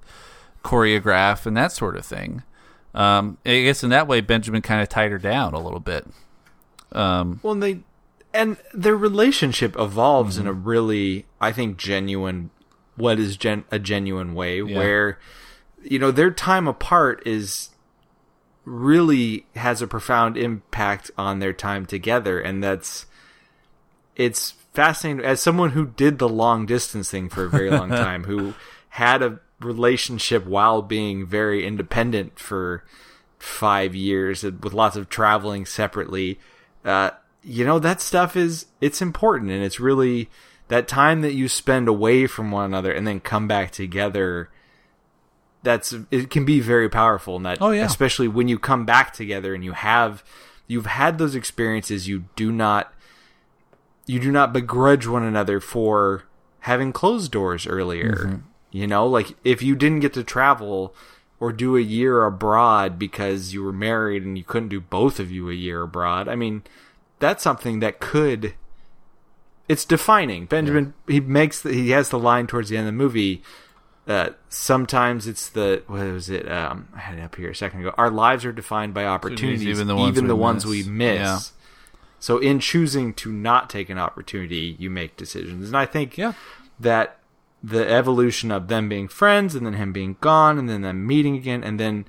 choreograph 0.64 1.46
and 1.46 1.56
that 1.58 1.72
sort 1.72 1.96
of 1.96 2.06
thing. 2.06 2.44
Um, 2.96 3.38
I 3.46 3.62
guess 3.62 3.84
in 3.84 3.90
that 3.92 4.08
way, 4.08 4.22
Benjamin 4.22 4.62
kind 4.64 4.82
of 4.82 4.90
tied 4.90 5.12
her 5.12 5.18
down 5.20 5.54
a 5.54 5.60
little 5.60 5.80
bit. 5.82 6.08
Um, 6.94 7.40
Well, 7.44 7.54
and 7.54 7.62
they 7.64 7.80
and 8.34 8.58
their 8.74 8.96
relationship 8.98 9.78
evolves 9.78 10.38
in 10.38 10.48
a 10.48 10.54
really, 10.54 11.26
I 11.40 11.52
think, 11.52 11.78
genuine. 11.78 12.50
What 12.96 13.20
is 13.20 13.36
gen- 13.38 13.66
a 13.72 13.78
genuine 13.80 14.34
way 14.34 14.62
Yeah. 14.62 14.78
where, 14.78 15.20
you 15.84 16.00
know, 16.00 16.12
their 16.12 16.32
time 16.32 16.68
apart 16.68 17.22
is 17.26 17.70
really 18.64 19.46
has 19.56 19.82
a 19.82 19.88
profound 19.88 20.38
impact 20.38 21.12
on 21.18 21.40
their 21.40 21.54
time 21.54 21.86
together, 21.86 22.40
and 22.40 22.64
that's 22.64 23.06
it's 24.16 24.52
fascinating 24.74 25.24
as 25.26 25.42
someone 25.42 25.72
who 25.72 25.86
did 25.88 26.20
the 26.20 26.30
long 26.30 26.66
distance 26.66 27.12
thing 27.12 27.28
for 27.30 27.44
a 27.46 27.50
very 27.50 27.70
long 27.70 27.90
time, 28.06 28.24
who 28.24 28.54
had 28.90 29.22
a 29.22 29.40
relationship 29.62 30.46
while 30.46 30.82
being 30.82 31.26
very 31.26 31.66
independent 31.66 32.38
for 32.40 32.84
five 33.40 33.94
years 33.96 34.44
with 34.44 34.74
lots 34.74 34.96
of 34.96 35.10
traveling 35.10 35.66
separately. 35.66 36.40
Uh, 36.84 37.12
you 37.44 37.64
know, 37.66 37.80
that 37.80 38.02
stuff 38.02 38.36
is, 38.36 38.66
it's 38.82 39.02
important 39.02 39.52
and 39.52 39.64
it's 39.64 39.80
really 39.80 40.30
that 40.68 40.88
time 40.88 41.22
that 41.22 41.34
you 41.34 41.48
spend 41.48 41.88
away 41.88 42.26
from 42.28 42.50
one 42.52 42.66
another 42.66 42.92
and 42.92 43.06
then 43.08 43.20
come 43.20 43.48
back 43.48 43.72
together. 43.72 44.50
That's, 45.64 45.94
it 46.12 46.30
can 46.30 46.44
be 46.46 46.60
very 46.60 46.90
powerful. 46.90 47.36
And 47.38 47.46
that, 47.46 47.62
Oh, 47.62 47.72
yeah. 47.72 47.86
especially 47.86 48.28
when 48.28 48.48
you 48.48 48.58
come 48.60 48.86
back 48.86 49.14
together 49.14 49.54
and 49.54 49.64
you 49.64 49.74
have, 49.74 50.24
you've 50.68 50.86
had 50.88 51.18
those 51.18 51.36
experiences, 51.36 52.08
you 52.08 52.26
do 52.36 52.52
not, 52.52 52.94
you 54.08 54.20
do 54.20 54.32
not 54.32 54.54
begrudge 54.54 55.08
one 55.08 55.24
another 55.24 55.60
for 55.60 56.24
having 56.62 56.92
closed 56.92 57.32
doors 57.32 57.66
earlier. 57.68 58.42
You 58.76 58.88
know, 58.88 59.08
like 59.08 59.38
if 59.46 59.62
you 59.62 59.74
didn't 59.74 60.02
get 60.02 60.12
to 60.16 60.24
travel 60.26 60.94
or 61.40 61.54
do 61.54 61.78
a 61.78 61.80
year 61.82 62.26
abroad 62.26 63.00
because 63.00 63.54
you 63.54 63.64
were 63.64 63.72
married 63.72 64.24
and 64.26 64.38
you 64.38 64.44
couldn't 64.44 64.68
do 64.68 64.82
both 64.82 65.18
of 65.18 65.32
you 65.32 65.50
a 65.50 65.54
year 65.54 65.84
abroad, 65.84 66.28
I 66.28 66.36
mean, 66.36 66.62
that's 67.20 67.42
something 67.42 67.80
that 67.80 68.02
could. 68.02 68.54
It's 69.70 69.86
defining. 69.86 70.46
Benjamin, 70.46 70.94
he 71.08 71.22
makes 71.22 71.62
the, 71.62 71.72
he 71.72 71.92
has 71.92 72.10
the 72.10 72.20
line 72.20 72.48
towards 72.48 72.68
the 72.68 72.76
end 72.76 72.86
of 72.90 72.94
the 72.94 72.98
movie. 72.98 73.42
Uh, 74.10 74.32
sometimes 74.50 75.26
it's 75.26 75.48
the 75.48 75.82
what 75.88 76.06
was 76.12 76.30
it? 76.30 76.52
Um, 76.52 76.90
I 76.94 77.00
had 77.00 77.18
it 77.18 77.22
up 77.22 77.36
here 77.38 77.52
a 77.52 77.56
second 77.56 77.80
ago. 77.80 77.94
Our 77.98 78.12
lives 78.12 78.44
are 78.44 78.52
defined 78.52 78.94
by 78.94 79.06
opportunities, 79.06 79.64
even 79.66 79.88
the 79.88 79.96
even 79.96 80.28
ones 80.28 80.28
the 80.28 80.36
we 80.36 80.42
ones 80.42 80.66
miss. 80.66 80.86
we 80.86 80.92
miss. 80.92 81.20
Yeah. 81.20 81.40
So 82.20 82.40
in 82.40 82.60
choosing 82.60 83.14
to 83.14 83.32
not 83.32 83.70
take 83.70 83.90
an 83.90 83.98
opportunity, 83.98 84.76
you 84.78 84.90
make 84.90 85.16
decisions. 85.16 85.68
And 85.68 85.78
I 85.78 85.86
think 85.86 86.18
Yeah. 86.18 86.34
that 86.80 87.20
the 87.66 87.90
evolution 87.90 88.52
of 88.52 88.68
them 88.68 88.88
being 88.88 89.08
friends 89.08 89.56
and 89.56 89.66
then 89.66 89.74
him 89.74 89.92
being 89.92 90.18
gone 90.22 90.60
and 90.60 90.70
then 90.70 90.82
them 90.82 91.06
meeting 91.08 91.36
again 91.36 91.64
and 91.64 91.80
then 91.80 92.06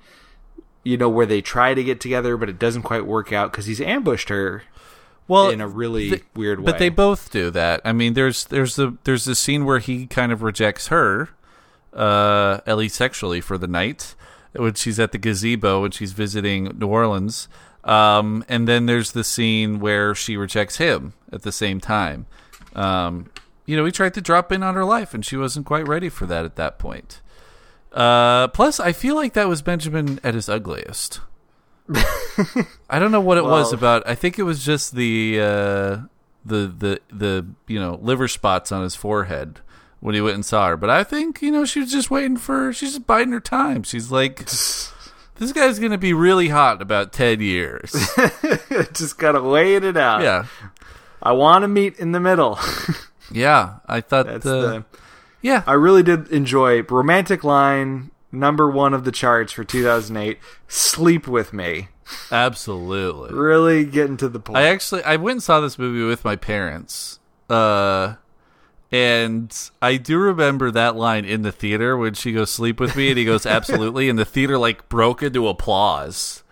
you 0.85 0.97
know 0.97 1.09
where 1.09 1.27
they 1.27 1.41
try 1.41 1.73
to 1.73 1.83
get 1.83 2.01
together 2.01 2.37
but 2.37 2.49
it 2.49 2.59
doesn't 2.59 2.83
quite 2.83 3.07
work 3.07 3.33
out 3.33 3.53
cuz 3.53 3.67
he's 3.67 3.81
ambushed 3.81 4.29
her 4.29 4.63
well, 5.29 5.51
in 5.51 5.61
a 5.61 5.67
really 5.67 6.11
th- 6.11 6.25
weird 6.35 6.61
way. 6.61 6.67
But 6.67 6.79
they 6.79 6.89
both 6.89 7.31
do 7.31 7.51
that. 7.51 7.81
I 7.85 7.93
mean, 7.93 8.15
there's 8.15 8.45
there's 8.45 8.77
the 8.77 8.97
there's 9.05 9.25
the 9.25 9.35
scene 9.35 9.65
where 9.65 9.81
he 9.81 10.07
kind 10.07 10.31
of 10.31 10.43
rejects 10.43 10.89
her, 10.89 11.31
uh, 11.93 12.61
at 12.67 12.77
least 12.77 12.95
sexually 12.95 13.41
for 13.41 13.59
the 13.59 13.67
night, 13.67 14.15
when 14.53 14.75
she's 14.75 15.01
at 15.01 15.13
the 15.13 15.19
gazebo 15.19 15.85
and 15.85 15.93
she's 15.93 16.13
visiting 16.13 16.79
New 16.79 16.87
Orleans. 16.87 17.49
Um, 17.83 18.45
and 18.49 18.67
then 18.67 18.87
there's 18.87 19.13
the 19.13 19.25
scene 19.25 19.79
where 19.79 20.15
she 20.15 20.37
rejects 20.37 20.77
him 20.77 21.13
at 21.33 21.43
the 21.43 21.53
same 21.53 21.81
time. 21.81 22.27
Um, 22.75 23.31
you 23.67 23.77
know, 23.77 23.85
he 23.85 23.93
tried 23.93 24.15
to 24.15 24.21
drop 24.21 24.51
in 24.53 24.63
on 24.63 24.75
her 24.75 24.85
life, 24.85 25.13
and 25.13 25.25
she 25.25 25.37
wasn't 25.37 25.67
quite 25.67 25.87
ready 25.87 26.09
for 26.09 26.25
that 26.27 26.45
at 26.45 26.57
that 26.57 26.79
point. 26.79 27.21
Uh, 27.93 28.49
plus, 28.49 28.79
I 28.79 28.93
feel 28.93 29.15
like 29.15 29.33
that 29.35 29.49
was 29.49 29.63
Benjamin 29.63 30.21
at 30.23 30.35
his 30.35 30.49
ugliest. 30.49 31.21
I 32.91 32.99
don't 32.99 33.13
know 33.13 33.21
what 33.21 33.39
it 33.39 33.45
was 33.45 33.73
about. 33.73 34.03
I 34.07 34.15
think 34.15 34.39
it 34.39 34.43
was 34.43 34.65
just 34.65 34.95
the 34.95 35.39
uh, 35.41 35.99
the 36.45 36.67
the 36.67 37.01
the 37.11 37.47
you 37.69 37.79
know 37.79 37.99
liver 38.03 38.29
spots 38.29 38.73
on 38.73 38.83
his 38.83 38.95
forehead 38.97 39.61
when 40.01 40.15
he 40.15 40.21
went 40.21 40.35
and 40.35 40.45
saw 40.45 40.69
her. 40.69 40.77
But 40.77 40.91
I 40.91 41.05
think 41.05 41.43
you 41.43 41.51
know 41.51 41.65
she 41.65 41.81
was 41.81 41.91
just 41.91 42.11
waiting 42.11 42.37
for. 42.37 42.73
She's 42.73 42.95
just 42.95 43.07
biding 43.07 43.33
her 43.33 43.41
time. 43.41 43.83
She's 43.83 44.11
like, 44.11 44.39
this 44.47 45.53
guy's 45.55 45.79
gonna 45.79 45.99
be 45.99 46.13
really 46.13 46.49
hot 46.49 46.77
in 46.77 46.83
about 46.83 47.13
ten 47.13 47.41
years. 47.41 47.93
just 48.93 49.17
got 49.17 49.33
to 49.33 49.43
wait 49.43 49.85
it 49.85 49.97
out. 49.97 50.23
yeah, 50.23 50.47
I 51.23 51.33
want 51.33 51.63
to 51.63 51.69
meet 51.69 51.99
in 51.99 52.13
the 52.13 52.21
middle. 52.21 52.59
Yeah. 53.31 53.77
I 53.87 54.01
thought 54.01 54.27
That's 54.27 54.47
uh, 54.47 54.61
the 54.61 54.85
yeah. 55.43 55.63
I 55.67 55.75
really 55.75 56.03
did 56.03 56.29
enjoy 56.29 56.83
romantic 56.83 57.45
line 57.45 58.11
number 58.33 58.71
1 58.71 58.95
of 58.95 59.05
the 59.05 59.13
charts 59.13 59.53
for 59.53 59.65
2008, 59.65 60.39
Sleep 60.69 61.29
with 61.29 61.53
Me. 61.53 61.89
Absolutely. 62.31 63.33
Really 63.35 63.85
getting 63.85 64.17
to 64.19 64.29
the 64.29 64.41
point. 64.41 64.59
I 64.59 64.65
actually 64.65 65.03
I 65.05 65.17
went 65.17 65.37
and 65.37 65.43
saw 65.43 65.61
this 65.61 65.79
movie 65.79 66.05
with 66.05 66.25
my 66.25 66.37
parents. 66.37 67.19
Uh 67.49 68.15
and 68.93 69.53
I 69.83 69.97
do 69.97 70.19
remember 70.19 70.71
that 70.71 70.95
line 70.95 71.25
in 71.25 71.43
the 71.43 71.51
theater 71.51 71.97
when 71.97 72.15
she 72.15 72.33
goes 72.33 72.51
sleep 72.51 72.79
with 72.79 72.97
me 72.97 73.09
and 73.09 73.19
he 73.19 73.25
goes 73.25 73.45
absolutely 73.45 74.09
and 74.09 74.19
the 74.19 74.25
theater 74.25 74.57
like 74.59 74.89
broke 74.89 75.23
into 75.23 75.49
applause. 75.49 76.45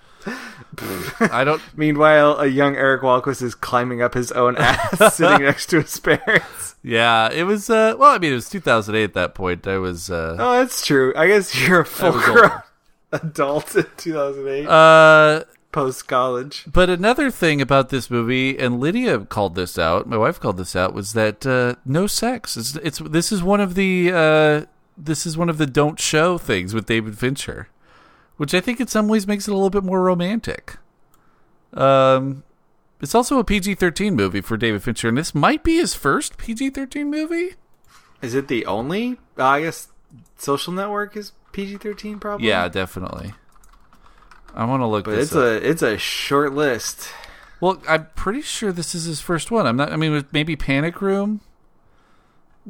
I 1.20 1.44
don't 1.44 1.62
Meanwhile, 1.76 2.38
a 2.40 2.46
young 2.46 2.76
Eric 2.76 3.02
Walquist 3.02 3.42
is 3.42 3.54
climbing 3.54 4.02
up 4.02 4.14
his 4.14 4.32
own 4.32 4.56
ass, 4.56 5.14
sitting 5.16 5.44
next 5.44 5.66
to 5.70 5.80
his 5.82 5.98
parents. 5.98 6.74
yeah, 6.82 7.30
it 7.30 7.44
was 7.44 7.70
uh 7.70 7.94
well 7.98 8.12
I 8.12 8.18
mean 8.18 8.32
it 8.32 8.36
was 8.36 8.48
2008 8.50 9.02
at 9.04 9.14
that 9.14 9.34
point. 9.34 9.66
I 9.66 9.78
was 9.78 10.10
uh 10.10 10.36
Oh, 10.38 10.58
that's 10.58 10.84
true. 10.84 11.12
I 11.16 11.26
guess 11.26 11.54
you're 11.66 11.80
a 11.80 11.86
full 11.86 12.12
grown 12.12 12.62
adult 13.12 13.74
in 13.76 13.86
2008, 13.96 14.66
uh 14.66 15.44
post 15.72 16.06
college. 16.06 16.64
But 16.72 16.88
another 16.88 17.30
thing 17.32 17.60
about 17.60 17.88
this 17.88 18.08
movie, 18.08 18.56
and 18.56 18.78
Lydia 18.78 19.18
called 19.20 19.56
this 19.56 19.76
out, 19.76 20.06
my 20.06 20.16
wife 20.16 20.38
called 20.38 20.56
this 20.56 20.76
out, 20.76 20.94
was 20.94 21.14
that 21.14 21.44
uh, 21.44 21.74
no 21.84 22.06
sex. 22.06 22.56
It's, 22.56 22.76
it's 22.76 22.98
this 23.00 23.32
is 23.32 23.42
one 23.42 23.60
of 23.60 23.74
the 23.74 24.12
uh, 24.12 24.66
this 24.96 25.26
is 25.26 25.36
one 25.36 25.48
of 25.48 25.58
the 25.58 25.66
don't 25.66 25.98
show 25.98 26.38
things 26.38 26.74
with 26.74 26.86
David 26.86 27.18
Fincher, 27.18 27.66
which 28.36 28.54
I 28.54 28.60
think 28.60 28.80
in 28.80 28.86
some 28.86 29.08
ways 29.08 29.26
makes 29.26 29.46
it 29.48 29.50
a 29.50 29.54
little 29.54 29.70
bit 29.70 29.84
more 29.84 30.02
romantic. 30.02 30.76
Um, 31.72 32.44
it's 33.00 33.14
also 33.14 33.38
a 33.38 33.44
PG 33.44 33.74
thirteen 33.76 34.14
movie 34.14 34.40
for 34.40 34.56
David 34.56 34.82
Fincher, 34.82 35.08
and 35.08 35.18
this 35.18 35.34
might 35.34 35.64
be 35.64 35.76
his 35.76 35.94
first 35.94 36.36
PG 36.38 36.70
thirteen 36.70 37.10
movie. 37.10 37.54
Is 38.22 38.34
it 38.34 38.48
the 38.48 38.64
only? 38.66 39.18
Uh, 39.38 39.44
I 39.44 39.60
guess 39.62 39.88
Social 40.38 40.72
Network 40.72 41.16
is 41.16 41.32
PG 41.52 41.76
13, 41.78 42.18
probably. 42.18 42.48
Yeah, 42.48 42.68
definitely. 42.68 43.34
I 44.54 44.64
want 44.64 44.82
to 44.82 44.86
look 44.86 45.04
but 45.04 45.12
this 45.16 45.28
it's 45.28 45.36
up. 45.36 45.42
a 45.42 45.68
it's 45.68 45.82
a 45.82 45.98
short 45.98 46.52
list. 46.54 47.08
Well, 47.60 47.82
I'm 47.88 48.06
pretty 48.14 48.40
sure 48.40 48.72
this 48.72 48.94
is 48.94 49.04
his 49.04 49.20
first 49.20 49.50
one. 49.50 49.66
I'm 49.66 49.76
not. 49.76 49.92
I 49.92 49.96
mean, 49.96 50.24
maybe 50.32 50.56
Panic 50.56 51.00
Room 51.00 51.40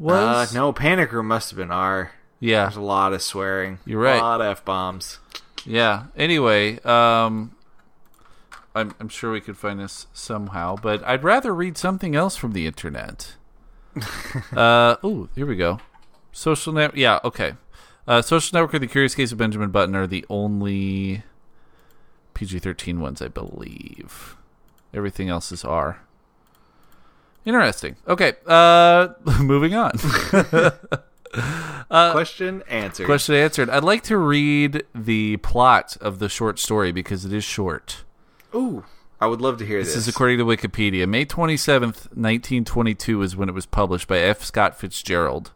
Uh, 0.03 0.47
no, 0.55 0.73
Panic 0.73 1.13
Room 1.13 1.29
must 1.29 1.51
have 1.51 1.57
been 1.57 1.71
R. 1.71 2.13
Yeah, 2.41 2.65
There's 2.65 2.77
a 2.77 2.81
lot 2.83 3.13
of 3.13 3.23
swearing. 3.23 3.79
You're 3.87 4.01
right. 4.01 4.19
A 4.19 4.23
lot 4.23 4.41
of 4.41 4.47
f 4.49 4.65
bombs. 4.65 5.19
Yeah. 5.65 6.05
Anyway, 6.17 6.79
um, 6.81 7.55
I'm 8.75 8.95
I'm 9.01 9.09
sure 9.09 9.33
we 9.33 9.41
could 9.41 9.57
find 9.57 9.81
this 9.81 10.07
somehow, 10.13 10.77
but 10.77 11.03
I'd 11.05 11.25
rather 11.25 11.55
read 11.55 11.77
something 11.79 12.15
else 12.17 12.37
from 12.37 12.53
the 12.53 12.67
internet. 12.67 13.35
uh, 14.57 14.97
oh, 15.03 15.29
here 15.35 15.47
we 15.47 15.57
go. 15.57 15.79
Social 16.33 16.73
network. 16.73 16.99
Yeah, 16.99 17.21
okay. 17.25 17.55
Uh, 18.07 18.21
Social 18.21 18.57
Network 18.57 18.75
and 18.75 18.83
The 18.83 18.87
Curious 18.89 19.15
Case 19.15 19.33
of 19.33 19.39
Benjamin 19.39 19.71
Button 19.71 19.97
are 19.97 20.07
the 20.07 20.27
only 20.29 21.23
PG 22.35 22.59
13 22.59 23.01
ones, 23.01 23.23
I 23.23 23.29
believe. 23.29 24.37
Everything 24.93 25.31
else 25.31 25.51
is 25.51 25.65
R. 25.65 26.01
Interesting. 27.47 27.97
Okay, 28.07 28.35
uh, 28.47 29.09
moving 29.41 29.75
on. 29.75 29.93
Question 31.89 32.63
answered. 32.69 33.07
Question 33.07 33.35
answered. 33.35 33.71
I'd 33.71 33.85
like 33.85 34.03
to 34.05 34.17
read 34.17 34.85
the 34.95 35.37
plot 35.39 35.97
of 36.01 36.19
the 36.19 36.29
short 36.29 36.59
story 36.59 36.93
because 36.93 37.25
it 37.25 37.33
is 37.33 37.45
short. 37.45 38.05
Ooh, 38.55 38.85
I 39.21 39.27
would 39.27 39.41
love 39.41 39.59
to 39.59 39.67
hear 39.67 39.79
this. 39.79 39.89
This 39.95 39.97
is 39.97 40.09
according 40.09 40.39
to 40.39 40.45
Wikipedia. 40.45 41.09
May 41.09 41.25
27th, 41.27 42.09
1922 42.15 43.23
is 43.23 43.37
when 43.37 43.49
it 43.49 43.55
was 43.55 43.67
published 43.67 44.09
by 44.09 44.19
F. 44.19 44.43
Scott 44.43 44.79
Fitzgerald. 44.79 45.53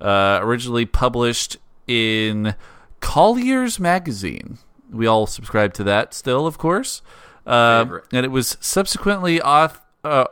Uh, 0.00 0.38
originally 0.42 0.86
published 0.86 1.56
in 1.86 2.54
Collier's 3.00 3.78
Magazine. 3.80 4.58
We 4.90 5.06
all 5.06 5.26
subscribe 5.26 5.72
to 5.74 5.84
that 5.84 6.14
still, 6.14 6.46
of 6.46 6.58
course. 6.58 7.02
Favorite. 7.44 8.04
and 8.12 8.24
it 8.24 8.30
was 8.30 8.56
subsequently 8.60 9.38
auth- 9.40 9.80
uh, 10.02 10.26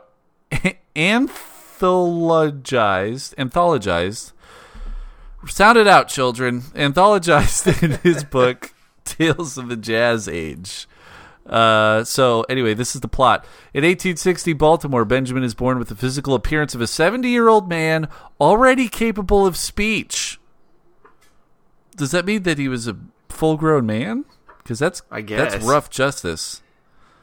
anthologized, 0.95 3.35
anthologized. 3.35 4.31
Sound 5.47 5.77
it 5.77 5.87
out, 5.87 6.07
children. 6.07 6.61
Anthologized 6.73 7.83
in 7.83 7.91
his 8.03 8.23
book, 8.23 8.73
Tales 9.05 9.57
of 9.57 9.67
the 9.69 9.75
Jazz 9.75 10.27
Age. 10.27 10.87
Uh, 11.45 12.05
so 12.05 12.43
anyway, 12.43 12.73
this 12.73 12.95
is 12.95 13.01
the 13.01 13.07
plot. 13.09 13.43
In 13.73 13.83
1860 13.83 14.53
Baltimore, 14.53 15.03
Benjamin 15.03 15.43
is 15.43 15.53
born 15.53 15.77
with 15.77 15.89
the 15.89 15.95
physical 15.95 16.33
appearance 16.35 16.73
of 16.73 16.79
a 16.81 16.85
70-year-old 16.85 17.67
man 17.67 18.07
already 18.39 18.87
capable 18.87 19.45
of 19.45 19.57
speech. 19.57 20.39
Does 21.97 22.11
that 22.11 22.25
mean 22.25 22.43
that 22.43 22.57
he 22.57 22.69
was 22.69 22.87
a 22.87 22.95
full-grown 23.29 23.85
man? 23.85 24.23
Because 24.59 24.79
that's 24.79 25.01
I 25.11 25.19
guess. 25.21 25.51
that's 25.51 25.65
rough 25.65 25.89
justice. 25.89 26.61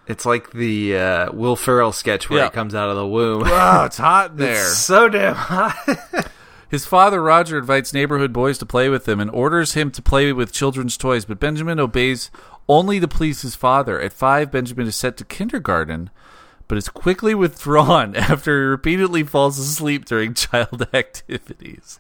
It's 0.07 0.27
like 0.27 0.51
the 0.53 0.97
uh, 0.97 1.33
Will 1.33 1.57
Ferrell 1.57 1.93
sketch 1.93 2.29
where 2.29 2.41
Yeah. 2.41 2.45
he 2.47 2.51
comes 2.51 2.75
out 2.75 2.91
of 2.91 2.97
the 2.97 3.07
womb. 3.07 3.45
Oh, 3.47 3.85
it's 3.85 3.97
hot 3.97 4.33
in 4.33 4.37
there. 4.39 4.67
It's 4.67 4.77
so 4.79 5.09
damn 5.09 5.35
hot. 5.35 5.75
His 6.71 6.87
father, 6.87 7.21
Roger, 7.21 7.59
invites 7.59 7.93
neighborhood 7.93 8.33
boys 8.33 8.57
to 8.59 8.67
play 8.67 8.89
with 8.89 9.09
him 9.09 9.19
and 9.19 9.29
orders 9.33 9.75
him 9.75 9.91
to 9.91 10.01
play 10.01 10.33
with 10.33 10.53
children's 10.53 10.97
toys, 10.97 11.25
but 11.25 11.41
Benjamin 11.41 11.81
obeys 11.81 12.31
only 12.69 13.01
to 13.01 13.09
please 13.09 13.43
his 13.43 13.57
father. 13.57 14.01
At 14.01 14.13
five, 14.13 14.53
Benjamin 14.53 14.87
is 14.87 14.95
sent 14.95 15.17
to 15.17 15.25
kindergarten, 15.25 16.11
but 16.69 16.79
is 16.79 16.89
quickly 16.89 17.35
withdrawn 17.35 18.15
after 18.17 18.61
he 18.61 18.67
repeatedly 18.67 19.25
falls 19.25 19.59
asleep 19.59 20.05
during 20.05 20.33
child 20.33 20.87
activities. 20.95 21.99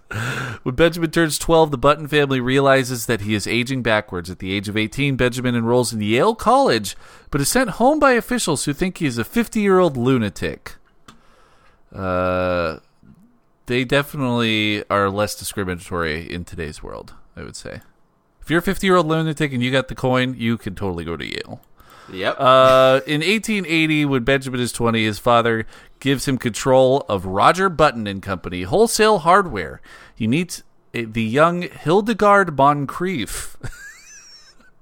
When 0.63 0.77
Benjamin 0.77 1.11
turns 1.11 1.37
12, 1.41 1.73
the 1.73 1.77
Button 1.77 2.07
family 2.07 2.39
realizes 2.39 3.07
that 3.07 3.23
he 3.23 3.35
is 3.35 3.49
aging 3.49 3.83
backwards. 3.83 4.31
At 4.31 4.39
the 4.39 4.53
age 4.53 4.69
of 4.69 4.77
18, 4.77 5.17
Benjamin 5.17 5.57
enrolls 5.57 5.93
in 5.93 6.01
Yale 6.01 6.37
College, 6.37 6.97
but 7.33 7.41
is 7.41 7.49
sent 7.49 7.71
home 7.71 7.99
by 7.99 8.13
officials 8.13 8.67
who 8.67 8.73
think 8.73 8.99
he 8.99 9.07
is 9.07 9.19
a 9.19 9.25
50 9.25 9.59
year 9.59 9.81
old 9.81 9.97
lunatic. 9.97 10.77
Uh, 11.93 12.77
they 13.71 13.85
definitely 13.85 14.83
are 14.91 15.09
less 15.09 15.37
discriminatory 15.37 16.29
in 16.29 16.45
today's 16.45 16.83
world, 16.83 17.15
I 17.37 17.45
would 17.45 17.55
say. 17.55 17.83
If 18.43 18.51
you're 18.51 18.59
a 18.59 18.63
50 18.63 18.85
year 18.85 18.97
old 18.97 19.07
lunatic 19.07 19.53
and 19.53 19.63
you 19.63 19.71
got 19.71 19.87
the 19.87 19.95
coin, 19.95 20.35
you 20.37 20.59
can 20.59 20.75
totally 20.75 21.05
go 21.05 21.17
to 21.17 21.25
Yale. 21.25 21.61
yep. 22.13 22.35
Uh, 22.37 23.01
in 23.07 23.21
1880, 23.21 24.07
when 24.07 24.25
Benjamin 24.25 24.59
is 24.59 24.73
20, 24.73 25.05
his 25.05 25.21
father 25.21 25.67
gives 26.01 26.27
him 26.27 26.37
control 26.37 27.07
of 27.09 27.25
Roger 27.25 27.69
Button 27.69 28.09
and 28.09 28.21
Company 28.21 28.63
wholesale 28.63 29.21
hardware. 29.21 29.81
He 30.13 30.27
meets 30.27 30.65
uh, 30.93 31.03
the 31.07 31.23
young 31.23 31.63
Hildegard 31.63 32.57
Moncrief. 32.59 33.57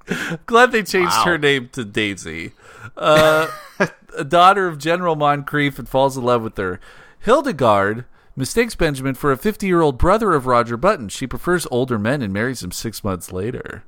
Glad 0.46 0.72
they 0.72 0.82
changed 0.82 1.12
Wow. 1.18 1.24
her 1.26 1.36
name 1.36 1.68
to 1.72 1.84
Daisy. 1.84 2.52
Uh, 2.96 3.48
a 4.16 4.24
daughter 4.24 4.66
of 4.66 4.78
General 4.78 5.14
Moncrief 5.14 5.78
and 5.78 5.86
falls 5.86 6.16
in 6.16 6.24
love 6.24 6.40
with 6.42 6.56
her. 6.56 6.80
Hildegard 7.18 8.06
mistakes 8.38 8.74
Benjamin 8.74 9.14
for 9.14 9.32
a 9.32 9.36
50 9.36 9.66
year 9.66 9.80
old 9.82 9.98
brother 9.98 10.32
of 10.32 10.46
Roger 10.46 10.76
Button. 10.76 11.08
She 11.08 11.26
prefers 11.26 11.66
older 11.70 11.98
men 11.98 12.22
and 12.22 12.32
marries 12.32 12.62
him 12.62 12.72
six 12.72 13.04
months 13.04 13.32
later 13.32 13.84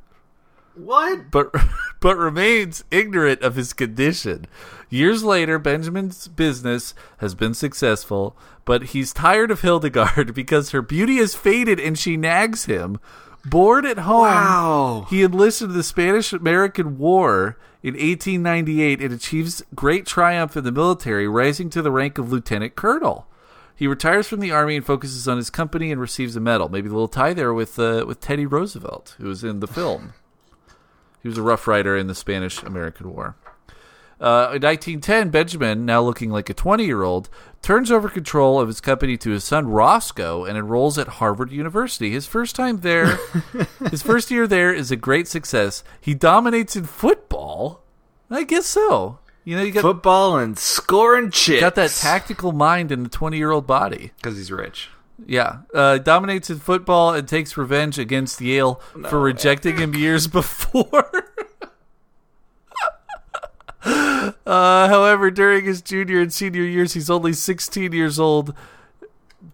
what? 0.74 1.30
but 1.30 1.55
but 2.01 2.16
remains 2.16 2.84
ignorant 2.90 3.42
of 3.42 3.55
his 3.57 3.72
condition. 3.72 4.46
Years 4.88 5.22
later, 5.22 5.59
Benjamin's 5.59 6.28
business 6.28 6.94
has 7.18 7.34
been 7.34 7.55
successful, 7.55 8.36
but 8.64 8.84
he's 8.84 9.12
tired 9.12 9.51
of 9.51 9.61
Hildegard 9.61 10.34
because 10.34 10.70
her 10.70 10.82
beauty 10.82 11.16
has 11.16 11.34
faded 11.34 11.78
and 11.78 11.98
she 11.98 12.16
nags 12.16 12.64
him. 12.64 12.98
Bored 13.44 13.86
at 13.86 13.98
home, 13.98 14.22
Wow. 14.22 15.07
he 15.09 15.22
enlisted 15.22 15.70
in 15.70 15.76
the 15.76 15.82
Spanish 15.82 16.32
American 16.34 16.98
War 16.98 17.57
in 17.82 17.94
1898 17.94 19.01
and 19.01 19.14
achieves 19.14 19.62
great 19.74 20.05
triumph 20.05 20.59
in 20.59 20.64
the 20.64 20.72
military, 20.72 21.26
rising 21.26 21.70
to 21.70 21.80
the 21.80 21.90
rank 21.90 22.18
of 22.18 22.30
lieutenant 22.30 22.76
colonel. 22.76 23.26
He 23.81 23.87
retires 23.87 24.28
from 24.28 24.41
the 24.41 24.51
army 24.51 24.76
and 24.76 24.85
focuses 24.85 25.26
on 25.26 25.39
his 25.39 25.49
company 25.49 25.91
and 25.91 25.99
receives 25.99 26.37
a 26.37 26.41
medal. 26.41 26.68
Maybe 26.68 26.91
a 26.91 26.93
little 26.93 27.09
tie 27.09 27.33
there 27.33 27.55
with 27.55 27.78
uh, 27.78 28.05
with 28.07 28.20
Teddy 28.20 28.45
Roosevelt, 28.45 29.14
who 29.16 29.26
was 29.26 29.43
in 29.43 29.61
the 29.61 29.66
film. 29.66 30.12
He 31.22 31.28
was 31.31 31.39
a 31.39 31.43
Rough 31.43 31.66
Rider 31.66 31.97
in 31.97 32.07
the 32.07 32.14
Spanish 32.14 32.62
American 32.62 33.11
War. 33.11 33.37
Uh, 34.20 34.53
in 34.53 34.61
1910, 34.61 35.31
Benjamin, 35.31 35.87
now 35.87 36.03
looking 36.03 36.28
like 36.28 36.51
a 36.51 36.55
20 36.55 36.85
year 36.85 37.03
old, 37.03 37.31
turns 37.62 37.91
over 37.91 38.11
control 38.11 38.61
of 38.61 38.68
his 38.68 38.83
company 38.83 39.16
to 39.16 39.31
his 39.31 39.45
son 39.45 39.66
Roscoe 39.66 40.45
and 40.45 40.59
enrolls 40.59 40.99
at 40.99 41.09
Harvard 41.09 41.51
University. 41.51 42.11
His 42.11 42.26
first 42.26 42.55
time 42.55 42.81
there, 42.81 43.18
his 43.91 44.03
first 44.03 44.31
year 44.31 44.47
there 44.47 44.74
is 44.74 44.91
a 44.91 44.97
great 44.97 45.26
success. 45.26 45.83
He 45.99 46.12
dominates 46.12 46.76
in 46.76 46.85
football. 46.85 47.83
I 48.28 48.45
guess 48.45 48.66
so. 48.66 49.20
You 49.45 49.57
know, 49.57 49.62
you 49.62 49.72
got, 49.72 49.80
Football 49.82 50.36
and 50.38 50.59
scoring 50.59 51.30
chips. 51.30 51.61
got 51.61 51.74
that 51.76 51.91
tactical 51.91 52.53
mind 52.53 52.93
in 52.93 53.03
the 53.05 53.09
20 53.09 53.36
year 53.38 53.51
old 53.51 53.66
body. 53.66 54.12
because 54.16 54.36
he's 54.36 54.53
rich. 54.53 54.88
Yeah, 55.26 55.59
uh, 55.74 55.99
dominates 55.99 56.49
in 56.49 56.59
football 56.61 57.12
and 57.14 57.28
takes 57.28 57.57
revenge 57.57 57.99
against 57.99 58.41
Yale 58.41 58.80
for 59.09 59.20
rejecting 59.20 59.76
him 59.76 59.95
years 59.95 60.26
before. 60.28 61.26
uh, 63.84 64.88
however, 64.88 65.30
during 65.30 65.64
his 65.64 65.82
junior 65.82 66.20
and 66.20 66.32
senior 66.32 66.62
years, 66.62 66.95
he's 66.95 67.11
only 67.11 67.32
16 67.32 67.93
years 67.93 68.18
old, 68.18 68.55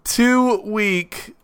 too 0.05 0.61
weak 0.63 1.35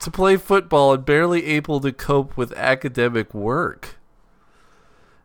to 0.00 0.10
play 0.10 0.36
football, 0.36 0.92
and 0.94 1.04
barely 1.04 1.44
able 1.46 1.80
to 1.80 1.92
cope 1.92 2.36
with 2.36 2.52
academic 2.52 3.32
work. 3.34 3.97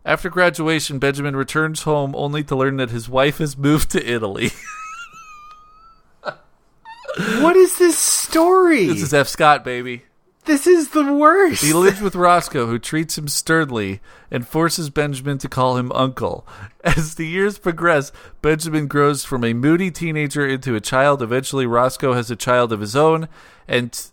After 0.05 0.29
graduation, 0.29 0.99
Benjamin 0.99 1.35
returns 1.35 1.83
home 1.83 2.13
only 2.15 2.43
to 2.43 2.55
learn 2.55 2.77
that 2.77 2.89
his 2.89 3.07
wife 3.07 3.37
has 3.37 3.57
moved 3.57 3.89
to 3.91 4.05
Italy. 4.05 4.51
What 7.15 7.55
is 7.55 7.77
this 7.77 7.97
story? 7.97 8.87
this 8.87 9.03
is 9.03 9.13
F. 9.13 9.27
Scott, 9.27 9.63
baby. 9.63 10.03
This 10.45 10.65
is 10.65 10.89
the 10.89 11.13
worst. 11.13 11.63
He 11.63 11.71
lives 11.71 12.01
with 12.01 12.15
Roscoe, 12.15 12.65
who 12.65 12.79
treats 12.79 13.17
him 13.17 13.27
sternly 13.27 14.01
and 14.31 14.47
forces 14.47 14.89
Benjamin 14.89 15.37
to 15.37 15.47
call 15.47 15.77
him 15.77 15.91
uncle. 15.91 16.45
As 16.83 17.15
the 17.15 17.27
years 17.27 17.59
progress, 17.59 18.11
Benjamin 18.41 18.87
grows 18.87 19.23
from 19.23 19.43
a 19.43 19.53
moody 19.53 19.91
teenager 19.91 20.45
into 20.45 20.75
a 20.75 20.81
child. 20.81 21.21
Eventually, 21.21 21.65
Roscoe 21.65 22.13
has 22.13 22.29
a 22.31 22.35
child 22.35 22.73
of 22.73 22.81
his 22.81 22.95
own, 22.95 23.29
and 23.67 24.07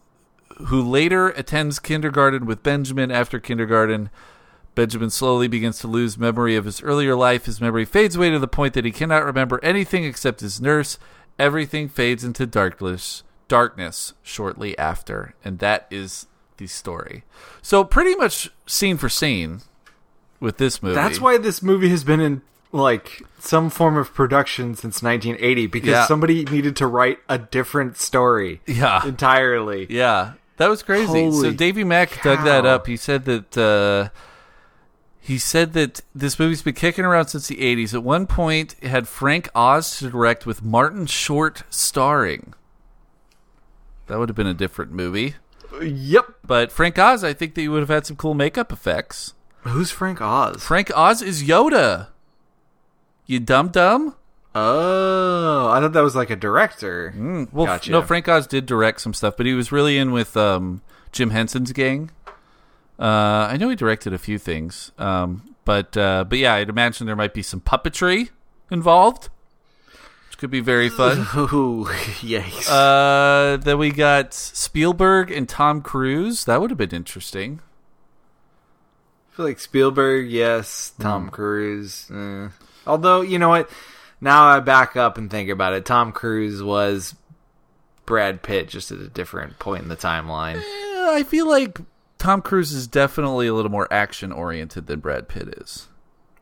who 0.67 0.83
later 0.83 1.31
attends 1.31 1.79
kindergarten 1.79 2.45
with 2.47 2.63
Benjamin. 2.63 3.11
After 3.11 3.41
kindergarten, 3.41 4.11
Benjamin 4.75 5.11
slowly 5.11 5.49
begins 5.49 5.79
to 5.81 5.89
lose 5.89 6.17
memory 6.17 6.57
of 6.57 6.65
his 6.65 6.83
earlier 6.83 7.15
life. 7.17 7.47
His 7.47 7.61
memory 7.61 7.85
fades 7.85 8.17
away 8.17 8.31
to 8.31 8.39
the 8.39 8.49
point 8.49 8.75
that 8.75 8.85
he 8.85 8.93
cannot 8.93 9.25
remember 9.25 9.59
anything 9.63 10.05
except 10.05 10.41
his 10.41 10.61
nurse. 10.61 10.99
Everything 11.39 11.89
fades 11.89 12.23
into 12.25 12.47
darkness, 12.47 13.23
darkness 13.49 14.13
shortly 14.23 14.77
after, 14.79 15.35
and 15.45 15.59
that 15.59 15.87
is 15.91 16.27
the 16.59 16.67
story. 16.67 17.25
So 17.63 17.83
pretty 17.85 18.15
much 18.15 18.51
scene 18.67 18.97
for 18.97 19.09
scene 19.09 19.63
with 20.39 20.59
this 20.59 20.83
movie. 20.83 20.95
That's 20.95 21.21
why 21.21 21.39
this 21.39 21.63
movie 21.63 21.89
has 21.89 22.05
been 22.05 22.21
in 22.21 22.43
like 22.73 23.23
some 23.41 23.69
form 23.71 23.97
of 23.97 24.15
production 24.15 24.77
since 24.77 25.03
1980 25.03 25.67
because 25.67 25.89
Yeah. 25.91 26.07
somebody 26.07 26.45
needed 26.45 26.77
to 26.77 26.87
write 26.87 27.19
a 27.29 27.37
different 27.39 27.97
story 27.97 28.61
Yeah. 28.67 29.05
entirely. 29.05 29.87
Yeah, 29.91 30.35
that 30.59 30.69
was 30.69 30.83
crazy. 30.85 31.33
so 31.33 31.51
Davy 31.51 31.83
Mack 31.83 32.23
dug 32.23 32.45
that 32.45 32.65
up. 32.67 32.87
He 32.87 32.97
said 32.97 33.25
that 33.25 33.59
uh, 33.59 34.11
he 35.31 35.39
said 35.39 35.75
that 35.75 36.01
this 36.13 36.41
movie's 36.41 36.61
been 36.61 36.75
kicking 36.75 37.05
around 37.05 37.29
since 37.29 37.47
the 37.47 37.57
'80s. 37.59 37.95
At 37.95 38.03
one 38.03 38.27
point, 38.27 38.75
it 38.83 38.89
had 38.89 39.07
Frank 39.07 39.49
Oz 39.55 39.99
to 39.99 40.11
direct 40.11 40.45
with 40.45 40.61
Martin 40.65 41.07
Short 41.07 41.63
starring. 41.71 42.53
That 44.09 44.19
would 44.19 44.29
have 44.29 44.35
been 44.35 44.49
a 44.49 44.55
different 44.55 44.91
movie. 44.91 45.37
Yep. 45.81 46.25
But 46.45 46.73
Frank 46.73 46.99
Oz, 46.99 47.23
I 47.23 47.33
think 47.33 47.55
that 47.55 47.63
you 47.63 47.71
would 47.71 47.79
have 47.79 47.89
had 47.89 48.07
some 48.07 48.17
cool 48.17 48.35
makeup 48.35 48.73
effects. 48.73 49.35
Who's 49.61 49.93
Frank 49.93 50.21
Oz? 50.21 50.65
Frank 50.65 50.91
Oz 50.97 51.23
is 51.23 51.45
Yoda. 51.45 52.09
You 53.27 53.39
dumb 53.39 53.69
dumb. 53.69 54.17
Oh, 54.53 55.69
I 55.71 55.79
thought 55.81 55.93
that 55.93 56.01
was 56.01 56.17
like 56.17 56.31
a 56.31 56.35
director. 56.37 57.15
Well, 57.53 57.67
f- 57.67 57.71
Gotcha. 57.83 57.93
no, 57.93 58.03
Frank 58.03 58.27
Oz 58.27 58.49
did 58.49 58.67
direct 58.67 59.01
some 59.01 59.15
stuff, 59.15 59.37
but 59.37 59.47
he 59.47 59.55
was 59.55 59.71
really 59.71 59.97
in 59.97 60.11
with 60.11 60.37
um, 60.37 60.83
Jim 61.13 61.31
Henson's 61.31 61.71
gang. 61.71 62.11
Uh, 63.01 63.49
I 63.51 63.57
know 63.57 63.71
he 63.71 63.77
directed 63.77 64.13
a 64.13 64.19
few 64.19 64.39
things, 64.39 64.93
um, 64.99 65.55
But 65.65 65.97
uh, 65.97 66.25
but 66.29 66.39
yeah, 66.39 66.55
I'd 66.55 66.69
imagine 66.69 67.07
there 67.07 67.17
might 67.17 67.33
be 67.33 67.43
some 67.43 67.61
puppetry 67.61 68.29
involved, 68.71 69.31
which 70.29 70.37
could 70.39 70.51
be 70.51 70.61
very 70.61 70.89
fun. 70.91 71.21
Ooh, 71.37 71.87
yikes. 72.21 72.69
Uh, 72.69 73.57
then 73.57 73.79
we 73.79 73.91
got 73.91 74.35
Spielberg 74.35 75.31
and 75.31 75.49
Tom 75.49 75.81
Cruise. 75.81 76.45
That 76.45 76.61
would 76.61 76.71
have 76.71 76.79
been 76.79 76.95
interesting. 76.95 77.61
I 79.33 79.37
feel 79.37 79.45
like 79.47 79.61
Spielberg, 79.61 80.31
yes. 80.31 80.93
Tom 81.01 81.31
Cruise. 81.31 82.11
eh. 82.15 82.49
Although, 82.87 83.23
you 83.23 83.39
know 83.39 83.49
what? 83.49 83.71
Now 84.21 84.45
I 84.49 84.61
back 84.61 84.97
up 84.97 85.17
and 85.17 85.31
think 85.31 85.49
about 85.49 85.73
it. 85.73 85.87
Tom 85.87 86.13
Cruise 86.13 86.63
was 86.63 87.15
Brad 88.05 88.43
Pitt 88.43 88.69
just 88.69 88.91
at 88.93 88.99
a 88.99 89.09
different 89.09 89.59
point 89.59 89.83
in 89.83 89.89
the 89.89 89.97
timeline. 89.97 90.57
Eh, 90.57 90.63
I 91.17 91.25
feel 91.27 91.49
like 91.49 91.79
Tom 92.21 92.43
Cruise 92.43 92.75
is 92.75 92.87
definitely 92.87 93.47
a 93.47 93.55
little 93.55 93.71
more 93.71 93.91
action 93.91 94.31
oriented 94.31 94.87
than 94.87 95.01
Brad 95.01 95.27
Pitt 95.27 95.49
is. 95.57 95.89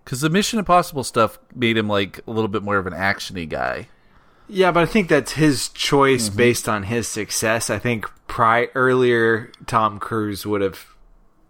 Because 0.04 0.20
the 0.20 0.28
Mission 0.28 0.58
Impossible 0.58 1.04
stuff 1.04 1.38
made 1.54 1.76
him 1.76 1.88
like 1.88 2.20
a 2.26 2.32
little 2.32 2.48
bit 2.48 2.64
more 2.64 2.78
of 2.78 2.88
an 2.88 2.92
actiony 2.92 3.48
guy. 3.48 3.86
Yeah, 4.48 4.72
but 4.72 4.82
I 4.82 4.86
think 4.86 5.08
that's 5.08 5.32
his 5.32 5.68
choice 5.68 6.28
mm-hmm. 6.28 6.36
based 6.36 6.68
on 6.68 6.82
his 6.82 7.06
success. 7.06 7.70
I 7.70 7.78
think 7.78 8.10
prior 8.26 8.68
earlier 8.74 9.52
Tom 9.66 10.00
Cruise 10.00 10.44
would 10.44 10.62
have 10.62 10.84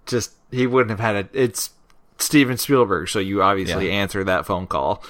just 0.04 0.32
he 0.50 0.66
wouldn't 0.66 0.90
have 0.90 1.00
had 1.00 1.16
a 1.16 1.28
it's 1.32 1.70
Steven 2.18 2.58
Spielberg, 2.58 3.08
so 3.08 3.20
you 3.20 3.42
obviously 3.42 3.86
Yeah. 3.86 3.94
answer 3.94 4.24
that 4.24 4.44
phone 4.44 4.66
call 4.66 5.02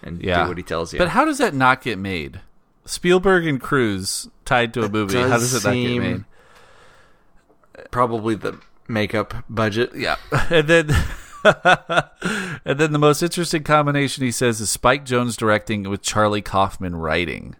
and 0.00 0.22
Yeah, 0.22 0.44
do 0.44 0.48
what 0.50 0.58
he 0.58 0.62
tells 0.62 0.92
you. 0.92 0.98
But 1.00 1.08
how 1.08 1.24
does 1.24 1.38
that 1.38 1.54
not 1.54 1.82
get 1.82 1.98
made? 1.98 2.40
Spielberg 2.84 3.46
and 3.46 3.60
Cruise 3.60 4.28
tied 4.44 4.72
to 4.74 4.84
a 4.84 4.88
movie. 4.88 5.18
How 5.18 5.28
does 5.38 5.50
does 5.50 5.64
it 5.64 5.68
not 5.68 5.74
get 5.74 5.98
made? 5.98 6.24
Probably 7.90 8.34
the 8.34 8.60
makeup 8.88 9.44
budget. 9.48 9.92
Yeah, 9.94 10.16
and 10.50 10.68
then 10.68 10.90
and 12.64 12.78
then 12.78 12.92
the 12.92 12.98
most 12.98 13.22
interesting 13.22 13.62
combination 13.62 14.24
he 14.24 14.30
says 14.30 14.60
is 14.60 14.70
Spike 14.70 15.04
Jonze 15.04 15.36
directing 15.36 15.88
with 15.88 16.02
Charlie 16.02 16.42
Kaufman 16.42 16.96
writing. 16.96 17.56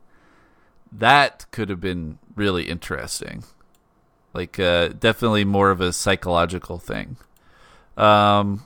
That 0.91 1.47
could 1.51 1.69
have 1.69 1.81
been 1.81 2.19
really 2.35 2.65
interesting. 2.65 3.45
Like 4.33 4.59
uh, 4.59 4.89
definitely 4.89 5.45
more 5.45 5.71
of 5.71 5.81
a 5.81 5.93
psychological 5.93 6.79
thing. 6.79 7.17
Um, 7.97 8.65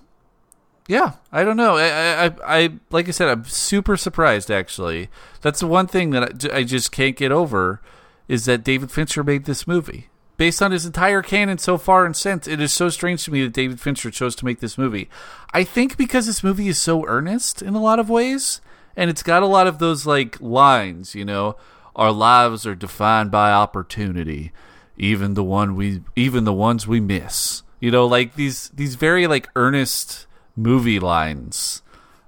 yeah, 0.87 1.15
I 1.33 1.45
don't 1.45 1.57
know. 1.57 1.77
I, 1.77 1.89
I, 1.89 2.27
I, 2.27 2.33
I 2.47 2.71
like 2.91 3.09
I 3.09 3.11
said, 3.11 3.29
I'm 3.29 3.45
super 3.45 3.97
surprised. 3.97 4.51
Actually, 4.51 5.09
that's 5.43 5.61
the 5.61 5.67
one 5.67 5.87
thing 5.87 6.11
that 6.11 6.47
I 6.53 6.63
just 6.63 6.93
can't 6.93 7.17
get 7.17 7.33
over 7.33 7.83
is 8.29 8.45
that 8.45 8.65
David 8.65 8.91
Fincher 8.91 9.25
made 9.25 9.45
this 9.45 9.67
movie 9.67 10.09
based 10.39 10.62
on 10.62 10.70
his 10.70 10.86
entire 10.86 11.20
canon 11.20 11.59
so 11.59 11.76
far 11.76 12.07
and 12.07 12.16
since. 12.16 12.49
It 12.49 12.61
is 12.61 12.72
so 12.72 12.89
strange 12.89 13.24
to 13.24 13.30
me 13.30 13.43
that 13.43 13.53
David 13.53 13.80
Fincher 13.80 14.11
chose 14.11 14.34
to 14.36 14.47
make 14.47 14.61
this 14.61 14.78
movie. 14.78 15.11
I 15.53 15.64
think 15.64 15.99
because 15.99 16.26
this 16.26 16.43
movie 16.43 16.68
is 16.68 16.80
so 16.80 17.07
earnest 17.07 17.61
in 17.61 17.74
a 17.74 17.82
lot 17.82 17.99
of 17.99 18.09
ways, 18.09 18.62
and 18.97 19.11
it's 19.11 19.22
got 19.22 19.43
a 19.43 19.47
lot 19.47 19.66
of 19.66 19.78
those 19.78 20.07
like 20.07 20.41
lines. 20.41 21.14
You 21.14 21.26
know, 21.26 21.57
our 21.95 22.12
lives 22.12 22.66
are 22.66 22.74
defined 22.74 23.30
by 23.30 23.53
opportunity, 23.53 24.53
even 24.97 25.34
the 25.34 25.45
one 25.45 25.74
we, 25.74 26.03
even 26.16 26.45
the 26.45 26.55
ones 26.55 26.86
we 26.86 27.01
miss. 27.01 27.62
You 27.80 27.91
know, 27.91 28.07
like 28.07 28.36
these 28.36 28.70
these 28.70 28.95
very 28.95 29.26
like 29.26 29.49
earnest 29.55 30.26
movie 30.57 31.01
lines. 31.01 31.82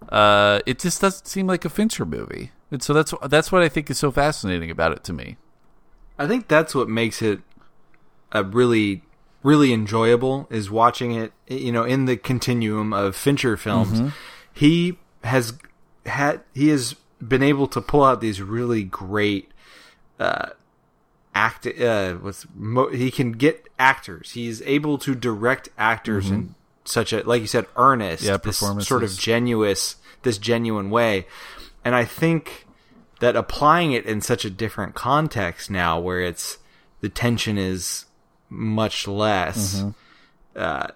Uh, 0.08 0.58
it 0.66 0.80
just 0.80 1.00
doesn't 1.00 1.26
seem 1.26 1.46
like 1.46 1.64
a 1.64 1.70
Fincher 1.70 2.04
movie, 2.04 2.50
and 2.72 2.82
so 2.82 2.92
that's 2.92 3.14
that's 3.28 3.52
what 3.52 3.62
I 3.62 3.68
think 3.68 3.88
is 3.88 3.98
so 3.98 4.11
fascinating 4.11 4.70
about 4.70 4.92
it 4.92 5.04
to 5.04 5.12
me. 5.12 5.36
I 6.18 6.26
think 6.26 6.48
that's 6.48 6.74
what 6.74 6.88
makes 6.88 7.22
it 7.22 7.40
a 8.33 8.43
really 8.45 9.03
really 9.43 9.72
enjoyable 9.72 10.47
is 10.51 10.70
watching 10.70 11.12
it 11.12 11.33
you 11.49 11.72
know 11.72 11.85
in 11.85 12.05
the 12.05 12.16
continuum 12.16 12.93
of 12.93 13.16
Fincher 13.16 13.57
films. 13.57 14.12
He 14.53 14.99
has 15.24 15.55
had 16.07 16.41
he 16.55 16.68
has 16.68 16.95
been 17.26 17.43
able 17.43 17.66
to 17.68 17.81
pull 17.81 18.03
out 18.05 18.20
these 18.20 18.41
really 18.43 18.83
great 18.85 19.51
uh 20.18 20.51
act 21.35 21.66
uh 21.66 22.14
what's 22.14 22.47
mo- 22.55 22.89
he 22.91 23.11
can 23.11 23.33
get 23.33 23.66
actors. 23.78 24.33
He's 24.33 24.61
able 24.62 24.99
to 24.99 25.14
direct 25.14 25.68
actors 25.78 26.31
in 26.31 26.55
such 26.85 27.12
a 27.12 27.22
like 27.22 27.41
you 27.41 27.47
said 27.47 27.66
earnest 27.76 28.22
Yeah, 28.22 28.37
this 28.37 28.59
sort 28.59 29.03
of 29.03 29.16
genuine 29.18 29.76
this 30.22 30.39
genuine 30.39 30.91
way. 30.91 31.26
And 31.85 31.95
i 31.95 32.05
think 32.05 32.66
that 33.20 33.37
applying 33.37 33.93
it 33.93 34.05
in 34.07 34.20
such 34.20 34.45
a 34.45 34.51
different 34.51 34.95
context 34.95 35.70
now 35.70 35.99
where 36.01 36.20
it's 36.20 36.59
the 37.01 37.09
tension 37.09 37.57
is 37.59 38.07
much 38.51 39.07
less 39.09 39.82
uh, 40.57 40.88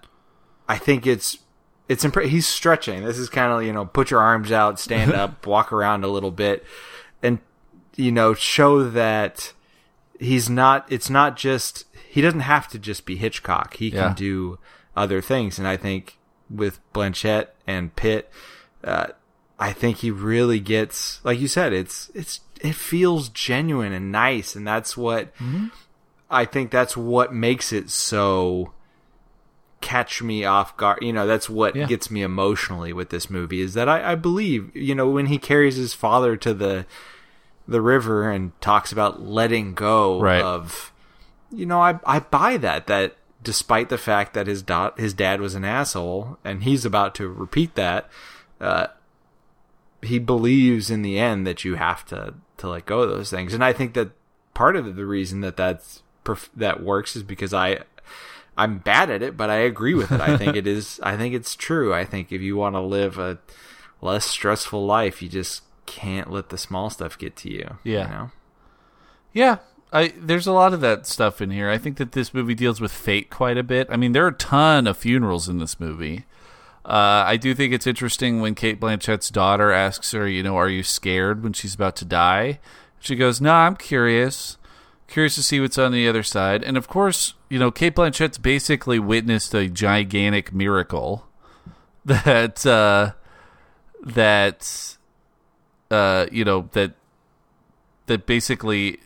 i 0.69 0.77
think 0.77 1.07
it's 1.07 1.39
it's 1.87 2.03
impre- 2.05 2.27
he's 2.29 2.47
stretching. 2.49 3.05
This 3.05 3.19
is 3.19 3.29
kind 3.29 3.53
of 3.53 3.63
you 3.63 3.73
know 3.73 3.85
put 3.85 4.11
your 4.11 4.21
arms 4.21 4.51
out 4.51 4.81
stand 4.81 5.13
up 5.23 5.47
walk 5.47 5.71
around 5.73 6.03
a 6.03 6.09
little 6.09 6.31
bit 6.31 6.65
and 7.23 7.39
you 7.95 8.11
know 8.11 8.33
show 8.35 8.83
that 8.91 9.53
he's 10.19 10.49
not 10.49 10.87
it's 10.91 11.11
not 11.11 11.37
just 11.37 11.85
he 12.09 12.21
doesn't 12.23 12.41
have 12.41 12.69
to 12.69 12.79
just 12.79 13.05
be 13.05 13.17
hitchcock. 13.17 13.77
He 13.77 13.89
Yeah. 13.89 14.07
can 14.09 14.15
do 14.15 14.59
other 14.97 15.21
things. 15.21 15.59
And 15.59 15.69
i 15.69 15.77
think 15.77 16.17
with 16.49 16.81
blanchett 16.95 17.49
and 17.67 17.95
pitt 17.95 18.31
uh, 18.83 19.09
I 19.59 19.73
think 19.73 19.99
he 19.99 20.11
really 20.11 20.61
gets, 20.61 21.25
like 21.25 21.39
you 21.39 21.49
said, 21.49 21.73
it's 21.73 22.11
it's 22.15 22.41
it 22.61 22.75
feels 22.75 23.29
genuine 23.29 23.93
and 23.93 24.11
nice, 24.11 24.57
and 24.57 24.67
that's 24.67 24.97
what 24.97 25.33
I 26.31 26.45
think. 26.45 26.71
That's 26.71 26.97
what 26.97 27.33
makes 27.33 27.73
it 27.73 27.91
so 27.91 28.73
catch 29.81 30.23
me 30.23 30.45
off 30.45 30.77
guard. 30.77 30.99
You 31.03 31.13
know, 31.13 31.27
that's 31.27 31.49
what 31.51 31.77
Yeah. 31.77 31.87
gets 31.87 32.11
me 32.11 32.23
emotionally 32.23 32.93
with 32.93 33.11
this 33.11 33.29
movie 33.29 33.61
is 33.61 33.75
that 33.75 33.89
I, 33.89 34.13
I 34.13 34.15
believe, 34.15 34.75
you 34.75 34.95
know, 34.95 35.09
when 35.11 35.27
he 35.27 35.37
carries 35.39 35.77
his 35.77 35.93
father 35.95 36.37
to 36.39 36.55
the 36.55 36.87
the 37.67 37.81
river 37.81 38.31
and 38.31 38.59
talks 38.61 38.93
about 38.93 39.23
letting 39.23 39.73
go 39.75 40.21
Right. 40.21 40.43
of, 40.43 40.93
you 41.51 41.67
know, 41.67 41.81
I 41.81 41.99
I 42.07 42.21
buy 42.21 42.57
that 42.59 42.87
that 42.87 43.17
despite 43.43 43.91
the 43.91 43.99
fact 43.99 44.33
that 44.35 44.47
his 44.47 44.63
dot 44.63 44.99
his 44.99 45.13
dad 45.13 45.41
was 45.41 45.55
an 45.55 45.65
asshole 45.67 46.39
and 46.45 46.63
he's 46.65 46.85
about 46.87 47.15
to 47.17 47.29
repeat 47.29 47.75
that 47.75 48.09
uh, 48.61 48.87
he 50.01 50.19
believes 50.19 50.91
in 50.91 51.03
the 51.03 51.19
end 51.19 51.47
that 51.47 51.65
you 51.65 51.75
have 51.75 52.05
to 52.07 52.35
to 52.59 52.69
let 52.69 52.87
go 52.87 53.01
of 53.01 53.11
those 53.11 53.31
things, 53.31 53.53
and 53.53 53.63
I 53.65 53.73
think 53.75 53.93
that 53.95 54.11
part 54.55 54.77
of 54.77 54.95
the 54.97 55.05
reason 55.05 55.41
that 55.41 55.57
that's 55.57 56.03
perf- 56.25 56.49
that 56.57 56.83
works 56.83 57.17
is 57.17 57.23
because 57.23 57.53
I 57.55 57.81
I'm 58.57 58.79
bad 58.79 59.11
at 59.11 59.23
it, 59.23 59.37
but 59.37 59.51
I 59.51 59.57
agree 59.57 59.95
with 59.95 60.13
it. 60.13 60.21
I 60.21 60.37
think 60.37 60.57
it 60.57 60.67
is. 60.67 61.01
I 61.03 61.17
think 61.17 61.35
it's 61.35 61.55
true. 61.55 61.93
I 61.93 62.05
think 62.05 62.33
if 62.33 62.41
you 62.41 62.57
want 62.57 62.75
to 62.75 62.81
live 62.81 63.19
a 63.19 63.39
less 64.01 64.25
stressful 64.25 64.85
life, 64.85 65.23
you 65.23 65.29
just 65.29 65.63
can't 65.87 66.31
let 66.31 66.49
the 66.49 66.59
small 66.59 66.91
stuff 66.91 67.19
get 67.19 67.37
to 67.37 67.51
you. 67.51 67.79
Yeah. 67.85 68.05
You 68.05 68.15
know? 68.15 68.31
Yeah, 69.33 69.57
I 69.93 70.13
there's 70.17 70.47
a 70.47 70.53
lot 70.53 70.73
of 70.73 70.81
that 70.81 71.07
stuff 71.07 71.41
in 71.41 71.51
here. 71.51 71.69
I 71.69 71.79
think 71.79 71.97
that 71.97 72.13
this 72.13 72.33
movie 72.33 72.55
deals 72.55 72.81
with 72.81 72.93
fate 72.93 73.31
quite 73.31 73.59
a 73.59 73.63
bit. 73.63 73.89
I 73.91 73.97
mean, 73.97 74.13
there 74.13 74.25
are 74.25 74.29
a 74.29 74.33
ton 74.33 74.87
of 74.87 74.97
funerals 74.97 75.49
in 75.49 75.59
this 75.59 75.81
movie. 75.81 76.25
Uh, 76.85 77.25
I 77.27 77.37
do 77.37 77.55
think 77.55 77.73
it's 77.73 77.87
interesting 77.87 78.41
when 78.41 78.55
Cate 78.55 78.79
Blanchett's 78.79 79.31
daughter 79.31 79.73
asks 79.73 80.13
her, 80.13 80.29
you 80.29 80.43
know, 80.43 80.57
are 80.57 80.69
you 80.69 80.83
scared 80.83 81.43
when 81.43 81.55
she's 81.55 81.75
about 81.75 81.97
to 81.97 82.05
die? 82.05 82.61
She 83.01 83.17
goes, 83.17 83.41
no, 83.41 83.53
I'm 83.53 83.77
curious. 83.77 84.59
Curious 85.07 85.35
to 85.37 85.43
see 85.43 85.61
what's 85.61 85.79
on 85.79 85.93
the 85.93 86.09
other 86.09 86.23
side. 86.23 86.65
And 86.65 86.77
of 86.77 86.89
course, 86.89 87.35
you 87.49 87.59
know, 87.59 87.71
Cate 87.71 87.95
Blanchett's 87.95 88.39
basically 88.39 88.99
witnessed 88.99 89.55
a 89.55 89.69
gigantic 89.69 90.53
miracle 90.53 91.27
that, 92.05 92.65
uh, 92.67 93.13
that, 94.03 94.97
uh, 95.91 96.27
you 96.33 96.45
know, 96.45 96.69
that, 96.73 96.95
that 98.07 98.27
basically 98.27 98.99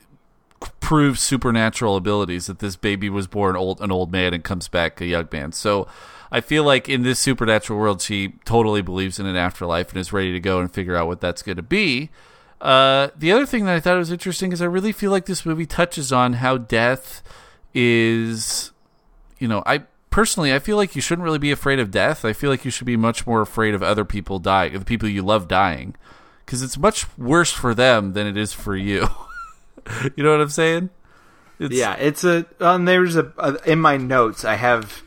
proves 0.81 1.21
supernatural 1.21 1.97
abilities 1.97 2.47
that 2.47 2.59
this 2.59 2.77
baby 2.77 3.11
was 3.11 3.27
born 3.27 3.57
old 3.57 3.81
an 3.81 3.93
old 3.93 4.11
man 4.11 4.35
and 4.35 4.43
comes 4.43 4.69
back 4.69 5.01
a 5.01 5.07
young 5.07 5.29
man. 5.31 5.53
So 5.53 5.87
I 6.33 6.41
feel 6.41 6.65
like 6.65 6.89
in 6.89 7.03
this 7.03 7.19
supernatural 7.19 7.79
world 7.79 8.03
she 8.03 8.35
totally 8.45 8.83
believes 8.83 9.19
in 9.19 9.27
an 9.27 9.37
afterlife 9.37 9.91
and 9.91 9.99
is 9.99 10.13
ready 10.13 10.33
to 10.33 10.41
go 10.41 10.61
and 10.61 10.73
figure 10.73 10.97
out 10.97 11.07
what 11.07 11.21
that's 11.21 11.43
going 11.43 11.57
to 11.57 11.63
be. 11.63 12.11
Uh, 12.61 13.09
the 13.17 13.31
other 13.33 13.47
thing 13.47 13.65
that 13.67 13.75
I 13.77 13.81
thought 13.81 13.97
was 13.97 14.11
interesting 14.11 14.53
is 14.53 14.61
I 14.61 14.67
really 14.67 14.93
feel 14.93 15.11
like 15.11 15.27
this 15.27 15.47
movie 15.47 15.67
touches 15.67 16.13
on 16.13 16.35
how 16.35 16.59
death 16.59 17.23
is, 17.75 18.73
you 19.39 19.47
know, 19.49 19.63
I 19.65 19.85
personally 20.11 20.53
I 20.53 20.59
feel 20.59 20.77
like 20.77 20.97
you 20.97 21.03
shouldn't 21.03 21.25
really 21.25 21.39
be 21.39 21.53
afraid 21.53 21.79
of 21.79 21.91
death. 21.91 22.25
I 22.25 22.33
feel 22.33 22.51
like 22.51 22.65
you 22.65 22.71
should 22.71 22.87
be 22.87 22.97
much 22.97 23.27
more 23.27 23.41
afraid 23.41 23.75
of 23.75 23.83
other 23.83 24.05
people 24.05 24.39
dying, 24.39 24.75
of 24.75 24.81
the 24.81 24.85
people 24.87 25.09
you 25.09 25.23
love 25.23 25.47
dying, 25.49 25.95
because 26.45 26.63
it's 26.63 26.77
much 26.79 27.07
worse 27.17 27.53
for 27.53 27.75
them 27.75 28.13
than 28.15 28.27
it 28.27 28.37
is 28.37 28.53
for 28.53 28.75
you. 28.77 29.07
you 30.17 30.25
know 30.25 30.33
what 30.33 30.41
I'm 30.41 30.49
saying? 30.49 30.91
It's, 31.61 31.75
Yeah, 31.75 31.95
it's 31.95 32.25
a. 32.25 32.47
Um, 32.61 32.85
there's 32.85 33.17
a, 33.17 33.33
a 33.39 33.57
in 33.71 33.81
my 33.81 33.97
notes. 33.97 34.45
I 34.45 34.55
have 34.55 35.03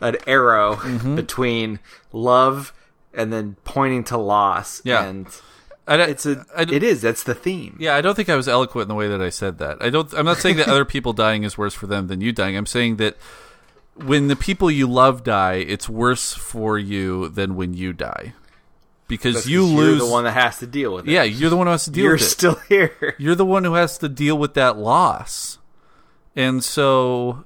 an 0.00 0.16
arrow 0.26 0.76
Mm-hmm. 0.76 1.14
between 1.16 1.78
love 2.12 2.72
and 3.14 3.32
then 3.32 3.56
pointing 3.64 4.04
to 4.04 4.16
loss. 4.16 4.80
Yeah. 4.84 5.04
and 5.04 5.26
I, 5.90 6.04
it's 6.04 6.26
a. 6.26 6.44
I, 6.56 6.62
it 6.62 6.82
is. 6.82 7.02
That's 7.02 7.22
the 7.24 7.34
theme. 7.34 7.76
Yeah, 7.80 7.96
I 7.96 8.00
don't 8.00 8.14
think 8.14 8.28
I 8.28 8.36
was 8.36 8.48
eloquent 8.48 8.82
in 8.84 8.88
the 8.88 8.94
way 8.94 9.08
that 9.08 9.20
I 9.20 9.30
said 9.30 9.58
that. 9.58 9.82
I 9.82 9.90
don't. 9.90 10.12
I'm 10.14 10.24
not 10.24 10.38
saying 10.38 10.56
that 10.56 10.68
other 10.68 10.84
people 10.94 11.12
dying 11.12 11.42
is 11.44 11.58
worse 11.58 11.74
for 11.74 11.86
them 11.86 12.06
than 12.06 12.20
you 12.20 12.32
dying. 12.32 12.56
I'm 12.56 12.66
saying 12.66 12.96
that 12.96 13.16
when 13.94 14.28
the 14.28 14.36
people 14.36 14.70
you 14.70 14.86
love 14.86 15.24
die, 15.24 15.54
it's 15.54 15.88
worse 15.88 16.32
for 16.32 16.78
you 16.78 17.28
than 17.28 17.56
when 17.56 17.74
you 17.74 17.92
die. 17.92 18.34
Because 19.08 19.48
you 19.48 19.64
lose 19.64 19.98
the 19.98 20.06
one 20.06 20.22
that 20.22 20.32
has 20.34 20.60
to 20.60 20.66
deal 20.68 20.94
with 20.94 21.08
it. 21.08 21.10
Yeah, 21.10 21.24
you're 21.24 21.50
the 21.50 21.56
one 21.56 21.66
who 21.66 21.72
has 21.72 21.84
to 21.86 21.90
deal 21.90 22.04
with 22.04 22.04
it. 22.04 22.04
you're 22.04 22.12
with 22.14 22.22
it. 22.22 22.24
still 22.26 22.54
here. 22.68 23.16
you're 23.18 23.34
the 23.34 23.44
one 23.44 23.64
who 23.64 23.74
has 23.74 23.98
to 23.98 24.08
deal 24.08 24.38
with 24.38 24.54
that 24.54 24.78
loss. 24.78 25.58
And 26.36 26.62
so 26.62 27.44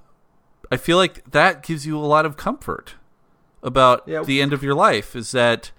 I 0.70 0.76
feel 0.76 0.98
like 0.98 1.30
that 1.30 1.62
gives 1.62 1.86
you 1.86 1.96
a 1.98 2.04
lot 2.04 2.26
of 2.26 2.36
comfort 2.36 2.96
about 3.62 4.02
Yeah. 4.06 4.22
the 4.22 4.42
end 4.42 4.52
of 4.52 4.62
your 4.62 4.74
life 4.74 5.16
is 5.16 5.32
that 5.32 5.70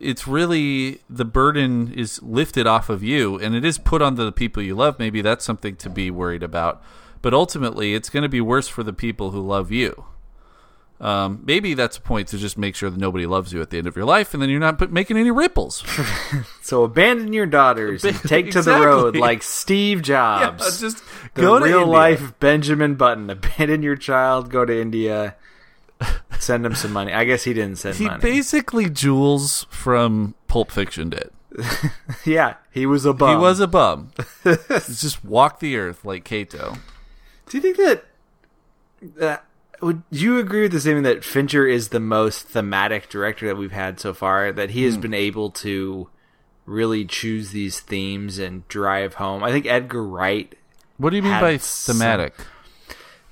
it's 0.00 0.26
really 0.26 1.00
the 1.08 1.24
burden 1.24 1.92
is 1.92 2.22
lifted 2.22 2.66
off 2.66 2.88
of 2.88 3.02
you 3.02 3.38
and 3.38 3.54
it 3.54 3.64
is 3.64 3.78
put 3.78 4.02
onto 4.02 4.24
the 4.24 4.32
people 4.32 4.62
you 4.62 4.74
love. 4.74 4.98
Maybe 4.98 5.22
that's 5.22 5.44
something 5.44 5.76
to 5.76 5.90
be 5.90 6.10
worried 6.10 6.42
about. 6.42 6.82
But 7.22 7.32
ultimately, 7.32 7.94
it's 7.94 8.10
going 8.10 8.22
to 8.22 8.28
be 8.28 8.42
worse 8.42 8.68
for 8.68 8.82
the 8.82 8.92
people 8.92 9.30
who 9.30 9.40
love 9.40 9.72
you. 9.72 10.04
Um, 11.00 11.42
maybe 11.44 11.74
that's 11.74 11.96
a 11.96 12.00
point 12.00 12.28
to 12.28 12.38
just 12.38 12.56
make 12.56 12.76
sure 12.76 12.88
that 12.88 12.98
nobody 12.98 13.26
loves 13.26 13.52
you 13.52 13.60
at 13.60 13.70
the 13.70 13.78
end 13.78 13.86
of 13.86 13.96
your 13.96 14.04
life, 14.04 14.32
and 14.32 14.42
then 14.42 14.48
you're 14.48 14.60
not 14.60 14.78
put, 14.78 14.92
making 14.92 15.16
any 15.16 15.30
ripples. 15.30 15.84
So 16.62 16.82
abandon 16.82 17.34
your 17.34 17.44
daughters 17.44 18.06
and 18.06 18.18
take 18.20 18.50
to 18.52 18.62
the 18.62 18.80
road 18.80 19.16
like 19.18 19.42
Steve 19.42 20.00
Jobs. 20.00 20.80
just 20.80 21.02
the 21.34 21.42
go 21.42 21.58
to 21.58 21.64
real 21.64 21.86
life 21.86 22.32
Benjamin 22.40 22.94
Button. 22.94 23.28
Abandon 23.28 23.82
your 23.82 23.96
child. 23.96 24.50
Go 24.50 24.64
to 24.64 24.80
India. 24.80 25.36
Send 26.38 26.66
him 26.66 26.74
some 26.74 26.92
money. 26.92 27.12
I 27.12 27.24
guess 27.24 27.44
he 27.44 27.54
didn't 27.54 27.76
send 27.76 27.96
He 27.96 28.06
money. 28.06 28.20
basically 28.20 28.90
Jules 28.90 29.66
from 29.70 30.34
Pulp 30.48 30.70
Fiction 30.70 31.10
did. 31.10 31.30
yeah, 32.26 32.54
he 32.72 32.84
was 32.84 33.04
a 33.04 33.12
bum. 33.12 33.30
He 33.30 33.36
was 33.36 33.60
a 33.60 33.66
bum. 33.68 34.10
Just 34.44 35.24
walked 35.24 35.60
the 35.60 35.76
earth 35.76 36.04
like 36.04 36.24
Kato. 36.24 36.76
Do 37.48 37.56
you 37.56 37.62
think 37.62 37.76
that? 37.76 38.04
Uh, 39.20 39.36
would 39.80 40.02
you 40.10 40.38
agree 40.38 40.62
with 40.62 40.72
the 40.72 40.80
statement 40.80 41.04
that 41.04 41.24
Fincher 41.24 41.66
is 41.66 41.88
the 41.90 42.00
most 42.00 42.48
thematic 42.48 43.08
director 43.08 43.46
that 43.46 43.56
we've 43.56 43.72
had 43.72 44.00
so 44.00 44.12
far? 44.12 44.50
That 44.52 44.70
he 44.70 44.82
has 44.84 44.96
been 44.96 45.14
able 45.14 45.50
to 45.50 46.08
really 46.66 47.04
choose 47.04 47.50
these 47.50 47.80
themes 47.80 48.38
and 48.38 48.66
drive 48.68 49.14
home. 49.14 49.44
I 49.44 49.52
think 49.52 49.66
Edgar 49.66 50.02
Wright. 50.04 50.54
What 50.96 51.10
do 51.10 51.16
you 51.16 51.22
mean 51.22 51.40
by 51.40 51.56
some- 51.58 51.94
thematic? 51.96 52.34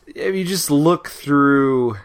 If 0.07 0.35
you 0.35 0.45
just 0.45 0.71
look 0.71 1.09
through, 1.09 1.97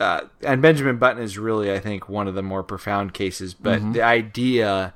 uh, 0.00 0.22
and 0.42 0.60
Benjamin 0.60 0.98
Button 0.98 1.22
is 1.22 1.38
really, 1.38 1.72
I 1.72 1.78
think, 1.80 2.08
one 2.08 2.28
of 2.28 2.34
the 2.34 2.42
more 2.42 2.62
profound 2.62 3.14
cases. 3.14 3.54
But 3.54 3.80
Mm-hmm. 3.80 3.92
the 3.92 4.02
idea 4.02 4.94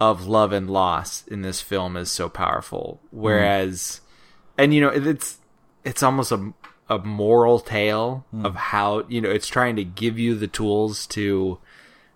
of 0.00 0.26
love 0.26 0.52
and 0.52 0.68
loss 0.70 1.26
in 1.26 1.42
this 1.42 1.60
film 1.60 1.96
is 1.96 2.10
so 2.10 2.28
powerful. 2.28 3.00
Whereas, 3.10 4.00
and 4.58 4.72
you 4.74 4.80
know, 4.80 4.88
it's 4.90 5.38
it's 5.84 6.02
almost 6.02 6.32
a 6.32 6.52
a 6.88 6.98
moral 6.98 7.58
tale 7.58 8.24
of 8.44 8.54
how 8.54 9.04
you 9.08 9.20
know 9.20 9.30
it's 9.30 9.48
trying 9.48 9.74
to 9.76 9.84
give 9.84 10.18
you 10.18 10.34
the 10.36 10.46
tools 10.46 11.06
to 11.08 11.58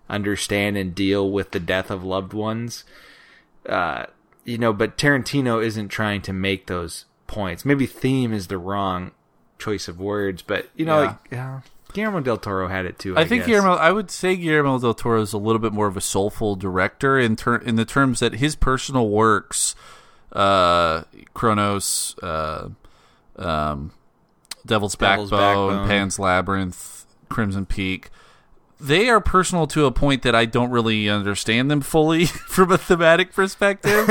understand 0.09 0.77
and 0.77 0.93
deal 0.95 1.29
with 1.29 1.51
the 1.51 1.59
death 1.59 1.89
of 1.91 2.03
loved 2.03 2.33
ones. 2.33 2.83
Uh, 3.65 4.05
you 4.45 4.57
know, 4.57 4.73
but 4.73 4.97
Tarantino 4.97 5.63
isn't 5.63 5.89
trying 5.89 6.21
to 6.23 6.33
make 6.33 6.67
those 6.67 7.05
points. 7.27 7.63
Maybe 7.65 7.85
theme 7.85 8.33
is 8.33 8.47
the 8.47 8.57
wrong 8.57 9.11
choice 9.59 9.87
of 9.87 9.99
words, 9.99 10.41
but 10.41 10.69
you 10.75 10.85
know, 10.85 11.01
Yeah. 11.01 11.07
like 11.07 11.17
yeah, 11.31 11.59
Guillermo 11.93 12.19
del 12.21 12.37
Toro 12.37 12.67
had 12.67 12.85
it 12.85 12.99
too. 12.99 13.17
I, 13.17 13.21
I 13.21 13.25
think 13.25 13.41
guess. 13.41 13.47
Guillermo. 13.47 13.75
I 13.75 13.91
would 13.91 14.11
say 14.11 14.35
Guillermo 14.35 14.79
del 14.79 14.93
Toro 14.93 15.21
is 15.21 15.33
a 15.33 15.37
little 15.37 15.59
bit 15.59 15.73
more 15.73 15.87
of 15.87 15.97
a 15.97 16.01
soulful 16.01 16.55
director 16.55 17.19
in 17.19 17.35
ter- 17.35 17.57
in 17.57 17.75
the 17.75 17.85
terms 17.85 18.19
that 18.19 18.35
his 18.35 18.55
personal 18.55 19.09
works, 19.09 19.75
uh, 20.31 21.03
Cronos, 21.33 22.15
uh, 22.21 22.69
um, 23.37 23.91
Devil's, 24.65 24.95
Devil's 24.95 25.29
Backbone, 25.29 25.29
Backbone. 25.29 25.87
Pan's 25.87 26.19
Labyrinth, 26.19 27.05
Crimson 27.29 27.65
Peak. 27.65 28.09
They 28.79 29.09
are 29.09 29.21
personal 29.21 29.67
to 29.67 29.85
a 29.85 29.91
point 29.91 30.23
that 30.23 30.33
I 30.33 30.45
don't 30.45 30.71
really 30.71 31.07
understand 31.07 31.69
them 31.69 31.81
fully 31.81 32.25
from 32.47 32.71
a 32.71 32.79
thematic 32.79 33.31
perspective, 33.31 34.09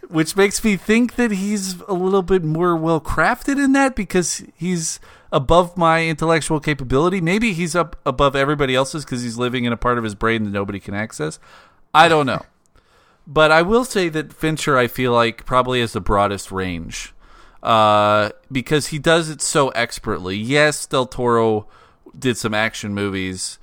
which 0.08 0.36
makes 0.36 0.64
me 0.64 0.76
think 0.76 1.16
that 1.16 1.30
he's 1.30 1.80
a 1.82 1.92
little 1.92 2.22
bit 2.22 2.42
more 2.42 2.74
well 2.76 3.00
crafted 3.00 3.62
in 3.62 3.72
that 3.72 3.94
because 3.94 4.42
he's 4.56 5.00
above 5.32 5.76
my 5.76 6.06
intellectual 6.06 6.60
capability. 6.60 7.20
Maybe 7.20 7.52
he's 7.52 7.76
up 7.76 7.96
above 8.04 8.34
everybody 8.34 8.74
else's 8.74 9.04
because 9.04 9.22
he's 9.22 9.38
living 9.38 9.64
in 9.64 9.72
a 9.72 9.76
part 9.76 9.98
of 9.98 10.04
his 10.04 10.14
brain 10.14 10.44
that 10.44 10.50
nobody 10.50 10.80
can 10.80 10.94
access. 10.94 11.38
I 11.94 12.08
don't 12.08 12.26
know. 12.26 12.42
But 13.26 13.52
I 13.52 13.62
will 13.62 13.84
say 13.84 14.08
that 14.08 14.32
Fincher, 14.32 14.76
I 14.76 14.88
feel 14.88 15.12
like, 15.12 15.44
probably 15.44 15.80
has 15.82 15.92
the 15.92 16.00
broadest 16.00 16.50
range 16.50 17.14
uh, 17.62 18.30
because 18.50 18.88
he 18.88 18.98
does 18.98 19.28
it 19.28 19.40
so 19.40 19.68
expertly. 19.70 20.36
Yes, 20.36 20.86
Del 20.86 21.06
Toro 21.06 21.68
did 22.18 22.36
some 22.36 22.54
action 22.54 22.94
movies. 22.94 23.58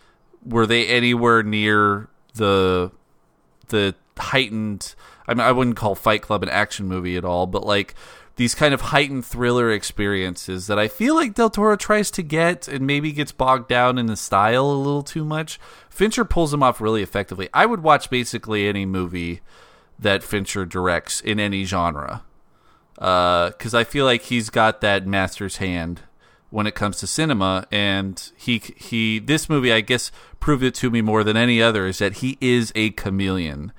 Were 0.46 0.66
they 0.66 0.88
anywhere 0.88 1.44
near 1.44 2.08
the 2.36 2.92
the 3.68 3.96
heightened? 4.18 4.96
I 5.28 5.34
mean, 5.34 5.42
I 5.42 5.52
wouldn't 5.52 5.76
call 5.76 5.96
Fight 5.96 6.22
Club 6.22 6.44
an 6.44 6.50
action 6.50 6.88
movie 6.88 7.18
at 7.18 7.26
all, 7.26 7.48
but 7.48 7.66
like 7.66 7.96
these 8.38 8.56
kind 8.56 8.74
of 8.74 8.82
heightened 8.82 9.26
thriller 9.26 9.72
experiences 9.72 10.68
that 10.68 10.80
I 10.80 10.88
feel 10.88 11.16
like 11.16 11.34
Del 11.34 11.50
Toro 11.50 11.76
tries 11.76 12.10
to 12.12 12.24
get 12.24 12.68
and 12.68 12.88
maybe 12.88 13.12
gets 13.12 13.32
bogged 13.32 13.68
down 13.68 13.98
in 13.98 14.06
the 14.06 14.16
style 14.16 14.66
a 14.66 14.72
little 14.72 15.04
too 15.04 15.26
much. 15.26 15.60
Fincher 15.90 16.24
pulls 16.24 16.52
them 16.52 16.64
off 16.64 16.80
really 16.80 17.04
effectively. 17.04 17.50
I 17.54 17.66
would 17.66 17.82
watch 17.82 18.10
basically 18.10 18.68
any 18.68 18.86
movie 18.86 19.42
that 20.00 20.24
Fincher 20.24 20.66
directs 20.66 21.20
in 21.20 21.40
any 21.40 21.66
genre 21.66 22.24
uh, 23.00 23.50
because 23.50 23.74
I 23.74 23.84
feel 23.84 24.06
like 24.06 24.24
he's 24.24 24.50
got 24.50 24.82
that 24.82 25.06
master's 25.06 25.58
hand 25.58 26.02
when 26.50 26.66
it 26.66 26.76
comes 26.76 26.98
to 27.00 27.08
cinema, 27.08 27.68
and 27.72 28.32
he 28.38 28.62
he 28.78 29.20
this 29.20 29.50
movie 29.50 29.72
I 29.72 29.82
guess 29.82 30.12
proved 30.40 30.64
it 30.64 30.74
to 30.76 30.90
me 30.90 31.02
more 31.02 31.24
than 31.24 31.36
any 31.36 31.62
other 31.62 31.88
is 31.88 31.98
that 32.00 32.18
he 32.18 32.38
is 32.40 32.72
a 32.76 32.92
chameleon. 32.92 33.74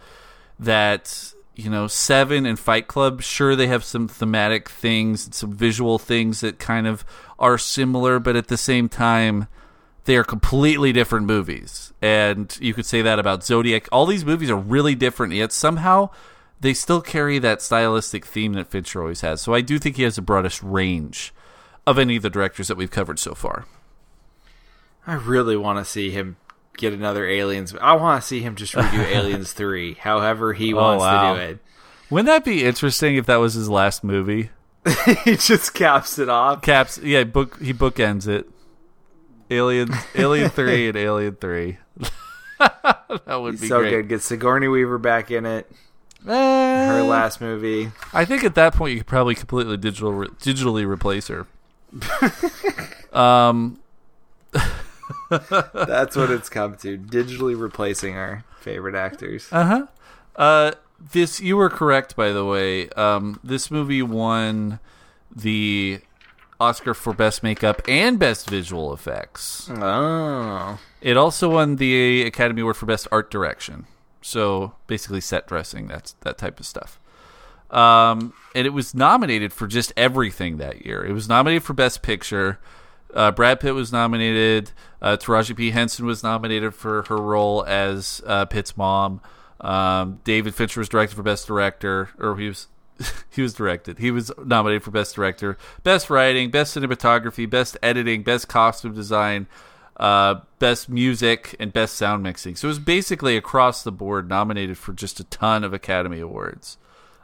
That 0.59 1.32
you 1.59 1.68
know, 1.68 1.88
Seven 1.88 2.46
and 2.46 2.56
Fight 2.59 2.86
Club, 2.86 3.20
sure 3.20 3.56
they 3.56 3.66
have 3.66 3.82
some 3.82 4.06
thematic 4.06 4.68
things, 4.68 5.36
some 5.36 5.52
visual 5.52 5.98
things 5.98 6.40
that 6.40 6.61
kind 6.61 6.86
of 6.86 7.04
are 7.36 7.59
similar, 7.59 8.20
but 8.20 8.36
at 8.36 8.46
the 8.46 8.56
same 8.56 8.88
time. 8.88 9.48
They 10.04 10.16
are 10.16 10.24
completely 10.24 10.90
different 10.90 11.26
movies. 11.26 11.92
And 12.00 12.56
you 12.62 12.72
could 12.72 12.86
say 12.86 13.02
that 13.02 13.18
about 13.18 13.44
Zodiac. 13.44 13.88
All 13.92 14.06
these 14.06 14.24
movies 14.24 14.48
are 14.48 14.56
really 14.56 14.94
different, 14.94 15.34
yet 15.34 15.52
somehow 15.52 16.09
they 16.61 16.72
still 16.72 17.02
carry 17.02 17.38
that 17.40 17.61
stylistic 17.61 18.24
theme 18.24 18.54
that 18.54 18.70
Fincher 18.70 19.02
always 19.02 19.20
has. 19.20 19.42
So 19.42 19.52
I 19.52 19.61
do 19.61 19.78
think 19.78 19.96
he 19.96 20.04
has 20.04 20.16
the 20.16 20.22
broadest 20.22 20.62
range 20.62 21.34
of 21.86 21.98
any 21.98 22.16
of 22.16 22.22
the 22.22 22.30
directors 22.30 22.68
that 22.68 22.78
we've 22.78 22.90
covered 22.90 23.18
so 23.18 23.34
far. 23.34 23.66
I 25.06 25.14
really 25.14 25.59
want 25.59 25.78
to 25.78 25.84
see 25.84 26.11
him 26.11 26.38
get 26.79 26.93
another 26.95 27.26
Aliens. 27.26 27.74
I 27.81 27.93
want 27.95 28.22
to 28.22 28.26
see 28.26 28.41
him 28.41 28.57
just 28.57 28.72
redo 28.74 29.05
Aliens 29.14 29.53
Three, 29.53 29.95
however 29.95 30.55
he 30.55 30.72
wants 30.72 31.03
wow. 31.03 31.35
to 31.35 31.39
do 31.39 31.53
it. 31.53 31.59
Wouldn't 32.11 32.26
that 32.29 32.45
be 32.45 32.64
interesting 32.64 33.16
if 33.16 33.26
that 33.26 33.37
was 33.37 33.53
his 33.55 33.68
last 33.68 34.03
movie? 34.03 34.51
he 35.24 35.37
just 35.37 35.74
caps 35.74 36.18
it 36.18 36.29
off. 36.31 36.62
Caps, 36.62 36.99
yeah, 36.99 37.24
book 37.24 37.61
he 37.61 37.74
bookends 37.74 38.26
it. 38.26 38.49
Alien, 39.51 39.91
Alien 40.14 40.49
Three, 40.51 40.89
and 40.89 40.97
Alien 40.97 41.37
Three. 41.37 41.79
that 42.59 43.37
would 43.41 43.61
be 43.61 43.66
so 43.68 43.81
great. 43.81 43.91
good. 43.91 44.09
Get 44.09 44.22
Sigourney 44.22 44.68
Weaver 44.68 44.99
back 44.99 45.31
in 45.31 45.45
it. 45.45 45.70
Her 46.24 46.99
Eh, 46.99 47.03
last 47.03 47.41
movie. 47.41 47.91
I 48.12 48.24
think 48.24 48.43
at 48.45 48.55
that 48.57 48.74
point 48.74 48.93
you 48.93 48.99
could 48.99 49.07
probably 49.07 49.35
completely 49.35 49.76
digital 49.76 50.12
digitally 50.12 50.87
replace 50.87 51.29
her. 51.29 51.47
um, 53.18 53.79
That's 55.31 56.16
what 56.16 56.31
it's 56.31 56.49
come 56.49 56.76
to. 56.79 56.97
Digitally 56.99 57.59
replacing 57.59 58.16
our 58.16 58.45
favorite 58.61 58.95
actors. 58.95 59.49
Uh-huh. 59.53 59.87
Uh 60.37 60.72
this 61.12 61.41
you 61.41 61.57
were 61.57 61.70
correct 61.70 62.16
by 62.16 62.33
the 62.33 62.45
way. 62.45 62.89
Um 62.91 63.39
this 63.45 63.70
movie 63.70 64.03
won 64.03 64.81
the 65.35 66.01
Oscar 66.61 66.95
for 66.95 67.12
best 67.12 67.43
makeup 67.43 67.83
and 67.87 68.18
best 68.18 68.49
visual 68.51 68.93
effects. 68.93 69.70
Oh. 69.70 70.79
It 71.01 71.16
also 71.16 71.51
won 71.51 71.76
the 71.76 72.22
Academy 72.22 72.62
Award 72.62 72.76
for 72.76 72.87
best 72.87 73.07
art 73.12 73.31
direction. 73.31 73.87
So 74.22 74.74
basically 74.87 75.20
set 75.20 75.47
dressing, 75.47 75.87
that's 75.87 76.12
that 76.20 76.39
type 76.39 76.59
of 76.59 76.66
stuff. 76.66 76.99
Um 77.70 78.33
and 78.55 78.66
it 78.66 78.70
was 78.70 78.95
nominated 78.95 79.53
for 79.53 79.66
just 79.66 79.93
everything 79.97 80.57
that 80.57 80.87
year. 80.87 81.05
It 81.05 81.12
was 81.12 81.29
nominated 81.29 81.62
for 81.64 81.74
best 81.74 82.03
picture. 82.03 82.59
Uh, 83.14 83.30
Brad 83.30 83.61
Pitt 83.61 83.74
was 83.74 83.92
nominated. 83.92 84.72
Uh, 85.00 85.16
Taraji 85.16 85.56
P. 85.56 85.70
Henson 85.70 86.04
was 86.06 86.22
nominated 86.22 86.74
for 86.74 87.04
her 87.04 87.16
role 87.16 87.64
as 87.66 88.22
uh, 88.26 88.44
Pitt's 88.44 88.76
mom. 88.76 89.20
Um, 89.61 90.20
David 90.24 90.54
Fincher 90.54 90.80
was 90.80 90.88
directed 90.88 91.16
for 91.16 91.22
Best 91.22 91.46
Director, 91.46 92.11
or 92.18 92.36
he 92.36 92.48
was 92.48 92.68
he 93.30 93.42
was 93.42 93.54
directed. 93.54 93.98
He 93.98 94.11
was 94.11 94.30
nominated 94.44 94.82
for 94.82 94.90
Best 94.90 95.14
Director, 95.14 95.56
Best 95.82 96.11
Writing, 96.11 96.50
Best 96.50 96.76
Cinematography, 96.76 97.48
Best 97.48 97.76
Editing, 97.82 98.22
Best 98.22 98.48
Costume 98.48 98.94
Design, 98.94 99.46
uh, 99.96 100.40
Best 100.59 100.88
Music, 100.88 101.54
and 101.59 101.72
Best 101.72 101.96
Sound 101.96 102.22
Mixing. 102.22 102.56
So 102.56 102.66
it 102.66 102.70
was 102.70 102.78
basically 102.78 103.36
across 103.36 103.82
the 103.82 103.92
board 103.92 104.28
nominated 104.28 104.78
for 104.78 104.92
just 104.92 105.20
a 105.20 105.24
ton 105.24 105.64
of 105.64 105.72
Academy 105.72 106.20
Awards. 106.20 106.76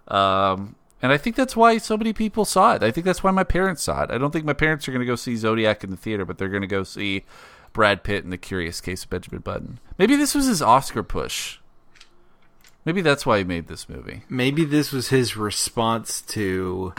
Um, 0.08 0.76
And 1.02 1.12
I 1.12 1.18
think 1.18 1.36
that's 1.36 1.56
why 1.56 1.78
so 1.78 1.96
many 1.96 2.12
people 2.12 2.44
saw 2.44 2.74
it. 2.74 2.82
I 2.82 2.90
think 2.90 3.04
that's 3.04 3.22
why 3.22 3.30
my 3.30 3.44
parents 3.44 3.82
saw 3.82 4.02
it. 4.02 4.10
I 4.10 4.18
don't 4.18 4.30
think 4.30 4.44
my 4.44 4.52
parents 4.54 4.88
are 4.88 4.92
going 4.92 5.00
to 5.00 5.06
go 5.06 5.16
see 5.16 5.36
Zodiac 5.36 5.84
in 5.84 5.90
the 5.90 5.96
theater, 5.96 6.24
but 6.24 6.38
they're 6.38 6.48
going 6.48 6.62
to 6.62 6.66
go 6.66 6.82
see 6.82 7.24
Brad 7.72 8.02
Pitt 8.04 8.24
in 8.24 8.30
The 8.30 8.38
Curious 8.38 8.80
Case 8.80 9.04
of 9.04 9.10
Benjamin 9.10 9.40
Button. 9.40 9.80
Maybe 9.98 10.16
this 10.16 10.34
was 10.34 10.46
his 10.46 10.62
Oscar 10.62 11.02
push. 11.02 11.58
Maybe 12.84 13.00
that's 13.00 13.26
why 13.26 13.38
he 13.38 13.44
made 13.44 13.66
this 13.66 13.88
movie. 13.88 14.22
Maybe 14.28 14.64
this 14.64 14.92
was 14.92 15.08
his 15.08 15.36
response 15.36 16.22
to 16.22 16.94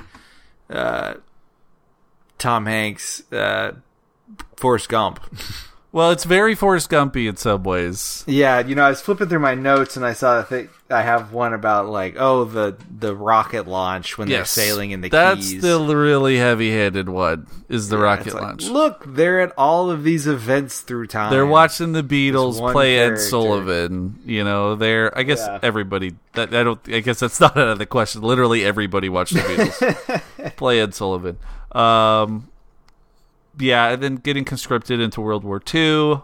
uh, 0.69 1.15
Tom 2.37 2.65
Hanks, 2.65 3.23
uh, 3.31 3.73
Forrest 4.57 4.89
Gump. 4.89 5.19
Well, 5.95 6.11
it's 6.11 6.25
very 6.25 6.55
Forrest 6.55 6.89
Gumpy 6.89 7.25
in 7.29 7.37
some 7.37 7.63
ways. 7.63 8.25
Yeah, 8.27 8.59
you 8.59 8.75
know, 8.75 8.83
I 8.83 8.89
was 8.89 8.99
flipping 8.99 9.29
through 9.29 9.39
my 9.39 9.55
notes 9.55 9.95
and 9.95 10.05
I 10.05 10.11
saw 10.11 10.41
that 10.41 10.67
I 10.89 11.01
have 11.03 11.31
one 11.31 11.53
about 11.53 11.87
like, 11.87 12.15
oh, 12.19 12.43
the 12.43 12.75
the 12.99 13.15
rocket 13.15 13.65
launch 13.65 14.17
when 14.17 14.27
Yes. 14.27 14.53
they're 14.53 14.65
sailing 14.65 14.91
in 14.91 14.99
the 14.99 15.07
That's 15.07 15.49
Keys. 15.51 15.61
the 15.61 15.79
really 15.95 16.35
heavy-handed 16.35 17.07
one. 17.07 17.47
Is 17.69 17.87
the 17.87 17.95
Yeah, 17.95 18.03
rocket 18.03 18.33
like, 18.33 18.43
launch? 18.43 18.67
Look, 18.67 19.05
they're 19.07 19.39
at 19.39 19.53
all 19.57 19.89
of 19.89 20.03
these 20.03 20.27
events 20.27 20.81
through 20.81 21.07
time. 21.07 21.31
They're 21.31 21.45
watching 21.45 21.93
the 21.93 22.03
Beatles 22.03 22.59
play 22.73 22.99
Ed. 22.99 23.17
Sullivan. 23.17 24.19
You 24.25 24.43
know, 24.43 24.75
they're. 24.75 25.17
I 25.17 25.23
guess 25.23 25.39
Yeah. 25.47 25.59
everybody. 25.63 26.15
That 26.33 26.53
I 26.53 26.63
don't. 26.63 26.79
I 26.89 26.99
guess 26.99 27.21
that's 27.21 27.39
not 27.39 27.55
out 27.55 27.69
of 27.69 27.77
the 27.79 27.85
question. 27.85 28.21
Literally 28.21 28.65
everybody 28.65 29.07
watched 29.07 29.33
the 29.33 29.39
Beatles 29.39 30.55
play 30.57 30.81
Ed 30.81 30.93
Sullivan. 30.93 31.37
Um, 31.71 32.49
yeah, 33.59 33.89
and 33.89 34.01
then 34.03 34.15
getting 34.17 34.45
conscripted 34.45 34.99
into 34.99 35.21
World 35.21 35.43
War 35.43 35.61
II. 35.73 36.21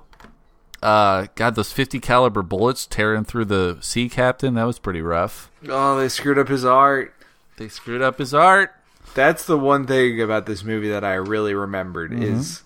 Uh, 0.83 1.27
God, 1.35 1.55
those 1.55 1.71
fifty 1.71 1.99
caliber 1.99 2.41
bullets 2.41 2.87
tearing 2.87 3.23
through 3.23 3.45
the 3.45 3.77
sea 3.81 4.09
captain. 4.09 4.55
That 4.55 4.63
was 4.65 4.79
pretty 4.79 5.01
rough. 5.01 5.51
Oh, 5.69 5.97
they 5.99 6.09
screwed 6.09 6.39
up 6.39 6.47
his 6.47 6.65
art. 6.65 7.13
They 7.57 7.67
screwed 7.67 8.01
up 8.01 8.17
his 8.17 8.33
art. 8.33 8.73
That's 9.13 9.45
the 9.45 9.57
one 9.59 9.85
thing 9.85 10.19
about 10.21 10.45
this 10.47 10.63
movie 10.63 10.89
that 10.89 11.03
I 11.03 11.13
really 11.15 11.53
remembered 11.53 12.11
Mm-hmm. 12.11 12.23
is 12.23 12.63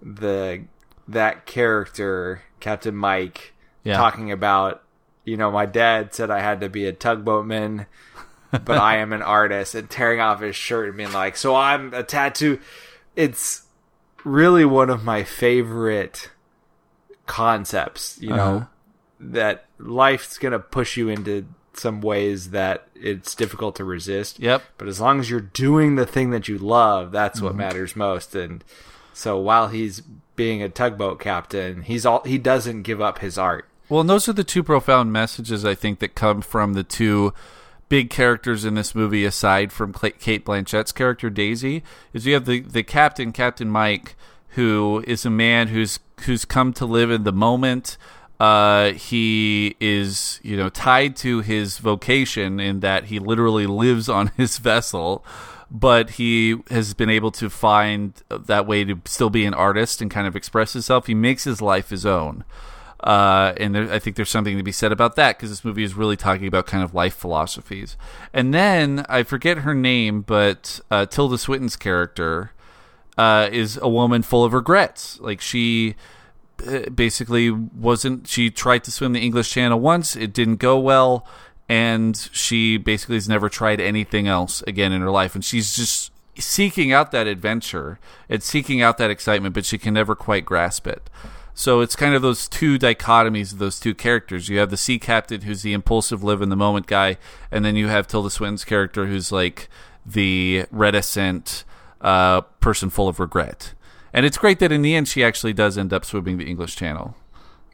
the 0.00 0.62
that 1.08 1.44
character 1.46 2.42
Captain 2.60 2.94
Mike 2.96 3.52
Yeah. 3.84 3.96
talking 3.96 4.30
about 4.32 4.82
you 5.24 5.36
know 5.36 5.50
my 5.50 5.66
dad 5.66 6.14
said 6.14 6.30
I 6.30 6.40
had 6.40 6.60
to 6.62 6.68
be 6.70 6.86
a 6.86 6.92
tugboatman 6.92 7.86
but 8.50 8.78
I 8.78 8.96
am 8.98 9.12
an 9.12 9.20
artist 9.38 9.74
and 9.74 9.90
tearing 9.90 10.20
off 10.20 10.40
his 10.40 10.54
shirt 10.56 10.88
and 10.88 10.96
being 10.96 11.12
like 11.12 11.36
so 11.36 11.54
I'm 11.56 11.92
a 11.92 12.02
tattoo 12.04 12.60
it's 13.16 13.62
really 14.24 14.64
one 14.64 14.90
of 14.90 15.04
my 15.04 15.22
favorite 15.24 16.30
concepts 17.26 18.18
you 18.20 18.30
know 18.30 18.56
Uh-huh. 18.56 18.64
that 19.20 19.64
life's 19.78 20.38
going 20.38 20.52
to 20.52 20.58
push 20.58 20.96
you 20.96 21.08
into 21.08 21.46
some 21.74 22.00
ways 22.00 22.50
that 22.50 22.88
it's 22.94 23.34
difficult 23.34 23.76
to 23.76 23.84
resist 23.84 24.40
Yep. 24.40 24.62
but 24.78 24.88
as 24.88 25.00
long 25.00 25.20
as 25.20 25.30
you're 25.30 25.40
doing 25.40 25.94
the 25.96 26.06
thing 26.06 26.30
that 26.30 26.48
you 26.48 26.58
love, 26.58 27.12
that's 27.12 27.38
Mm-hmm. 27.38 27.46
what 27.46 27.54
matters 27.54 27.94
most. 27.96 28.34
And 28.34 28.64
so 29.14 29.38
while 29.38 29.68
he's 29.68 30.00
being 30.36 30.62
a 30.62 30.68
tugboat 30.68 31.20
captain, 31.20 31.82
he's 31.82 32.04
all 32.04 32.22
he 32.24 32.38
doesn't 32.38 32.82
give 32.82 33.00
up 33.00 33.20
his 33.20 33.38
art. 33.38 33.66
Well, 33.88 34.00
and 34.00 34.10
those 34.10 34.28
are 34.28 34.32
the 34.32 34.44
two 34.44 34.62
profound 34.62 35.12
messages 35.12 35.64
I 35.64 35.74
think 35.74 36.00
that 36.00 36.14
come 36.14 36.42
from 36.42 36.74
the 36.74 36.82
two 36.84 37.32
big 37.90 38.08
characters 38.08 38.64
in 38.64 38.74
this 38.74 38.94
movie, 38.94 39.26
aside 39.26 39.70
from 39.70 39.92
Cate 39.92 40.46
Blanchett's 40.46 40.92
character 40.92 41.28
Daisy. 41.28 41.82
Is 42.14 42.24
you 42.24 42.32
have 42.32 42.46
the 42.46 42.60
the 42.60 42.82
captain, 42.82 43.32
Captain 43.32 43.68
Mike, 43.68 44.16
who 44.50 45.04
is 45.06 45.26
a 45.26 45.30
man 45.30 45.68
who's 45.68 46.00
who's 46.20 46.46
come 46.46 46.72
to 46.72 46.86
live 46.86 47.10
in 47.10 47.24
the 47.24 47.32
moment. 47.32 47.98
Uh, 48.38 48.92
he 48.92 49.76
is, 49.80 50.40
you 50.42 50.56
know, 50.56 50.70
tied 50.70 51.14
to 51.14 51.40
his 51.40 51.76
vocation 51.76 52.58
in 52.58 52.80
that 52.80 53.04
he 53.04 53.18
literally 53.18 53.66
lives 53.66 54.08
on 54.08 54.28
his 54.38 54.56
vessel, 54.56 55.22
but 55.70 56.10
he 56.10 56.56
has 56.70 56.94
been 56.94 57.10
able 57.10 57.30
to 57.32 57.50
find 57.50 58.14
that 58.30 58.66
way 58.66 58.82
to 58.84 58.98
still 59.04 59.28
be 59.28 59.44
an 59.44 59.52
artist 59.52 60.00
and 60.00 60.10
kind 60.10 60.26
of 60.26 60.34
express 60.34 60.72
himself. 60.72 61.06
He 61.06 61.14
makes 61.14 61.44
his 61.44 61.60
life 61.60 61.90
his 61.90 62.06
own. 62.06 62.44
Uh, 63.02 63.54
and 63.56 63.74
there, 63.74 63.90
I 63.90 63.98
think 63.98 64.16
there's 64.16 64.30
something 64.30 64.56
to 64.56 64.62
be 64.62 64.72
said 64.72 64.92
about 64.92 65.16
that 65.16 65.36
because 65.36 65.50
this 65.50 65.64
movie 65.64 65.84
is 65.84 65.94
really 65.94 66.16
talking 66.16 66.46
about 66.46 66.66
kind 66.66 66.84
of 66.84 66.94
life 66.94 67.14
philosophies. 67.14 67.96
And 68.32 68.52
then 68.52 69.06
I 69.08 69.22
forget 69.22 69.58
her 69.58 69.74
name, 69.74 70.22
but 70.22 70.80
uh, 70.90 71.06
Tilda 71.06 71.38
Swinton's 71.38 71.76
character 71.76 72.52
uh, 73.16 73.48
is 73.50 73.78
a 73.80 73.88
woman 73.88 74.22
full 74.22 74.44
of 74.44 74.52
regrets. 74.52 75.18
Like 75.20 75.40
she 75.40 75.96
uh, 76.66 76.90
basically 76.90 77.50
wasn't. 77.50 78.28
She 78.28 78.50
tried 78.50 78.84
to 78.84 78.90
swim 78.90 79.12
the 79.12 79.20
English 79.20 79.50
Channel 79.50 79.80
once, 79.80 80.14
it 80.14 80.32
didn't 80.32 80.56
go 80.56 80.78
well, 80.78 81.26
and 81.68 82.16
she 82.32 82.76
basically 82.76 83.16
has 83.16 83.28
never 83.28 83.48
tried 83.48 83.80
anything 83.80 84.28
else 84.28 84.62
again 84.66 84.92
in 84.92 85.00
her 85.00 85.10
life. 85.10 85.34
And 85.34 85.44
she's 85.44 85.74
just 85.74 86.12
seeking 86.36 86.92
out 86.92 87.12
that 87.12 87.26
adventure 87.26 87.98
and 88.28 88.42
seeking 88.42 88.82
out 88.82 88.98
that 88.98 89.10
excitement, 89.10 89.54
but 89.54 89.64
she 89.64 89.78
can 89.78 89.94
never 89.94 90.14
quite 90.14 90.44
grasp 90.44 90.86
it. 90.86 91.08
So 91.60 91.80
it's 91.82 91.94
kind 91.94 92.14
of 92.14 92.22
those 92.22 92.48
two 92.48 92.78
dichotomies 92.78 93.52
of 93.52 93.58
those 93.58 93.78
two 93.78 93.94
characters. 93.94 94.48
You 94.48 94.58
have 94.60 94.70
the 94.70 94.78
sea 94.78 94.98
captain 94.98 95.42
who's 95.42 95.60
the 95.60 95.74
impulsive 95.74 96.24
live 96.24 96.40
in 96.40 96.48
the 96.48 96.56
moment 96.56 96.86
guy, 96.86 97.18
and 97.50 97.66
then 97.66 97.76
you 97.76 97.88
have 97.88 98.06
Tilda 98.06 98.30
Swinton's 98.30 98.64
character 98.64 99.04
who's 99.04 99.30
like 99.30 99.68
the 100.06 100.64
reticent 100.70 101.64
uh, 102.00 102.40
person 102.60 102.88
full 102.88 103.08
of 103.08 103.20
regret. 103.20 103.74
And 104.14 104.24
it's 104.24 104.38
great 104.38 104.58
that 104.60 104.72
in 104.72 104.80
the 104.80 104.94
end 104.94 105.06
she 105.06 105.22
actually 105.22 105.52
does 105.52 105.76
end 105.76 105.92
up 105.92 106.06
swimming 106.06 106.38
the 106.38 106.46
English 106.46 106.76
Channel. 106.76 107.14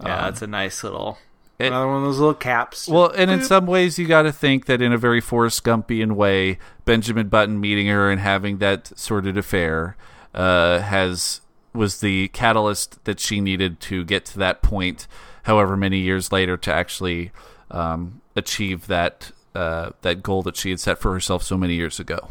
Yeah, 0.02 0.22
that's 0.22 0.42
a 0.42 0.48
nice 0.48 0.82
little 0.82 1.10
Um, 1.10 1.16
it- 1.60 1.66
another 1.68 1.86
one 1.86 1.98
of 1.98 2.02
those 2.02 2.18
little 2.18 2.34
caps. 2.34 2.88
Well, 2.88 3.12
and 3.16 3.30
in 3.30 3.44
some 3.44 3.66
ways, 3.66 4.00
you 4.00 4.08
got 4.08 4.22
to 4.22 4.32
think 4.32 4.66
that 4.66 4.82
in 4.82 4.92
a 4.92 4.98
very 4.98 5.20
Forrest 5.20 5.62
Gumpian 5.62 6.16
way, 6.16 6.58
Benjamin 6.84 7.28
Button 7.28 7.60
meeting 7.60 7.86
her 7.86 8.10
and 8.10 8.20
having 8.20 8.58
that 8.58 8.98
sordid 8.98 9.38
affair 9.38 9.96
uh, 10.34 10.80
has 10.80 11.40
was 11.76 12.00
the 12.00 12.28
catalyst 12.28 13.04
that 13.04 13.20
she 13.20 13.40
needed 13.40 13.80
to 13.80 14.04
get 14.04 14.24
to 14.26 14.38
that 14.38 14.62
point. 14.62 15.06
However, 15.44 15.76
many 15.76 15.98
years 15.98 16.32
later, 16.32 16.56
to 16.56 16.72
actually 16.72 17.30
um, 17.70 18.20
achieve 18.34 18.86
that 18.88 19.30
uh, 19.54 19.90
that 20.02 20.22
goal 20.22 20.42
that 20.42 20.56
she 20.56 20.70
had 20.70 20.80
set 20.80 20.98
for 20.98 21.12
herself 21.12 21.42
so 21.42 21.56
many 21.56 21.74
years 21.74 21.98
ago. 22.00 22.30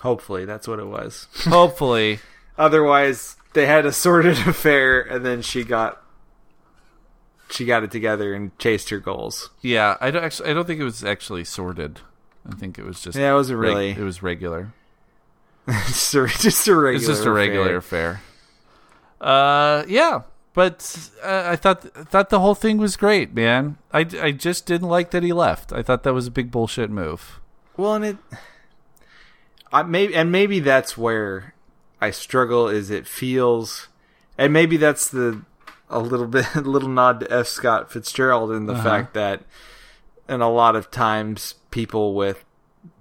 Hopefully, 0.00 0.44
that's 0.44 0.66
what 0.66 0.78
it 0.78 0.86
was. 0.86 1.26
Hopefully, 1.44 2.20
Otherwise, 2.58 3.36
they 3.54 3.66
had 3.66 3.86
a 3.86 3.92
sordid 3.92 4.38
affair, 4.46 5.00
and 5.00 5.24
then 5.24 5.42
she 5.42 5.64
got 5.64 6.02
she 7.50 7.64
got 7.64 7.82
it 7.82 7.90
together 7.90 8.32
and 8.34 8.56
chased 8.58 8.90
her 8.90 8.98
goals. 9.00 9.50
yeah. 9.60 9.96
I 10.00 10.10
don't 10.10 10.22
actually. 10.24 10.50
I 10.50 10.54
don't 10.54 10.66
think 10.66 10.80
it 10.80 10.84
was 10.84 11.02
actually 11.04 11.44
sordid. 11.44 12.00
I 12.50 12.54
think 12.54 12.78
it 12.78 12.84
was 12.84 13.00
just. 13.00 13.16
Yeah, 13.18 13.32
it 13.32 13.34
wasn't 13.34 13.60
reg- 13.60 13.68
really. 13.70 13.90
it 13.90 13.98
was 14.00 14.22
regular. 14.22 14.72
just, 15.86 16.14
a, 16.14 16.26
just 16.26 16.66
a 16.68 16.74
regular. 16.76 16.96
It's 16.96 17.06
just 17.06 17.24
a 17.26 17.30
regular 17.30 17.76
affair. 17.76 18.20
Uh, 19.20 19.84
yeah, 19.88 20.22
but 20.54 21.10
uh, 21.22 21.42
I 21.46 21.56
thought 21.56 21.86
I 21.96 22.04
thought 22.04 22.30
the 22.30 22.40
whole 22.40 22.54
thing 22.54 22.78
was 22.78 22.96
great, 22.96 23.34
man. 23.34 23.76
I, 23.92 24.00
I 24.20 24.30
just 24.32 24.66
didn't 24.66 24.88
like 24.88 25.10
that 25.10 25.22
he 25.22 25.32
left. 25.32 25.72
I 25.72 25.82
thought 25.82 26.02
that 26.04 26.14
was 26.14 26.26
a 26.26 26.30
big 26.30 26.50
bullshit 26.50 26.90
move. 26.90 27.38
Well, 27.76 27.94
and 27.94 28.04
it, 28.04 28.16
I 29.72 29.82
maybe, 29.82 30.14
and 30.14 30.32
maybe 30.32 30.60
that's 30.60 30.96
where 30.96 31.54
I 32.00 32.10
struggle. 32.10 32.68
Is 32.68 32.90
it 32.90 33.06
feels, 33.06 33.88
and 34.38 34.52
maybe 34.52 34.76
that's 34.76 35.08
the 35.08 35.42
a 35.90 35.98
little 36.00 36.26
bit, 36.26 36.46
a 36.54 36.60
little 36.62 36.88
nod 36.88 37.20
to 37.20 37.32
F. 37.32 37.46
Scott 37.46 37.92
Fitzgerald 37.92 38.50
in 38.52 38.66
the 38.66 38.72
Uh-huh. 38.74 38.82
fact 38.82 39.14
that, 39.14 39.42
and 40.28 40.42
a 40.42 40.48
lot 40.48 40.76
of 40.76 40.90
times 40.90 41.54
people 41.70 42.14
with 42.14 42.44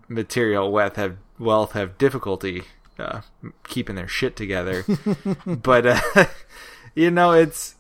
material 0.10 0.72
wealth 0.72 0.96
have 0.98 1.16
wealth 1.40 1.72
have 1.72 1.98
difficulty 1.98 2.64
uh, 3.00 3.22
keeping 3.64 3.96
their 3.96 4.08
shit 4.08 4.36
together. 4.36 4.84
but 5.46 5.86
uh, 5.86 6.26
you 6.96 7.10
know, 7.10 7.32
it's 7.32 7.76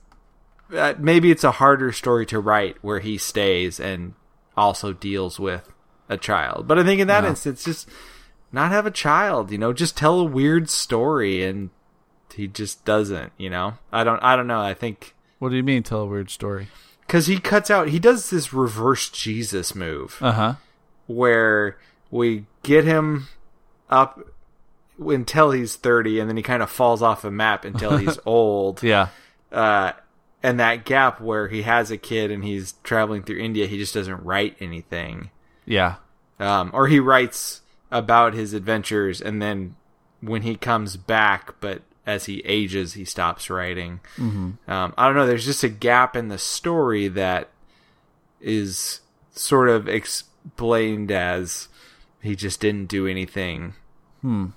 uh, 0.73 0.93
maybe 0.97 1.29
it's 1.31 1.43
a 1.43 1.51
harder 1.51 1.91
story 1.91 2.25
to 2.27 2.39
write 2.39 2.77
where 2.81 2.99
he 2.99 3.17
stays 3.17 3.79
and 3.79 4.13
also 4.55 4.93
deals 4.93 5.39
with 5.39 5.71
a 6.07 6.17
child. 6.17 6.67
But 6.67 6.79
I 6.79 6.83
think 6.83 7.01
in 7.01 7.07
that 7.07 7.23
Yeah. 7.23 7.29
instance, 7.31 7.63
just 7.63 7.89
not 8.51 8.71
have 8.71 8.85
a 8.85 8.91
child. 8.91 9.51
You 9.51 9.57
know, 9.57 9.73
just 9.73 9.97
tell 9.97 10.19
a 10.19 10.23
weird 10.23 10.69
story, 10.69 11.43
and 11.43 11.69
he 12.33 12.47
just 12.47 12.85
doesn't. 12.85 13.31
You 13.37 13.49
know, 13.49 13.73
I 13.91 14.03
don't. 14.03 14.19
I 14.23 14.35
don't 14.35 14.47
know. 14.47 14.61
I 14.61 14.73
think 14.73 15.15
What 15.39 15.49
do 15.49 15.55
you 15.55 15.63
mean? 15.63 15.83
Tell 15.83 16.01
a 16.01 16.05
weird 16.05 16.29
story. 16.29 16.67
because 17.01 17.27
he 17.27 17.39
cuts 17.39 17.69
out. 17.69 17.89
He 17.89 17.99
does 17.99 18.29
this 18.29 18.53
reverse 18.53 19.09
Jesus 19.09 19.75
move 19.75 20.17
Uh 20.21 20.31
huh. 20.31 20.53
where 21.07 21.77
we 22.11 22.45
get 22.63 22.85
him 22.85 23.27
up 23.89 24.19
until 24.99 25.51
he's 25.51 25.75
30 25.75 26.19
and 26.19 26.29
then 26.29 26.37
he 26.37 26.43
kind 26.43 26.61
of 26.61 26.69
falls 26.69 27.01
off 27.01 27.21
the 27.21 27.31
map 27.31 27.63
until 27.65 27.97
he's 27.97 28.19
old 28.25 28.83
Yeah. 28.83 29.07
uh, 29.51 29.93
and 30.43 30.59
that 30.59 30.85
gap 30.85 31.19
where 31.21 31.47
he 31.47 31.61
has 31.63 31.89
a 31.91 31.97
kid 31.97 32.31
and 32.31 32.43
he's 32.43 32.73
traveling 32.83 33.23
through 33.23 33.39
india 33.39 33.65
he 33.67 33.77
just 33.77 33.93
doesn't 33.93 34.23
write 34.23 34.57
anything 34.59 35.29
Yeah. 35.65 35.95
um, 36.39 36.71
or 36.73 36.87
he 36.87 36.99
writes 36.99 37.61
about 37.91 38.33
his 38.33 38.53
adventures 38.53 39.21
and 39.21 39.41
then 39.41 39.75
when 40.21 40.41
he 40.41 40.55
comes 40.55 40.97
back 40.97 41.55
but 41.61 41.81
as 42.05 42.25
he 42.25 42.39
ages 42.45 42.93
he 42.93 43.05
stops 43.05 43.49
writing 43.49 44.01
mm-hmm. 44.17 44.51
um, 44.69 44.93
i 44.97 45.05
don't 45.07 45.15
know 45.15 45.25
there's 45.27 45.45
just 45.45 45.63
a 45.63 45.69
gap 45.69 46.15
in 46.15 46.27
the 46.27 46.37
story 46.37 47.07
that 47.07 47.47
is 48.41 48.99
sort 49.31 49.69
of 49.69 49.87
explained 49.87 51.11
as 51.11 51.67
He 52.21 52.35
just 52.35 52.59
didn't 52.59 52.87
do 52.87 53.07
anything 53.07 53.75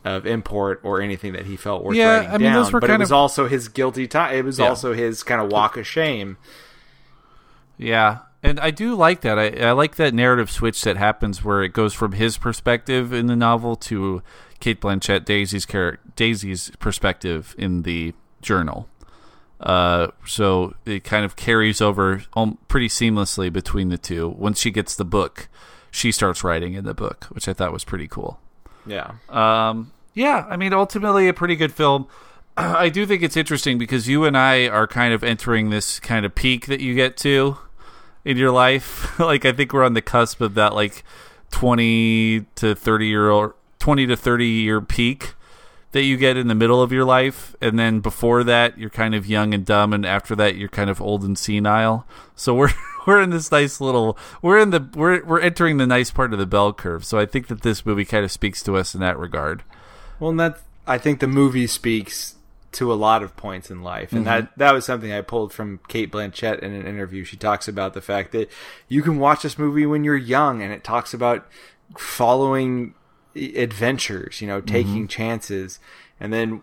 of 0.05 0.27
import 0.27 0.81
or 0.83 1.01
anything 1.01 1.33
that 1.35 1.47
he 1.47 1.57
felt 1.57 1.85
worth 1.85 1.95
Hmm. 1.95 1.99
Yeah, 2.01 2.15
writing 2.17 2.29
I 2.29 2.33
mean, 2.33 2.41
down. 2.53 2.55
those 2.63 2.73
were 2.73 2.81
but 2.81 2.91
it 2.91 2.99
was 2.99 3.13
of- 3.13 3.17
also 3.17 3.47
his 3.49 3.69
guilty 3.69 4.07
time. 4.09 4.35
It 4.35 4.45
was 4.45 4.59
Yeah. 4.59 4.69
also 4.69 4.93
his 4.93 5.23
kind 5.23 5.41
of 5.41 5.51
walk 5.53 5.77
of 5.77 5.87
shame. 5.87 6.37
Yeah, 7.79 8.19
and 8.43 8.61
I 8.61 8.71
do 8.71 8.95
like 8.95 9.21
that. 9.23 9.39
I, 9.39 9.49
I 9.69 9.73
like 9.73 9.97
that 9.97 10.15
narrative 10.15 10.51
switch 10.51 10.83
that 10.83 10.97
happens 10.97 11.43
where 11.45 11.63
it 11.63 11.71
goes 11.73 11.95
from 11.95 12.13
his 12.13 12.39
perspective 12.39 13.13
in 13.13 13.27
the 13.27 13.37
novel 13.37 13.77
to 13.77 14.23
Cate 14.61 14.81
Blanchett, 14.81 15.25
Daisy's 15.25 15.67
char- 15.67 15.99
Daisy's 16.17 16.71
perspective 16.79 17.55
in 17.59 17.83
the 17.83 18.15
journal. 18.41 18.89
Uh, 19.61 20.09
so 20.27 20.75
it 20.85 21.05
kind 21.05 21.25
of 21.25 21.37
carries 21.37 21.81
over 21.81 22.23
um, 22.35 22.59
pretty 22.69 22.89
seamlessly 22.89 23.53
between 23.53 23.89
the 23.91 23.99
two. 23.99 24.29
Once 24.29 24.59
she 24.61 24.71
gets 24.73 24.97
the 24.97 25.05
book, 25.05 25.49
she 25.91 26.11
starts 26.11 26.43
writing 26.43 26.75
in 26.75 26.85
the 26.85 26.95
book, 26.95 27.27
which 27.31 27.47
I 27.49 27.53
thought 27.53 27.73
was 27.73 27.85
pretty 27.85 28.09
cool. 28.09 28.41
Yeah. 28.87 29.13
Um, 29.29 29.93
yeah, 30.15 30.47
I 30.49 30.57
mean, 30.57 30.73
ultimately 30.73 31.29
a 31.29 31.35
pretty 31.35 31.57
good 31.57 31.73
film. 31.73 32.07
I 32.57 32.89
do 32.89 33.07
think 33.07 33.23
it's 33.23 33.37
interesting 33.37 33.79
because 33.79 34.09
you 34.09 34.25
and 34.25 34.37
I 34.37 34.69
are 34.69 34.87
kind 34.87 35.15
of 35.15 35.25
entering 35.25 35.71
this 35.71 36.01
kind 36.01 36.27
of 36.27 36.35
peak 36.35 36.67
that 36.67 36.81
you 36.81 36.95
get 36.95 37.17
to 37.19 37.59
in 38.25 38.37
your 38.37 38.51
life. 38.51 39.19
like, 39.21 39.45
I 39.45 39.53
think 39.53 39.73
we're 39.73 39.85
on 39.85 39.95
the 39.95 40.03
cusp 40.03 40.41
of 40.41 40.55
that, 40.55 40.75
like, 40.75 41.05
20 41.51 42.47
to 42.57 42.75
30 42.75 43.07
year 43.07 43.31
old, 43.31 43.53
20 43.79 44.07
to 44.07 44.17
30 44.17 44.47
year 44.47 44.81
peak 44.81 45.35
that 45.93 46.03
you 46.03 46.17
get 46.17 46.37
in 46.37 46.49
the 46.49 46.55
middle 46.55 46.83
of 46.83 46.93
your 46.93 47.05
life. 47.05 47.55
And 47.61 47.79
then 47.79 48.01
before 48.01 48.45
that, 48.45 48.79
you're 48.79 48.91
kind 48.91 49.15
of 49.15 49.27
young 49.27 49.55
and 49.55 49.65
dumb. 49.65 49.93
And 49.93 50.05
after 50.05 50.35
that, 50.37 50.57
you're 50.57 50.69
kind 50.69 50.91
of 50.91 51.01
old 51.01 51.23
and 51.23 51.39
senile. 51.39 52.07
So 52.35 52.55
we're, 52.57 52.71
we're 53.07 53.21
in 53.23 53.31
this 53.31 53.51
nice 53.53 53.81
little, 53.81 54.19
we're 54.41 54.59
in 54.59 54.71
the, 54.71 54.89
we're, 54.95 55.25
we're 55.25 55.41
entering 55.41 55.77
the 55.77 55.87
nice 55.87 56.11
part 56.11 56.33
of 56.33 56.39
the 56.39 56.47
bell 56.47 56.73
curve. 56.73 57.05
So 57.05 57.19
I 57.19 57.27
think 57.27 57.47
that 57.49 57.63
this 57.63 57.87
movie 57.87 58.05
kind 58.05 58.25
of 58.25 58.33
speaks 58.33 58.63
to 58.65 58.77
us 58.77 58.95
in 58.95 59.01
that 59.01 59.19
regard. 59.19 59.63
Well, 60.19 60.31
and 60.31 60.41
that 60.41 60.59
I 60.87 60.99
think 60.99 61.21
the 61.21 61.27
movie 61.29 61.67
speaks 61.67 62.37
to 62.73 62.91
a 62.91 62.95
lot 62.95 63.23
of 63.23 63.37
points 63.37 63.71
in 63.71 63.83
life, 63.83 64.13
and 64.13 64.25
Mm-hmm. 64.25 64.47
that 64.47 64.57
that 64.59 64.73
was 64.73 64.87
something 64.87 65.13
I 65.13 65.21
pulled 65.21 65.53
from 65.53 65.79
Cate 65.89 66.11
Blanchett 66.11 66.61
in 66.61 66.73
an 66.73 66.87
interview. 66.87 67.23
She 67.23 67.37
talks 67.37 67.69
about 67.69 67.93
the 67.93 68.01
fact 68.01 68.33
that 68.33 68.51
you 68.89 69.03
can 69.03 69.19
watch 69.19 69.43
this 69.43 69.59
movie 69.59 69.85
when 69.85 70.05
you're 70.05 70.17
young, 70.17 70.63
and 70.63 70.73
it 70.73 70.83
talks 70.83 71.13
about 71.13 71.47
following 71.99 72.95
adventures, 73.35 74.41
you 74.41 74.47
know, 74.47 74.59
mm-hmm. 74.59 74.75
taking 74.75 75.09
chances, 75.09 75.79
and 76.21 76.33
then 76.33 76.63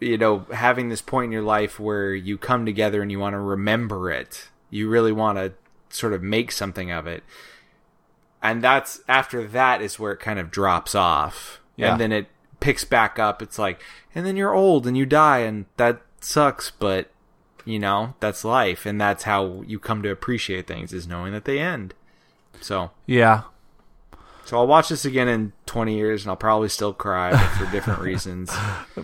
you 0.00 0.18
know 0.18 0.46
having 0.52 0.88
this 0.88 1.02
point 1.02 1.26
in 1.26 1.32
your 1.32 1.42
life 1.42 1.78
where 1.78 2.14
you 2.14 2.38
come 2.38 2.64
together 2.64 3.02
and 3.02 3.10
you 3.10 3.18
want 3.18 3.34
to 3.34 3.40
remember 3.40 4.10
it. 4.10 4.48
You 4.70 4.88
really 4.88 5.12
want 5.12 5.38
to 5.38 5.52
sort 5.90 6.12
of 6.12 6.22
make 6.22 6.52
something 6.52 6.90
of 6.90 7.06
it. 7.06 7.22
And 8.42 8.62
that's 8.62 9.00
after 9.06 9.46
that 9.48 9.82
is 9.82 9.98
where 9.98 10.12
it 10.12 10.20
kind 10.20 10.38
of 10.38 10.50
drops 10.50 10.94
off. 10.94 11.60
Yeah. 11.76 11.92
And 11.92 12.00
then 12.00 12.12
it 12.12 12.28
picks 12.60 12.84
back 12.84 13.18
up. 13.18 13.42
It's 13.42 13.58
like, 13.58 13.82
and 14.14 14.24
then 14.24 14.36
you're 14.36 14.54
old 14.54 14.86
and 14.86 14.96
you 14.96 15.06
die, 15.06 15.40
and 15.40 15.66
that 15.76 16.00
sucks, 16.20 16.70
but 16.70 17.10
you 17.64 17.78
know, 17.78 18.14
that's 18.20 18.44
life. 18.44 18.86
And 18.86 19.00
that's 19.00 19.24
how 19.24 19.62
you 19.66 19.78
come 19.78 20.02
to 20.02 20.10
appreciate 20.10 20.66
things 20.66 20.92
is 20.92 21.06
knowing 21.06 21.32
that 21.32 21.44
they 21.44 21.58
end. 21.58 21.94
So, 22.60 22.90
Yeah. 23.06 23.42
So 24.50 24.58
I'll 24.58 24.66
watch 24.66 24.88
this 24.88 25.04
again 25.04 25.28
in 25.28 25.52
20 25.66 25.94
years 25.94 26.24
and 26.24 26.30
I'll 26.30 26.36
probably 26.36 26.68
still 26.68 26.92
cry 26.92 27.30
but 27.30 27.46
for 27.50 27.70
different 27.70 28.00
reasons. 28.00 28.52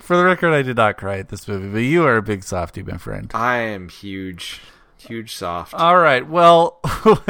For 0.00 0.16
the 0.16 0.24
record, 0.24 0.52
I 0.52 0.62
did 0.62 0.76
not 0.76 0.96
cry 0.96 1.18
at 1.18 1.28
this 1.28 1.46
movie, 1.46 1.68
but 1.68 1.78
you 1.78 2.04
are 2.04 2.16
a 2.16 2.22
big 2.22 2.42
softy, 2.42 2.82
my 2.82 2.96
friend. 2.96 3.30
I 3.32 3.58
am 3.58 3.88
huge, 3.88 4.60
huge 4.98 5.36
soft. 5.36 5.72
All 5.72 5.98
right. 5.98 6.28
Well, 6.28 6.80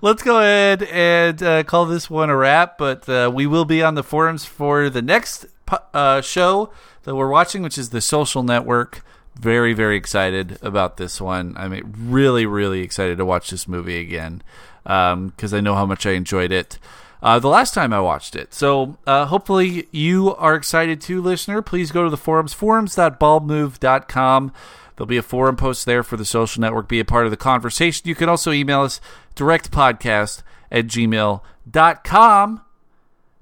let's 0.00 0.22
go 0.22 0.38
ahead 0.38 0.84
and 0.84 1.42
uh, 1.42 1.64
call 1.64 1.86
this 1.86 2.08
one 2.08 2.30
a 2.30 2.36
wrap. 2.36 2.78
But 2.78 3.08
uh, 3.08 3.32
we 3.34 3.48
will 3.48 3.64
be 3.64 3.82
on 3.82 3.96
the 3.96 4.04
forums 4.04 4.44
for 4.44 4.88
the 4.88 5.02
next 5.02 5.46
uh, 5.92 6.20
show 6.20 6.70
that 7.02 7.16
we're 7.16 7.30
watching, 7.30 7.64
which 7.64 7.76
is 7.76 7.90
the 7.90 8.00
Social 8.00 8.44
Network. 8.44 9.04
Very, 9.34 9.72
very 9.72 9.96
excited 9.96 10.60
about 10.62 10.98
this 10.98 11.20
one. 11.20 11.56
I'm 11.56 11.92
really, 11.98 12.46
really 12.46 12.82
excited 12.82 13.18
to 13.18 13.24
watch 13.24 13.50
this 13.50 13.66
movie 13.66 13.98
again 13.98 14.40
because 14.84 15.52
I 15.52 15.60
know 15.60 15.74
how 15.74 15.86
much 15.86 16.06
I 16.06 16.12
enjoyed 16.12 16.52
it. 16.52 16.78
Uh, 17.22 17.38
the 17.38 17.48
last 17.48 17.72
time 17.72 17.92
I 17.92 18.00
watched 18.00 18.34
it. 18.36 18.52
So 18.52 18.98
uh, 19.06 19.26
hopefully 19.26 19.88
you 19.90 20.34
are 20.36 20.54
excited 20.54 21.00
too, 21.00 21.22
listener. 21.22 21.62
Please 21.62 21.90
go 21.90 22.04
to 22.04 22.10
the 22.10 22.18
forums, 22.18 22.52
forums.baldmove.com. 22.52 24.52
There'll 24.96 25.06
be 25.06 25.16
a 25.16 25.22
forum 25.22 25.56
post 25.56 25.86
there 25.86 26.02
for 26.02 26.18
the 26.18 26.26
social 26.26 26.60
network. 26.60 26.86
Be 26.86 27.00
a 27.00 27.04
part 27.04 27.24
of 27.24 27.30
the 27.30 27.38
conversation. 27.38 28.06
You 28.06 28.14
can 28.14 28.28
also 28.28 28.52
email 28.52 28.82
us 28.82 29.00
directpodcast 29.36 30.42
at 30.70 30.86
gmail.com. 30.86 32.60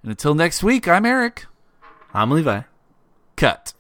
And 0.03 0.11
until 0.11 0.35
next 0.35 0.63
week, 0.63 0.89
I'm 0.89 1.05
Eric. 1.05 1.45
I'm 2.15 2.31
Levi. 2.31 2.63
Cut. 3.37 3.75